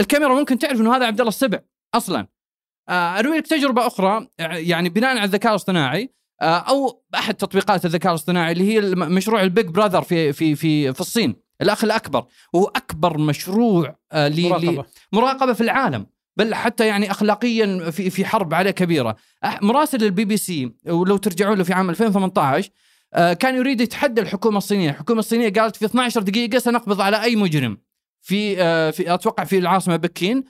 الكاميرا 0.00 0.34
ممكن 0.34 0.58
تعرف 0.58 0.80
إنه 0.80 0.96
هذا 0.96 1.06
عبد 1.06 1.20
الله 1.20 1.28
السبع 1.28 1.58
أصلا. 1.94 2.26
آه، 2.88 3.18
أروي 3.18 3.38
لك 3.38 3.46
تجربة 3.46 3.86
أخرى 3.86 4.28
يعني 4.38 4.88
بناء 4.88 5.10
على 5.10 5.24
الذكاء 5.24 5.52
الاصطناعي 5.52 6.14
آه، 6.42 6.44
أو 6.58 7.02
أحد 7.14 7.34
تطبيقات 7.34 7.84
الذكاء 7.84 8.12
الاصطناعي 8.12 8.52
اللي 8.52 8.74
هي 8.74 8.80
مشروع 8.94 9.42
البيج 9.42 9.66
براذر 9.66 10.02
في 10.02 10.32
في 10.32 10.54
في 10.56 10.92
في 10.94 11.00
الصين 11.00 11.36
الأخ 11.62 11.84
الأكبر. 11.84 12.24
وهو 12.52 12.64
أكبر 12.64 13.18
مشروع 13.18 13.96
آه، 14.12 14.28
ل- 14.28 14.84
مراقبة. 15.12 15.52
في 15.52 15.60
العالم 15.60 16.06
بل 16.36 16.54
حتى 16.54 16.86
يعني 16.86 17.10
اخلاقيا 17.10 17.90
في 17.90 18.10
في 18.10 18.24
حرب 18.24 18.54
عليه 18.54 18.70
كبيرة. 18.70 19.16
مراسل 19.62 20.04
البي 20.04 20.24
بي 20.24 20.36
سي 20.36 20.72
ولو 20.86 21.16
ترجعون 21.16 21.58
له 21.58 21.64
في 21.64 21.72
عام 21.72 21.90
2018 21.90 22.68
آه، 22.68 22.72
كان 23.14 23.56
يريد 23.56 23.80
يتحدى 23.80 24.20
الحكومة 24.20 24.58
الصينية. 24.58 24.90
الحكومة 24.90 25.18
الصينية 25.18 25.52
قالت 25.52 25.76
في 25.76 25.84
12 25.84 26.22
دقيقة 26.22 26.58
سنقبض 26.58 27.00
على 27.00 27.22
أي 27.22 27.36
مجرم. 27.36 27.78
في 28.20 28.62
آه، 28.62 28.90
في 28.90 29.14
أتوقع 29.14 29.44
في 29.44 29.58
العاصمة 29.58 29.96
بكين. 29.96 30.44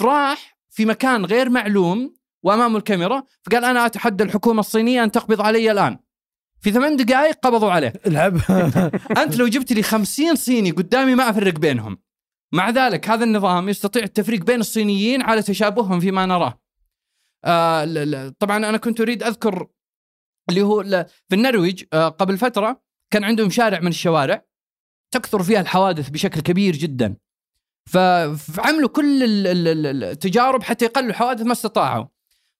راح 0.00 0.58
في 0.70 0.84
مكان 0.84 1.24
غير 1.24 1.50
معلوم 1.50 2.14
وأمامه 2.42 2.78
الكاميرا 2.78 3.22
فقال 3.42 3.64
أنا 3.64 3.86
أتحدى 3.86 4.24
الحكومة 4.24 4.60
الصينية 4.60 5.04
أن 5.04 5.10
تقبض 5.10 5.40
علي 5.40 5.72
الآن. 5.72 5.98
في 6.60 6.72
ثمان 6.72 6.96
دقائق 6.96 7.38
قبضوا 7.42 7.70
عليه. 7.70 7.92
العب. 8.06 8.36
أنت 9.22 9.36
لو 9.36 9.48
جبت 9.48 9.72
لي 9.72 9.82
50 9.82 10.34
صيني 10.34 10.70
قدامي 10.70 11.14
ما 11.14 11.30
أفرق 11.30 11.58
بينهم. 11.58 11.98
مع 12.52 12.70
ذلك 12.70 13.08
هذا 13.08 13.24
النظام 13.24 13.68
يستطيع 13.68 14.02
التفريق 14.02 14.44
بين 14.44 14.60
الصينيين 14.60 15.22
على 15.22 15.42
تشابههم 15.42 16.00
فيما 16.00 16.26
نراه. 16.26 16.62
آه 17.44 18.34
طبعا 18.38 18.56
أنا 18.56 18.76
كنت 18.76 19.00
أريد 19.00 19.22
أذكر 19.22 19.66
اللي 20.50 20.62
هو 20.62 20.82
في 21.28 21.34
النرويج 21.34 21.84
آه 21.92 22.08
قبل 22.08 22.38
فترة 22.38 22.82
كان 23.10 23.24
عندهم 23.24 23.50
شارع 23.50 23.80
من 23.80 23.88
الشوارع 23.88 24.44
تكثر 25.10 25.42
فيها 25.42 25.60
الحوادث 25.60 26.08
بشكل 26.08 26.40
كبير 26.40 26.76
جدا 26.76 27.16
فعملوا 27.90 28.88
كل 28.88 29.22
ال- 29.22 29.46
ال- 29.46 29.68
ال- 29.86 30.04
التجارب 30.04 30.62
حتى 30.62 30.84
يقللوا 30.84 31.10
الحوادث 31.10 31.46
ما 31.46 31.52
استطاعوا 31.52 32.06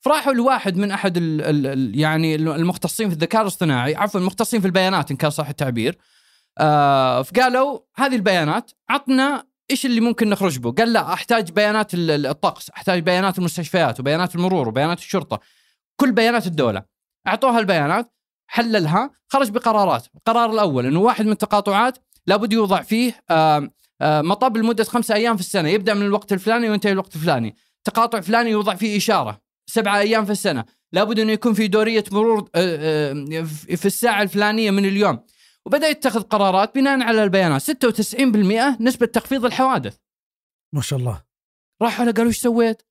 فراحوا 0.01 0.33
لواحد 0.33 0.77
من 0.77 0.91
أحد 0.91 1.17
ال 1.17 1.41
ال 1.43 1.67
ال 1.67 1.99
يعني 2.01 2.35
المختصين 2.35 3.09
في 3.09 3.15
الذكاء 3.15 3.43
الاصطناعي 3.43 3.95
عفوا 3.95 4.21
المختصين 4.21 4.61
في 4.61 4.67
البيانات 4.67 5.11
إن 5.11 5.17
كان 5.17 5.31
صح 5.31 5.49
التعبير 5.49 5.99
آه 6.59 7.23
فقالوا 7.23 7.79
هذه 7.97 8.15
البيانات 8.17 8.71
عطنا 8.91 9.45
إيش 9.71 9.87
اللي 9.87 10.01
ممكن 10.01 10.29
نخرج 10.31 10.59
به؟ 10.59 10.73
قال 10.73 10.93
لا 10.93 11.13
أحتاج 11.13 11.51
بيانات 11.51 11.95
ال- 11.95 12.11
ال- 12.11 12.27
الطقس، 12.27 12.71
أحتاج 12.71 13.03
بيانات 13.03 13.39
المستشفيات 13.39 14.01
وبيانات 14.01 14.35
المرور 14.35 14.69
وبيانات 14.69 14.99
الشرطة. 14.99 15.41
كل 16.01 16.13
بيانات 16.13 16.47
الدولة. 16.47 16.83
أعطوها 17.27 17.59
البيانات 17.59 18.15
حللها 18.47 19.11
خرج 19.29 19.51
بقرارات، 19.51 20.07
القرار 20.15 20.51
الأول 20.51 20.87
إنه 20.87 21.01
واحد 21.01 21.27
من 21.27 21.33
التقاطعات 21.33 21.99
لابد 22.27 22.53
يوضع 22.53 22.83
فيه 22.83 23.25
مطب 24.03 24.57
لمدة 24.57 24.85
خمسة 24.85 25.15
أيام 25.15 25.37
في 25.37 25.43
السنة، 25.43 25.69
يبدأ 25.69 25.95
من 25.95 26.03
الوقت 26.03 26.33
الفلاني 26.33 26.71
وينتهي 26.71 26.93
الوقت 26.93 27.17
الفلاني. 27.17 27.57
تقاطع 27.85 28.21
فلاني 28.21 28.51
يوضع 28.51 28.75
فيه 28.75 28.97
إشارة. 28.97 29.41
سبعة 29.67 29.99
أيام 29.99 30.25
في 30.25 30.33
السنة، 30.33 30.65
لابد 30.93 31.19
إنه 31.19 31.33
يكون 31.33 31.55
في 31.55 31.69
دورية 31.69 32.05
مرور 32.13 32.49
آه، 32.55 33.13
آه، 33.15 33.43
في 33.77 33.87
الساعة 33.87 34.23
الفلانية 34.23 34.71
من 34.71 34.85
اليوم. 34.85 35.25
وبدأ 35.67 35.89
يتخذ 35.89 36.23
قرارات 36.23 36.75
بناء 36.75 37.03
على 37.03 37.25
البيانات. 37.25 37.63
96% 37.63 38.77
نسبة 38.81 39.07
تخفيض 39.07 39.45
الحوادث. 39.45 39.97
ما 40.75 40.81
شاء 40.81 40.99
الله. 40.99 41.23
راحوا 41.83 42.05
له 42.05 42.13
قالوا 42.13 42.29
إيش 42.29 42.39
سويت؟ 42.39 42.83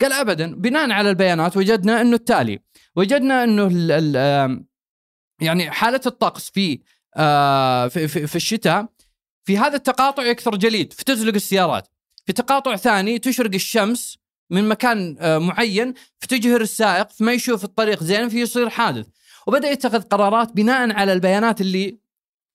قال 0.00 0.12
ابدا 0.12 0.54
بناء 0.54 0.90
على 0.90 1.10
البيانات 1.10 1.56
وجدنا 1.56 2.00
إنه 2.00 2.16
التالي 2.16 2.58
وجدنا 2.96 3.44
إنه 3.44 3.66
ال 3.66 3.92
ال 3.92 4.16
آم، 4.16 4.66
يعني 5.40 5.70
حالة 5.70 6.00
الطقس 6.06 6.50
في 6.50 6.78
في, 7.90 8.08
في, 8.08 8.26
في 8.26 8.36
الشتاء 8.36 8.86
في 9.44 9.58
هذا 9.58 9.76
التقاطع 9.76 10.22
يكثر 10.22 10.56
جليد 10.56 10.92
فتزلق 10.92 11.34
السيارات. 11.34 11.88
في 12.26 12.32
تقاطع 12.32 12.76
ثاني 12.76 13.18
تشرق 13.18 13.54
الشمس 13.54 14.18
من 14.50 14.68
مكان 14.68 15.16
معين 15.42 15.94
فتجهر 16.18 16.60
السائق 16.60 17.10
فما 17.10 17.32
يشوف 17.32 17.64
الطريق 17.64 18.02
زين 18.02 18.28
فيصير 18.28 18.68
حادث. 18.68 19.06
وبدأ 19.46 19.70
يتخذ 19.70 20.02
قرارات 20.02 20.52
بناء 20.52 20.92
على 20.92 21.12
البيانات 21.12 21.60
اللي 21.60 21.98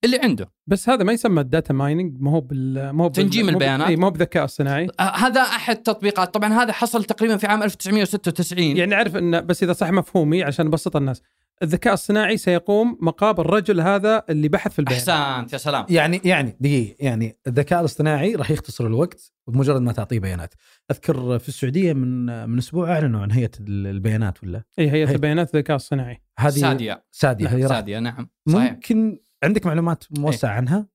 اللي 0.03 0.19
عنده. 0.23 0.51
بس 0.67 0.89
هذا 0.89 1.03
ما 1.03 1.13
يسمى 1.13 1.41
ال 1.41 1.47
data 1.47 1.73
mining 1.73 2.17
ما 2.21 2.31
هو 2.31 2.41
بال 2.41 2.89
ما 2.89 3.03
هو 3.03 3.07
تنجيم 3.09 3.45
ما 3.45 3.51
هو 3.51 3.57
بال- 3.57 3.63
البيانات. 3.67 3.87
اي 3.87 3.95
ما 3.95 4.07
هو 4.07 4.11
بالذكاء 4.11 4.43
الصناعي 4.45 4.87
آه، 4.99 5.03
هذا 5.03 5.41
أحد 5.41 5.75
التطبيقات 5.75 6.33
طبعا 6.33 6.53
هذا 6.53 6.71
حصل 6.73 7.03
تقريبا 7.03 7.37
في 7.37 7.47
عام 7.47 7.63
1996 7.63 8.77
يعني 8.77 8.95
أعرف 8.95 9.15
إن 9.15 9.45
بس 9.45 9.63
إذا 9.63 9.73
صح 9.73 9.91
مفهومي 9.91 10.43
عشان 10.43 10.67
أبسط 10.67 10.95
الناس. 10.95 11.21
الذكاء 11.63 11.93
الصناعي 11.93 12.37
سيقوم 12.37 12.97
مقام 13.01 13.39
الرجل 13.39 13.81
هذا 13.81 14.23
اللي 14.29 14.47
بحث 14.49 14.71
في 14.73 14.79
البيانات. 14.79 15.09
أحسنت 15.09 15.53
يا 15.53 15.57
سلام. 15.57 15.85
يعني 15.89 16.21
يعني 16.25 16.57
دقيقة 16.59 16.95
يعني 16.99 17.37
الذكاء 17.47 17.79
الاصطناعي 17.79 18.35
راح 18.35 18.51
يختصر 18.51 18.87
الوقت 18.87 19.31
بمجرد 19.47 19.81
ما 19.81 19.91
تعطيه 19.91 20.19
بيانات. 20.19 20.53
أذكر 20.91 21.39
في 21.39 21.47
السعودية 21.49 21.93
من 21.93 22.25
من 22.49 22.57
أسبوع 22.57 22.91
أعلنوا 22.93 23.21
عن 23.21 23.31
هيئة 23.31 23.51
البيانات 23.69 24.43
ولا؟ 24.43 24.63
اي 24.79 24.91
هيئة 24.91 25.09
هي- 25.09 25.13
البيانات 25.15 25.55
الذكاء 25.55 25.75
الصناعي 25.75 26.21
هذه 26.39 26.49
سادية. 26.51 27.03
سادية 27.11 27.47
نعم، 27.47 27.67
سادية 27.67 27.99
نعم. 27.99 28.29
صحيح. 28.49 28.71
ممكن 28.71 29.19
عندك 29.43 29.65
معلومات 29.65 30.03
موسعه 30.19 30.49
عنها؟ 30.51 30.87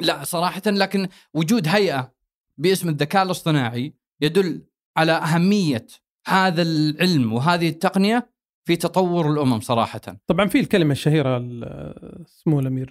لا 0.00 0.24
صراحة 0.24 0.62
لكن 0.66 1.08
وجود 1.34 1.68
هيئة 1.68 2.14
باسم 2.60 2.88
الذكاء 2.88 3.22
الاصطناعي 3.22 3.94
يدل 4.22 4.66
على 4.96 5.12
أهمية 5.12 5.86
هذا 6.26 6.62
العلم 6.62 7.32
وهذه 7.32 7.68
التقنية 7.68 8.30
في 8.66 8.76
تطور 8.76 9.32
الأمم 9.32 9.60
صراحة. 9.60 10.00
طبعا 10.26 10.46
في 10.48 10.60
الكلمة 10.60 10.92
الشهيرة 10.92 11.36
ال- 11.36 12.24
سمو 12.28 12.60
الأمير 12.60 12.90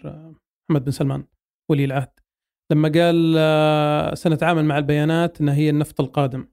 محمد 0.69 0.83
بن 0.85 0.91
سلمان 0.91 1.23
ولي 1.71 1.85
العهد 1.85 2.09
لما 2.71 2.89
قال 2.95 3.35
آه، 3.37 4.13
سنتعامل 4.13 4.65
مع 4.65 4.77
البيانات 4.77 5.41
انها 5.41 5.53
هي 5.55 5.69
النفط 5.69 6.01
القادم. 6.01 6.47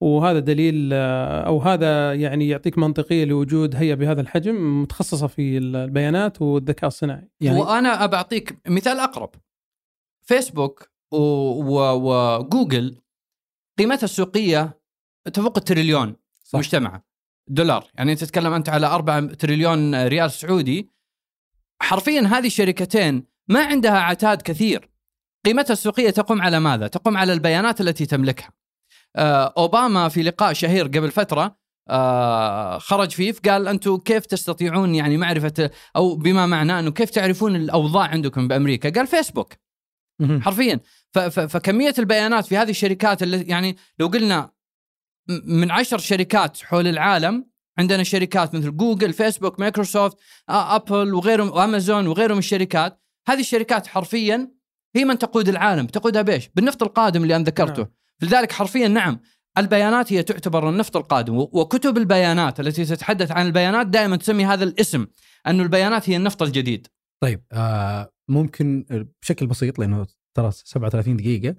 وهذا 0.00 0.38
دليل 0.38 0.90
آه، 0.92 1.40
أو 1.46 1.60
هذا 1.60 2.14
يعني 2.14 2.48
يعطيك 2.48 2.78
منطقية 2.78 3.24
لوجود 3.24 3.76
هيئة 3.76 3.94
بهذا 3.94 4.20
الحجم 4.20 4.82
متخصصة 4.82 5.26
في 5.26 5.58
البيانات 5.58 6.42
والذكاء 6.42 6.88
الصناعي 6.88 7.28
يعني 7.40 7.60
وأنا 7.60 8.04
أبعطيك 8.04 8.58
مثال 8.68 8.98
أقرب 8.98 9.30
فيسبوك. 10.22 10.94
وجوجل 11.12 13.00
قيمتها 13.78 14.04
السوقية 14.04 14.80
تفوق 15.32 15.58
التريليون 15.58 16.16
صح. 16.44 16.58
مجتمعة 16.58 17.04
دولار 17.48 17.90
يعني 17.94 18.14
تتكلم 18.14 18.52
أنت 18.52 18.68
على 18.68 18.86
4 18.86 19.26
تريليون 19.26 20.06
ريال 20.06 20.30
سعودي 20.30 20.90
حرفيا 21.82 22.20
هذه 22.20 22.46
الشركتين 22.46 23.26
ما 23.48 23.64
عندها 23.64 23.98
عتاد 23.98 24.42
كثير 24.42 24.90
قيمتها 25.44 25.72
السوقية 25.72 26.10
تقوم 26.10 26.42
على 26.42 26.60
ماذا؟ 26.60 26.86
تقوم 26.86 27.16
على 27.16 27.32
البيانات 27.32 27.80
التي 27.80 28.06
تملكها 28.06 28.52
آه، 29.16 29.54
أوباما 29.58 30.08
في 30.08 30.22
لقاء 30.22 30.52
شهير 30.52 30.86
قبل 30.86 31.10
فترة 31.10 31.56
آه، 31.90 32.78
خرج 32.78 33.10
فيه 33.10 33.32
فقال 33.32 33.68
أنتم 33.68 33.96
كيف 33.96 34.26
تستطيعون 34.26 34.94
يعني 34.94 35.16
معرفة 35.16 35.70
أو 35.96 36.16
بما 36.16 36.46
معناه 36.46 36.80
أنه 36.80 36.90
كيف 36.90 37.10
تعرفون 37.10 37.56
الأوضاع 37.56 38.06
عندكم 38.06 38.48
بأمريكا؟ 38.48 38.90
قال 38.90 39.06
فيسبوك. 39.06 39.52
حرفيا. 40.40 40.80
فكمية 41.30 41.94
البيانات 41.98 42.46
في 42.46 42.56
هذه 42.56 42.70
الشركات 42.70 43.22
اللي 43.22 43.42
يعني 43.42 43.76
لو 43.98 44.06
قلنا 44.06 44.50
من 45.44 45.70
عشر 45.70 45.98
شركات 45.98 46.62
حول 46.62 46.86
العالم 46.86 47.46
عندنا 47.78 48.02
شركات 48.02 48.54
مثل 48.54 48.76
جوجل 48.76 49.12
فيسبوك 49.12 49.60
مايكروسوفت 49.60 50.18
أبل 50.48 51.14
وغيرهم 51.14 51.48
وأمازون 51.48 52.06
وغيرهم 52.06 52.32
من 52.32 52.38
الشركات. 52.38 53.00
هذه 53.28 53.40
الشركات 53.40 53.86
حرفيا 53.86 54.50
هي 54.96 55.04
من 55.04 55.18
تقود 55.18 55.48
العالم 55.48 55.86
تقودها 55.86 56.22
بإيش؟ 56.22 56.50
بالنفط 56.54 56.82
القادم 56.82 57.22
اللي 57.22 57.36
أنا 57.36 57.44
ذكرته. 57.44 57.82
نعم. 57.82 57.92
لذلك 58.22 58.52
حرفيا 58.52 58.88
نعم 58.88 59.20
البيانات 59.58 60.12
هي 60.12 60.22
تعتبر 60.22 60.68
النفط 60.68 60.96
القادم 60.96 61.36
وكتب 61.36 61.98
البيانات 61.98 62.60
التي 62.60 62.84
تتحدث 62.84 63.30
عن 63.30 63.46
البيانات 63.46 63.86
دائما 63.86 64.16
تسمي 64.16 64.46
هذا 64.46 64.64
الاسم 64.64 65.06
انه 65.46 65.62
البيانات 65.62 66.10
هي 66.10 66.16
النفط 66.16 66.42
الجديد. 66.42 66.86
طيب 67.22 67.44
آه 67.52 68.12
ممكن 68.28 68.84
بشكل 69.22 69.46
بسيط 69.46 69.78
لأنه 69.78 70.06
ترى 70.34 70.50
37 70.50 71.16
دقيقة 71.16 71.54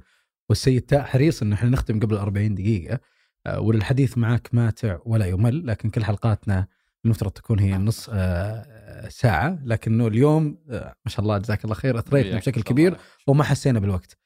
والسيد 0.50 0.82
تاء 0.82 1.04
حريص 1.04 1.42
انه 1.42 1.56
إحنا 1.56 1.70
نختم 1.70 2.00
قبل 2.00 2.16
40 2.16 2.56
دقيقة 2.56 3.00
آه 3.46 3.60
والحديث 3.60 4.18
معك 4.18 4.50
ماتع 4.54 4.98
ولا 5.06 5.26
يمل 5.26 5.68
لكن 5.68 5.90
كل 5.90 6.04
حلقاتنا 6.04 6.68
المفترض 7.06 7.32
تكون 7.32 7.60
هي 7.60 7.78
نص 7.78 8.10
آه 8.14 9.10
ساعة 9.10 9.60
لكنه 9.64 10.08
اليوم 10.08 10.58
آه 10.70 10.96
ما 11.06 11.12
شاء 11.12 11.22
الله 11.22 11.38
جزاك 11.38 11.64
الله 11.64 11.76
خير 11.76 12.00
أثريتنا 12.00 12.38
بشكل 12.38 12.62
كبير 12.62 12.98
وما 13.28 13.44
حسينا 13.44 13.80
بالوقت. 13.80 14.18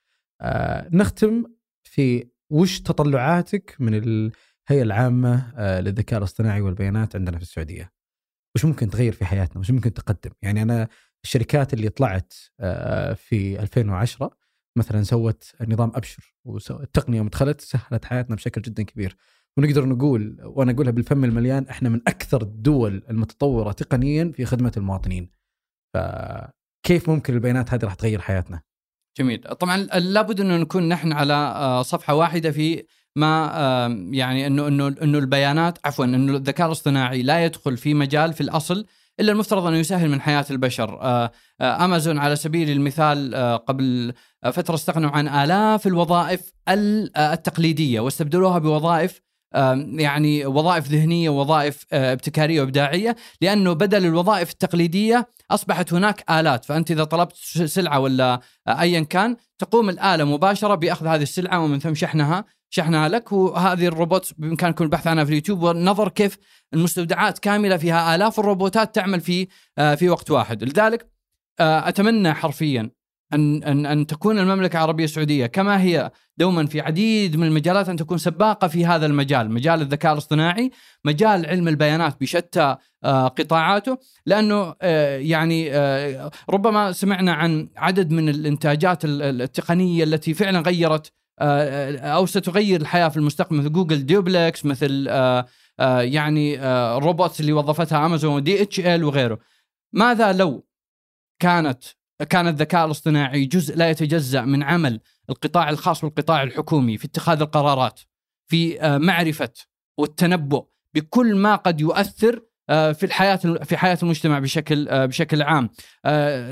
آه 0.42 0.90
نختم 0.92 1.44
في 1.90 2.30
وش 2.52 2.80
تطلعاتك 2.82 3.76
من 3.80 3.96
الهيئه 3.96 4.32
العامة 4.84 5.54
آه 5.58 5.80
للذكاء 5.82 6.18
الاصطناعي 6.20 6.62
والبيانات 6.62 7.16
عندنا 7.16 7.38
في 7.38 7.44
السعودية؟ 7.44 7.92
وش 8.56 8.66
ممكن 8.66 8.90
تغير 8.90 9.14
في 9.14 9.26
حياتنا؟ 9.26 9.60
وش 9.60 9.72
ممكن 9.72 9.94
تقدم؟ 9.94 10.32
يعني 10.42 10.62
أنا 10.62 10.88
الشركات 11.24 11.74
اللي 11.74 11.90
طلعت 11.90 12.34
آه 12.60 13.14
في 13.14 13.60
2010 13.60 14.32
مثلا 14.78 15.04
سوت 15.04 15.54
نظام 15.68 15.92
أبشر 15.96 16.36
والتقنيه 16.46 17.22
مدخلت 17.22 17.62
سهلت 17.62 18.06
حياتنا 18.06 18.36
بشكل 18.36 18.62
جدا 18.62 18.84
كبير 18.84 19.18
ونقدر 19.58 19.86
نقول 19.86 20.38
وأنا 20.44 20.72
أقولها 20.72 20.92
بالفم 20.92 21.24
المليان 21.24 21.68
إحنا 21.68 21.90
من 21.90 22.02
أكثر 22.08 22.42
الدول 22.42 23.04
المتطورة 23.10 23.72
تقنيا 23.72 24.32
في 24.36 24.46
خدمة 24.46 24.72
المواطنين. 24.78 25.30
فكيف 25.94 27.10
ممكن 27.10 27.34
البيانات 27.34 27.74
هذه 27.74 27.86
راح 27.86 27.94
تغير 27.94 28.22
حياتنا؟ 28.22 28.62
جميل. 29.18 29.42
طبعا 29.60 29.78
لابد 29.78 30.42
انه 30.42 30.58
نكون 30.58 30.90
نحن 30.90 31.12
على 31.12 31.34
آه، 31.34 31.82
صفحة 31.82 32.14
واحدة 32.14 32.52
في 32.52 32.84
ما 33.16 33.52
آه، 33.54 33.88
يعني 34.12 34.48
إنه 34.48 34.68
إنه 34.68 34.88
إنه 34.88 35.18
البيانات 35.18 35.78
عفوا 35.86 36.06
إنه 36.06 36.36
الذكاء 36.38 36.68
الاصطناعي 36.68 37.22
لا 37.22 37.46
يدخل 37.46 37.78
في 37.78 37.94
مجال 37.94 38.34
في 38.34 38.42
الأصل 38.42 38.86
إلا 39.20 39.32
المفترض 39.32 39.66
أنه 39.66 39.78
يسهل 39.78 40.10
من 40.10 40.22
حياة 40.22 40.46
البشر. 40.52 41.02
آه، 41.02 41.32
أمازون 41.62 42.18
على 42.18 42.36
سبيل 42.36 42.70
المثال 42.70 43.36
قبل 43.68 44.14
فترة 44.54 44.76
استغنوا 44.76 45.10
عن 45.10 45.28
آلاف 45.28 45.88
الوظائف 45.88 46.54
ال- 46.70 47.18
التقليدية 47.18 48.00
واستبدلوها 48.00 48.58
بوظائف 48.60 49.22
يعني 49.54 50.46
وظائف 50.46 50.88
ذهنية 50.88 51.30
ووظائف 51.30 51.86
آه، 51.92 52.14
ابتكارية 52.14 52.62
وإبداعية 52.62 53.16
لأنه 53.42 53.74
بدل 53.74 54.06
الوظائف 54.06 54.52
التقليدية 54.52 55.28
أصبحت 55.52 55.94
هناك 55.94 56.32
آلات. 56.32 56.66
فأنت 56.66 56.92
إذا 56.92 57.04
طلبت 57.04 57.36
سلعة 57.66 58.00
ولا 58.00 58.42
آه، 58.68 58.82
ايا 58.82 59.00
كان 59.00 59.36
تقوم 59.60 59.90
الآلة 59.90 60.24
مباشرة 60.24 60.76
بأخذ 60.76 61.08
هذه 61.08 61.22
السلعة 61.22 61.60
ومن 61.64 61.80
ثم 61.80 61.96
شحنها 61.96 62.46
شحنها 62.70 63.10
لك. 63.10 63.32
وهذه 63.32 63.88
الروبوت 63.88 64.34
بامكانكم 64.38 64.84
البحث 64.84 65.08
عنها 65.08 65.24
في 65.24 65.30
اليوتيوب. 65.30 65.64
والنظر 65.64 66.10
كيف 66.10 66.38
المستودعات 66.74 67.40
كاملة 67.40 67.78
فيها 67.78 68.16
آلاف 68.16 68.40
الروبوتات 68.40 68.96
تعمل 68.96 69.22
في 69.22 69.48
آه، 69.78 69.96
في 69.96 70.10
وقت 70.10 70.32
واحد. 70.32 70.64
لذلك 70.64 71.10
أتمنى 71.62 72.34
حرفيا 72.34 72.92
أن 73.34 73.64
أن 73.64 73.86
أن 73.86 74.08
تكون 74.08 74.40
المملكة 74.40 74.78
العربية 74.78 75.04
السعودية 75.04 75.46
كما 75.46 75.82
هي 75.82 76.12
دوما 76.38 76.66
في 76.66 76.82
عديد 76.82 77.36
من 77.36 77.48
المجالات 77.48 77.90
أن 77.90 77.96
تكون 77.96 78.18
سباقة 78.18 78.68
في 78.68 78.86
هذا 78.86 79.06
المجال، 79.06 79.52
مجال 79.52 79.82
الذكاء 79.82 80.14
الاصطناعي، 80.14 80.72
مجال 81.06 81.46
علم 81.46 81.68
البيانات 81.68 82.22
بشتى 82.22 82.76
آه، 83.04 83.28
قطاعاته، 83.28 83.98
لأنه 84.26 84.76
آه، 84.82 85.18
يعني 85.18 85.76
آه، 85.76 86.32
ربما 86.50 86.92
سمعنا 86.92 87.34
عن 87.34 87.70
عدد 87.78 88.12
من 88.12 88.30
الإنتاجات 88.30 89.06
ال- 89.06 89.22
ال- 89.22 89.42
التقنية 89.42 90.04
التي 90.04 90.34
فعلا 90.34 90.60
غيرت 90.60 91.12
أو 92.02 92.26
ستغير 92.26 92.82
الحياة 92.82 93.08
في 93.08 93.18
المستقبل 93.18 93.58
مثل 93.58 93.72
Google 93.72 94.06
Duplex 94.06 94.66
مثل 94.66 95.08
يعني 96.00 96.60
ال 96.98 97.04
robots 97.04 97.40
اللي 97.40 97.54
وظفتها 97.54 98.06
أمازون 98.06 98.36
و 98.36 98.62
DHL 98.62 99.04
وغيره. 99.04 99.40
ماذا 99.94 100.34
لو 100.34 100.66
كانت 101.42 101.84
كان 102.24 102.48
الذكاء 102.48 102.86
الاصطناعي 102.86 103.46
جزء 103.46 103.76
لا 103.76 103.90
يتجزأ 103.90 104.42
من 104.42 104.64
عمل 104.64 105.00
القطاع 105.30 105.70
الخاص 105.70 106.04
والقطاع 106.04 106.44
الحكومي 106.44 106.98
في 106.98 107.06
اتخاذ 107.06 107.42
القرارات 107.42 108.00
في 108.48 108.82
آه، 108.82 108.98
معرفة 108.98 109.54
والتنبؤ 109.98 110.66
بكل 110.96 111.36
ما 111.36 111.56
قد 111.56 111.82
يؤثر 111.82 112.42
آه، 112.70 112.92
في 112.92 113.06
الحياة 113.06 113.36
في 113.36 113.78
حياة 113.78 113.98
المجتمع 114.04 114.40
بشكل 114.40 114.90
آه، 114.90 115.06
بشكل 115.06 115.42
عام. 115.42 115.70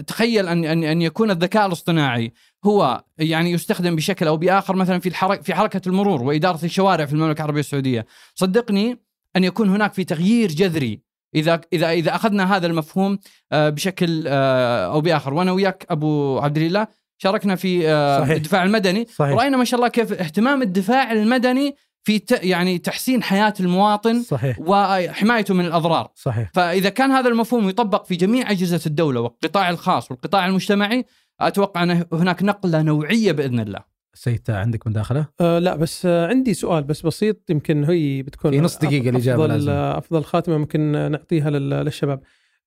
تخيل 0.01 0.47
أن 0.47 0.65
أن 0.65 0.84
أن 0.84 1.01
يكون 1.01 1.32
الذكاء 1.32 1.65
الاصطناعي 1.65 2.34
هو 2.65 3.03
يعني 3.18 3.51
يستخدم 3.51 3.95
بشكل 3.95 4.28
أو 4.28 4.38
بآخر 4.38 4.76
مثلا 4.76 4.99
في 4.99 5.09
الحركه 5.09 5.41
في 5.41 5.55
حركة 5.55 5.82
المرور 5.88 6.24
وإدارة 6.24 6.65
الشوارع 6.65 7.05
في 7.05 7.13
المملكة 7.13 7.39
العربية 7.39 7.59
السعودية. 7.59 8.05
صدقني 8.36 8.99
أن 9.36 9.43
يكون 9.43 9.70
هناك 9.70 9.93
في 9.93 10.03
تغيير 10.03 10.49
جذري 10.49 11.07
إذا 11.36 11.61
إذا 11.73 11.91
إذا 11.91 12.15
أخذنا 12.15 12.55
هذا 12.55 12.67
المفهوم 12.67 13.19
آه، 13.51 13.69
بشكل 13.69 14.23
آه، 14.28 14.86
أو 14.93 15.01
بآخر. 15.01 15.34
وأنا 15.34 15.51
وياك 15.51 15.86
أبو 15.89 16.39
عبد 16.39 16.57
الله 16.57 16.88
شاركنا 17.17 17.55
في 17.55 17.89
آه، 17.89 18.19
صحيح. 18.19 18.36
الدفاع 18.36 18.63
المدني. 18.63 19.07
صحيح. 19.15 19.38
رأينا 19.38 19.57
ما 19.57 19.63
شاء 19.65 19.78
الله 19.78 19.89
كيف 19.89 20.13
اهتمام 20.13 20.61
الدفاع 20.61 21.11
المدني 21.11 21.75
في 22.03 22.19
ت- 22.19 22.43
يعني 22.43 22.78
تحسين 22.78 23.23
حياة 23.23 23.53
المواطن 23.59 24.23
صحيح. 24.23 24.57
وحمايته 24.59 25.53
من 25.53 25.65
الأضرار. 25.65 26.11
صحيح. 26.15 26.51
فإذا 26.53 26.89
كان 26.89 27.11
هذا 27.11 27.30
المفهوم 27.30 27.69
يطبق 27.69 28.05
في 28.05 28.15
جميع 28.15 28.51
أجهزة 28.51 28.82
الدولة 28.86 29.21
والقطاع 29.21 29.69
الخاص 29.69 30.11
والقطاع 30.11 30.45
المجتمعي 30.45 31.05
أتوقع 31.41 31.84
أن 31.84 32.05
هناك 32.13 32.43
نقلة 32.43 32.82
نوعية 32.82 33.32
بإذن 33.32 33.59
الله. 33.59 33.97
سيد 34.18 34.41
عندك 34.51 34.88
مداخلة؟ 34.88 35.28
آه 35.41 35.59
لا 35.59 35.76
بس 35.76 36.05
آه 36.05 36.28
عندي 36.28 36.53
سؤال 36.53 36.84
بس 36.84 37.01
بسيط 37.05 37.49
يمكن 37.49 37.84
هي 37.84 38.24
بتكون 38.24 38.51
في 38.51 38.59
نص 38.61 38.78
دقيقة 38.78 39.03
أف- 39.03 39.07
الإجابة 39.07 39.43
أفضل, 39.45 39.53
لازم. 39.53 39.72
أفضل 39.72 40.24
خاتمة 40.24 40.57
ممكن 40.57 41.11
نعطيها 41.11 41.49
لل- 41.49 41.70
للشباب 41.70 42.22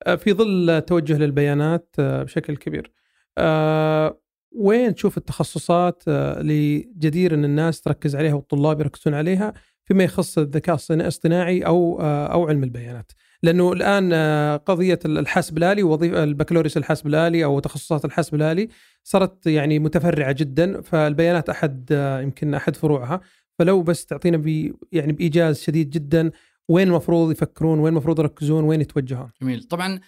آه 0.07 0.14
في 0.14 0.32
ظل 0.32 0.82
توجه 0.86 1.18
للبيانات 1.18 1.94
آه 1.98 2.22
بشكل 2.22 2.57
كبير 2.57 2.92
آه 3.38 4.20
وين 4.57 4.94
تشوف 4.94 5.16
التخصصات 5.18 6.03
اللي 6.09 6.78
جدير 6.98 7.34
أن 7.34 7.44
الناس 7.44 7.80
تركز 7.80 8.16
عليها 8.16 8.34
والطلاب 8.34 8.80
يركزون 8.80 9.14
عليها 9.14 9.55
فيما 9.84 10.05
يخص 10.05 10.38
الذكاء 10.38 10.78
الاصطناعي 10.90 11.61
أو 11.66 12.01
آه 12.01 12.26
أو 12.26 12.48
علم 12.48 12.62
البيانات 12.64 13.12
لأنه 13.43 13.72
الآن 13.72 14.11
آه 14.12 14.57
قضية 14.57 14.99
الحاسب 15.05 15.59
الآلي 15.59 15.82
وظيفة 15.82 16.24
البكالوريوس 16.24 16.76
الحاسب 16.76 17.07
الآلي 17.07 17.45
أو 17.45 17.61
تخصصات 17.61 18.05
الحاسب 18.05 18.34
الآلي 18.34 18.68
صارت 19.05 19.47
يعني 19.47 19.78
متفرعة 19.78 20.32
جدا 20.32 20.80
فالبيانات 20.80 21.49
أحد 21.49 21.88
آه، 21.93 22.20
يمكن 22.20 22.55
أحد 22.55 22.76
فروعها. 22.76 23.20
فلو 23.59 23.82
بس 23.82 24.07
تعطينا 24.07 24.36
بي 24.36 24.74
يعني 24.93 25.12
بإيجاز 25.12 25.61
شديد 25.61 25.91
جدا 25.91 26.30
وين 26.68 26.88
المفروض 26.88 27.30
يفكرون 27.30 27.78
وين 27.78 27.93
المفروض 27.93 28.20
يركزون 28.20 28.64
وين 28.64 28.80
يتوجهون؟ 28.80 29.30
جميل. 29.43 29.62
طبعا 29.62 30.01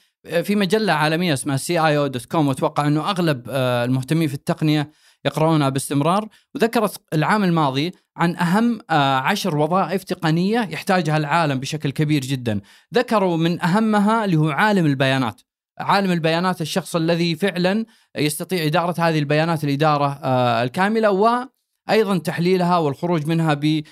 في 0.43 0.57
مجلة 0.57 0.93
عالمية 0.93 1.33
اسمها 1.33 1.57
CIO 1.57 1.79
dot 1.79 2.25
com 2.25 2.49
وأتوقع 2.49 2.87
أنه 2.87 3.11
أغلب 3.11 3.47
آه، 3.51 3.85
المهتمين 3.85 4.29
في 4.29 4.35
التقنية 4.35 4.91
يقرؤونها 5.25 5.69
باستمرار. 5.69 6.29
وذكرت 6.55 7.01
العام 7.15 7.45
الماضي 7.45 7.93
عن 8.17 8.37
أهم 8.37 8.79
آه، 8.91 9.17
عشر 9.19 9.57
وظائف 9.57 10.05
تقنية 10.05 10.61
يحتاجها 10.71 11.17
العالم 11.17 11.61
بشكل 11.61 11.91
كبير 11.91 12.21
جدا. 12.21 12.61
ذكروا 12.95 13.37
من 13.37 13.63
أهمها 13.63 14.25
اللي 14.25 14.37
هو 14.37 14.51
عالم 14.51 14.87
البيانات. 14.87 15.41
عالم 15.79 16.11
البيانات 16.13 16.61
الشخص 16.61 16.97
الذي 16.97 17.35
فعلا 17.35 17.85
يستطيع 18.19 18.65
إدارة 18.67 18.95
هذه 18.99 19.19
البيانات 19.19 19.65
الإدارة 19.65 20.21
آه، 20.23 20.63
الكاملة 20.63 21.11
وأيضا 21.11 22.19
تحليلها 22.19 22.79
والخروج 22.79 23.27
منها 23.27 23.55
ب 23.55 23.83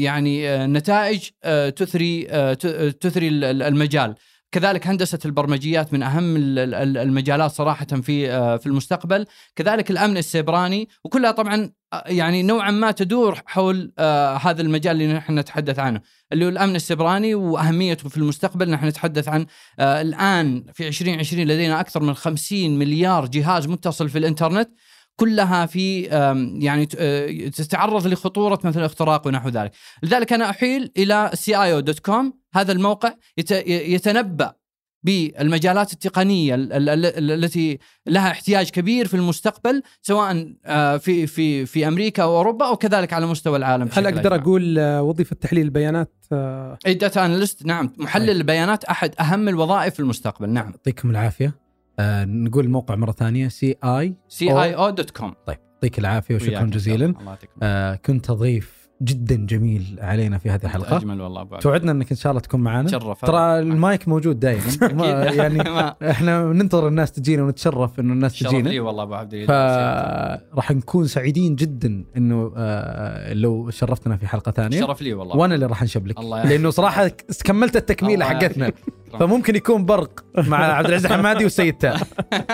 يعني 0.00 0.48
آه، 0.48 0.66
نتائج 0.66 1.28
تثري 1.76 2.22
تثري 3.00 3.28
ال- 3.28 3.44
ال- 3.44 3.62
المجال. 3.62 4.14
كذلك 4.52 4.86
هندسة 4.86 5.18
البرمجيات 5.24 5.92
من 5.92 6.02
أهم 6.02 6.36
ال- 6.36 6.58
ال- 6.58 6.96
المجالات 6.98 7.50
صراحة 7.50 7.86
في 7.86 8.30
آه، 8.32 8.56
في 8.56 8.66
المستقبل. 8.66 9.26
كذلك 9.56 9.90
الأمن 9.90 10.16
السيبراني 10.16 10.88
وكلها 11.04 11.30
طبعا 11.30 11.70
آه، 11.92 12.04
يعني 12.06 12.42
نوعا 12.42 12.70
ما 12.70 12.90
تدور 12.90 13.38
حول 13.46 13.92
آه، 13.98 14.36
هذا 14.36 14.62
المجال 14.62 15.02
اللي 15.02 15.12
نحن 15.14 15.38
نتحدث 15.38 15.78
عنه 15.78 16.00
اللي 16.32 16.44
هو 16.44 16.48
الأمن 16.48 16.76
السيبراني 16.76 17.34
وأهميته 17.34 18.08
في 18.08 18.16
المستقبل 18.16 18.70
نحن 18.70 18.86
نتحدث 18.86 19.28
عن 19.28 19.46
الآن 19.80 20.64
في 20.74 20.88
2020 20.88 21.42
لدينا 21.46 21.80
أكثر 21.80 22.02
من 22.02 22.14
50 22.14 22.78
مليار 22.78 23.26
جهاز 23.26 23.66
متصل 23.68 24.08
في 24.08 24.18
الإنترنت. 24.18 24.70
كلها 25.20 25.66
في 25.66 26.02
يعني 26.60 26.88
آه، 26.98 27.48
تتعرض 27.48 28.06
لخطورة 28.06 28.58
مثل 28.64 28.78
الاختراق 28.80 29.26
ونحو 29.26 29.48
ذلك. 29.48 29.70
لذلك 30.02 30.32
أنا 30.32 30.50
أحيل 30.50 30.92
إلى 30.96 31.30
cio.com 31.34 32.24
هذا 32.54 32.72
الموقع 32.72 33.12
يت- 33.38 33.50
يتنبأ 33.68 34.52
بالمجالات 35.02 35.92
التقنية 35.92 36.54
ال- 36.54 36.72
ال- 36.72 36.88
ال- 36.88 37.30
التي 37.44 37.78
لها 38.06 38.30
احتياج 38.30 38.70
كبير 38.70 39.06
في 39.08 39.14
المستقبل 39.14 39.82
سواء 40.02 40.54
آه، 40.66 40.96
في 40.96 41.26
في 41.26 41.66
في 41.66 41.88
أمريكا 41.88 42.24
واوروبا 42.24 42.66
أو 42.68 42.76
كذلك 42.76 43.12
على 43.12 43.26
مستوى 43.26 43.56
العالم 43.56 43.88
هل 43.92 44.06
أقدر 44.06 44.34
أجمع. 44.34 44.42
أقول 44.44 44.78
آه، 44.78 45.02
وظيفة 45.02 45.36
تحليل 45.36 45.64
البيانات 45.64 46.12
اي 46.86 46.94
data 46.94 47.26
analyst 47.26 47.66
نعم. 47.66 47.92
محلل 47.98 48.26
طيب. 48.26 48.36
البيانات 48.36 48.84
أحد 48.84 49.14
أهم 49.20 49.48
الوظائف 49.48 49.94
في 49.94 50.00
المستقبل 50.00 50.48
نعم. 50.50 50.70
يعطيكم 50.70 51.10
العافية. 51.10 51.54
آه 52.00 52.24
نقول 52.24 52.64
الموقع 52.64 52.94
مرة 52.94 53.12
ثانية 53.12 53.48
C 53.48 53.76
I 53.84 54.14
cio.com 54.38 55.32
طيب 55.46 55.58
يعطيك 55.74 55.98
العافية 55.98 56.34
وشكرا 56.34 56.64
جزيلا. 56.64 57.14
آه 57.62 57.94
كنت 57.94 58.30
ضيف 58.30 58.80
جدا 59.02 59.46
جميل 59.46 59.98
علينا 60.00 60.38
في 60.38 60.50
هذه 60.50 60.64
الحلقة. 60.64 60.96
أجمل 60.96 61.20
والله 61.20 61.40
أبو 61.40 61.54
عبد. 61.54 61.62
توعدنا 61.62 61.92
إنك 61.92 62.10
إن 62.10 62.16
شاء 62.16 62.30
الله 62.30 62.40
تكون 62.40 62.60
معنا. 62.60 62.88
تشرف. 62.88 63.24
ترى 63.24 63.58
المايك 63.58 64.08
موجود 64.08 64.40
دائما. 64.40 64.62
يعني 65.40 65.62
إحنا 66.10 66.52
ننتظر 66.52 66.88
الناس 66.88 67.12
تجينا 67.12 67.42
ونتشرف 67.42 68.00
إنه 68.00 68.12
الناس 68.12 68.38
تجينا. 68.38 68.68
لي 68.68 68.80
والله 68.80 69.02
أبو 69.02 69.14
عبد 69.14 69.44
فراح 69.44 70.70
نكون 70.70 71.06
سعيدين 71.06 71.56
جدا 71.56 72.04
إنه 72.16 72.52
آه 72.56 73.32
لو 73.32 73.70
شرفتنا 73.70 74.16
في 74.16 74.26
حلقة 74.26 74.52
ثانية. 74.52 74.80
شرف 74.80 75.02
لي 75.02 75.14
والله. 75.14 75.36
وأنا 75.36 75.54
اللي 75.54 75.66
راح 75.66 75.82
نشبلك 75.82 76.18
الله 76.18 76.36
يعافيك. 76.36 76.56
لأنه 76.56 76.70
صراحة 76.70 77.10
كملت 77.44 77.76
التكميله 77.76 78.24
حقتنا. 78.24 78.72
فممكن 79.18 79.56
يكون 79.56 79.84
برق 79.84 80.24
مع 80.36 80.58
عبد 80.76 80.88
العزيز 80.88 81.12
حمادي 81.12 81.44
والسيد 81.44 81.74
تاء. 81.74 81.96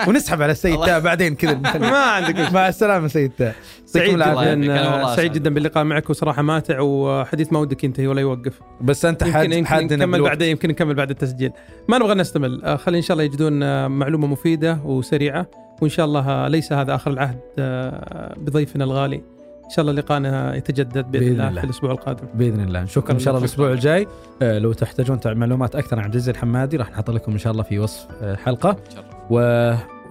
ونسحب 0.07 0.41
على 0.41 0.51
السيد 0.51 0.79
تاء 0.79 0.99
بعدين 0.99 1.35
كذا. 1.35 1.53
ما 1.79 1.97
عندك 1.97 2.53
مع 2.53 2.67
السلامة 2.67 3.07
سيد 3.07 3.31
تاء. 3.37 3.55
سعيد 3.85 4.13
جدا 4.15 5.15
سعيد. 5.15 5.33
جدا 5.33 5.53
باللقاء 5.53 5.83
معك 5.83 6.09
وصراحة 6.09 6.41
ماتع 6.41 6.79
وحديث 6.79 7.53
ما 7.53 7.59
ودك 7.59 7.83
ينتهي 7.83 8.07
ولا 8.07 8.21
يوقف. 8.21 8.59
بس 8.81 9.05
أنت 9.05 9.23
حاد 9.23 9.51
يمكن 9.51 9.67
حادنا 9.67 9.95
نكمل. 10.05 10.21
بعدين 10.21 10.49
يمكن 10.49 10.69
نكمل 10.69 10.93
بعد 10.93 11.09
التسجيل. 11.09 11.51
ما 11.89 11.97
نبغى 11.97 12.13
نستمل. 12.15 12.63
آه، 12.63 12.75
خلي 12.75 12.97
إن 12.97 13.01
شاء 13.01 13.13
الله 13.15 13.23
يجدون 13.23 13.63
آه، 13.63 13.87
معلومة 13.87 14.27
مفيدة 14.27 14.79
وسريعة 14.85 15.47
وإن 15.81 15.89
شاء 15.89 16.05
الله 16.05 16.47
ليس 16.47 16.73
هذا 16.73 16.95
آخر 16.95 17.11
العهد 17.11 17.39
آه، 17.59 18.33
بضيفنا 18.37 18.83
الغالي. 18.83 19.36
إن 19.67 19.71
شاء 19.71 19.81
الله 19.85 19.93
لقاءنا 20.01 20.55
يتجدد 20.55 21.11
بإذن 21.11 21.11
بإذن 21.11 21.31
الله 21.31 21.47
الله. 21.49 21.61
في 21.61 21.65
الأسبوع 21.67 21.91
القادم 21.91 22.27
بإذن 22.33 22.59
الله 22.59 22.83
نشوفكم 22.83 23.13
إن 23.13 23.19
شاء 23.19 23.35
الله 23.35 23.47
شكراً. 23.47 23.65
الأسبوع 23.65 23.71
الجاي 23.71 24.07
آه، 24.41 24.59
لو 24.59 24.73
تحتاجون 24.73 25.19
معلومات 25.25 25.75
أكثر 25.75 25.97
عن 25.97 26.03
عبد 26.03 26.13
العزيز 26.13 26.29
الحمادي 26.29 26.77
راح 26.77 26.91
نحط 26.91 27.09
لكم 27.09 27.31
إن 27.31 27.37
شاء 27.37 27.51
الله 27.51 27.63
في 27.63 27.79
وصف 27.79 28.07
آه، 28.21 28.35
حلقة 28.35 28.77
شرف. 28.95 29.05
و... 29.29 29.35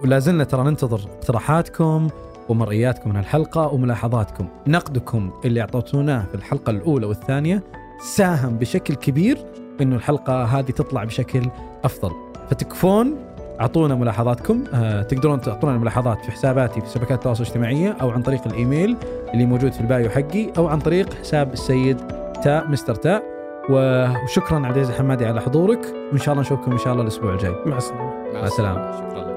ولا 0.03 0.19
زلنا 0.19 0.43
ترى 0.43 0.63
ننتظر 0.63 0.99
اقتراحاتكم 1.17 2.07
ومرئياتكم 2.49 3.09
من 3.09 3.17
الحلقة 3.17 3.67
وملاحظاتكم 3.67 4.47
نقدكم 4.67 5.31
اللي 5.45 5.61
اعطيتوناه 5.61 6.25
في 6.25 6.35
الحلقة 6.35 6.69
الأولى 6.69 7.05
والثانية 7.05 7.63
ساهم 8.15 8.57
بشكل 8.57 8.95
كبير 8.95 9.37
إنه 9.81 9.95
الحلقة 9.95 10.43
هذه 10.43 10.71
تطلع 10.71 11.03
بشكل 11.03 11.49
أفضل 11.83 12.11
فتكفون 12.49 13.15
أعطونا 13.61 13.95
ملاحظاتكم. 13.95 14.63
آه 14.73 15.01
تقدرون 15.01 15.41
تعطونا 15.41 15.75
الملاحظات 15.75 16.25
في 16.25 16.31
حساباتي 16.31 16.81
في 16.81 16.89
شبكات 16.89 17.17
التواصل 17.17 17.43
الاجتماعية 17.43 17.97
أو 18.01 18.09
عن 18.09 18.21
طريق 18.21 18.41
الإيميل 18.47 18.97
اللي 19.33 19.45
موجود 19.45 19.71
في 19.71 19.81
البايو 19.81 20.09
حقي 20.09 20.51
أو 20.57 20.67
عن 20.67 20.79
طريق 20.79 21.13
حساب 21.13 21.53
السيد 21.53 21.97
تاء 22.43 22.67
مستر 22.67 22.95
تاء 22.95 23.23
وشكرا 23.69 24.55
عبد 24.55 24.65
العزيز 24.65 24.89
الحمادي 24.89 25.25
على 25.25 25.41
حضورك. 25.41 25.79
وإن 26.11 26.19
شاء 26.19 26.33
الله 26.33 26.41
نشوفكم 26.41 26.71
إن 26.71 26.77
شاء 26.77 26.93
الله 26.93 27.03
الأسبوع 27.03 27.33
الجاي. 27.33 27.55
مع 27.65 27.77
السلامة. 27.77 28.13
مع 28.33 28.45
السلامة. 28.45 28.91
شكرا 28.91 29.23
لك. 29.23 29.36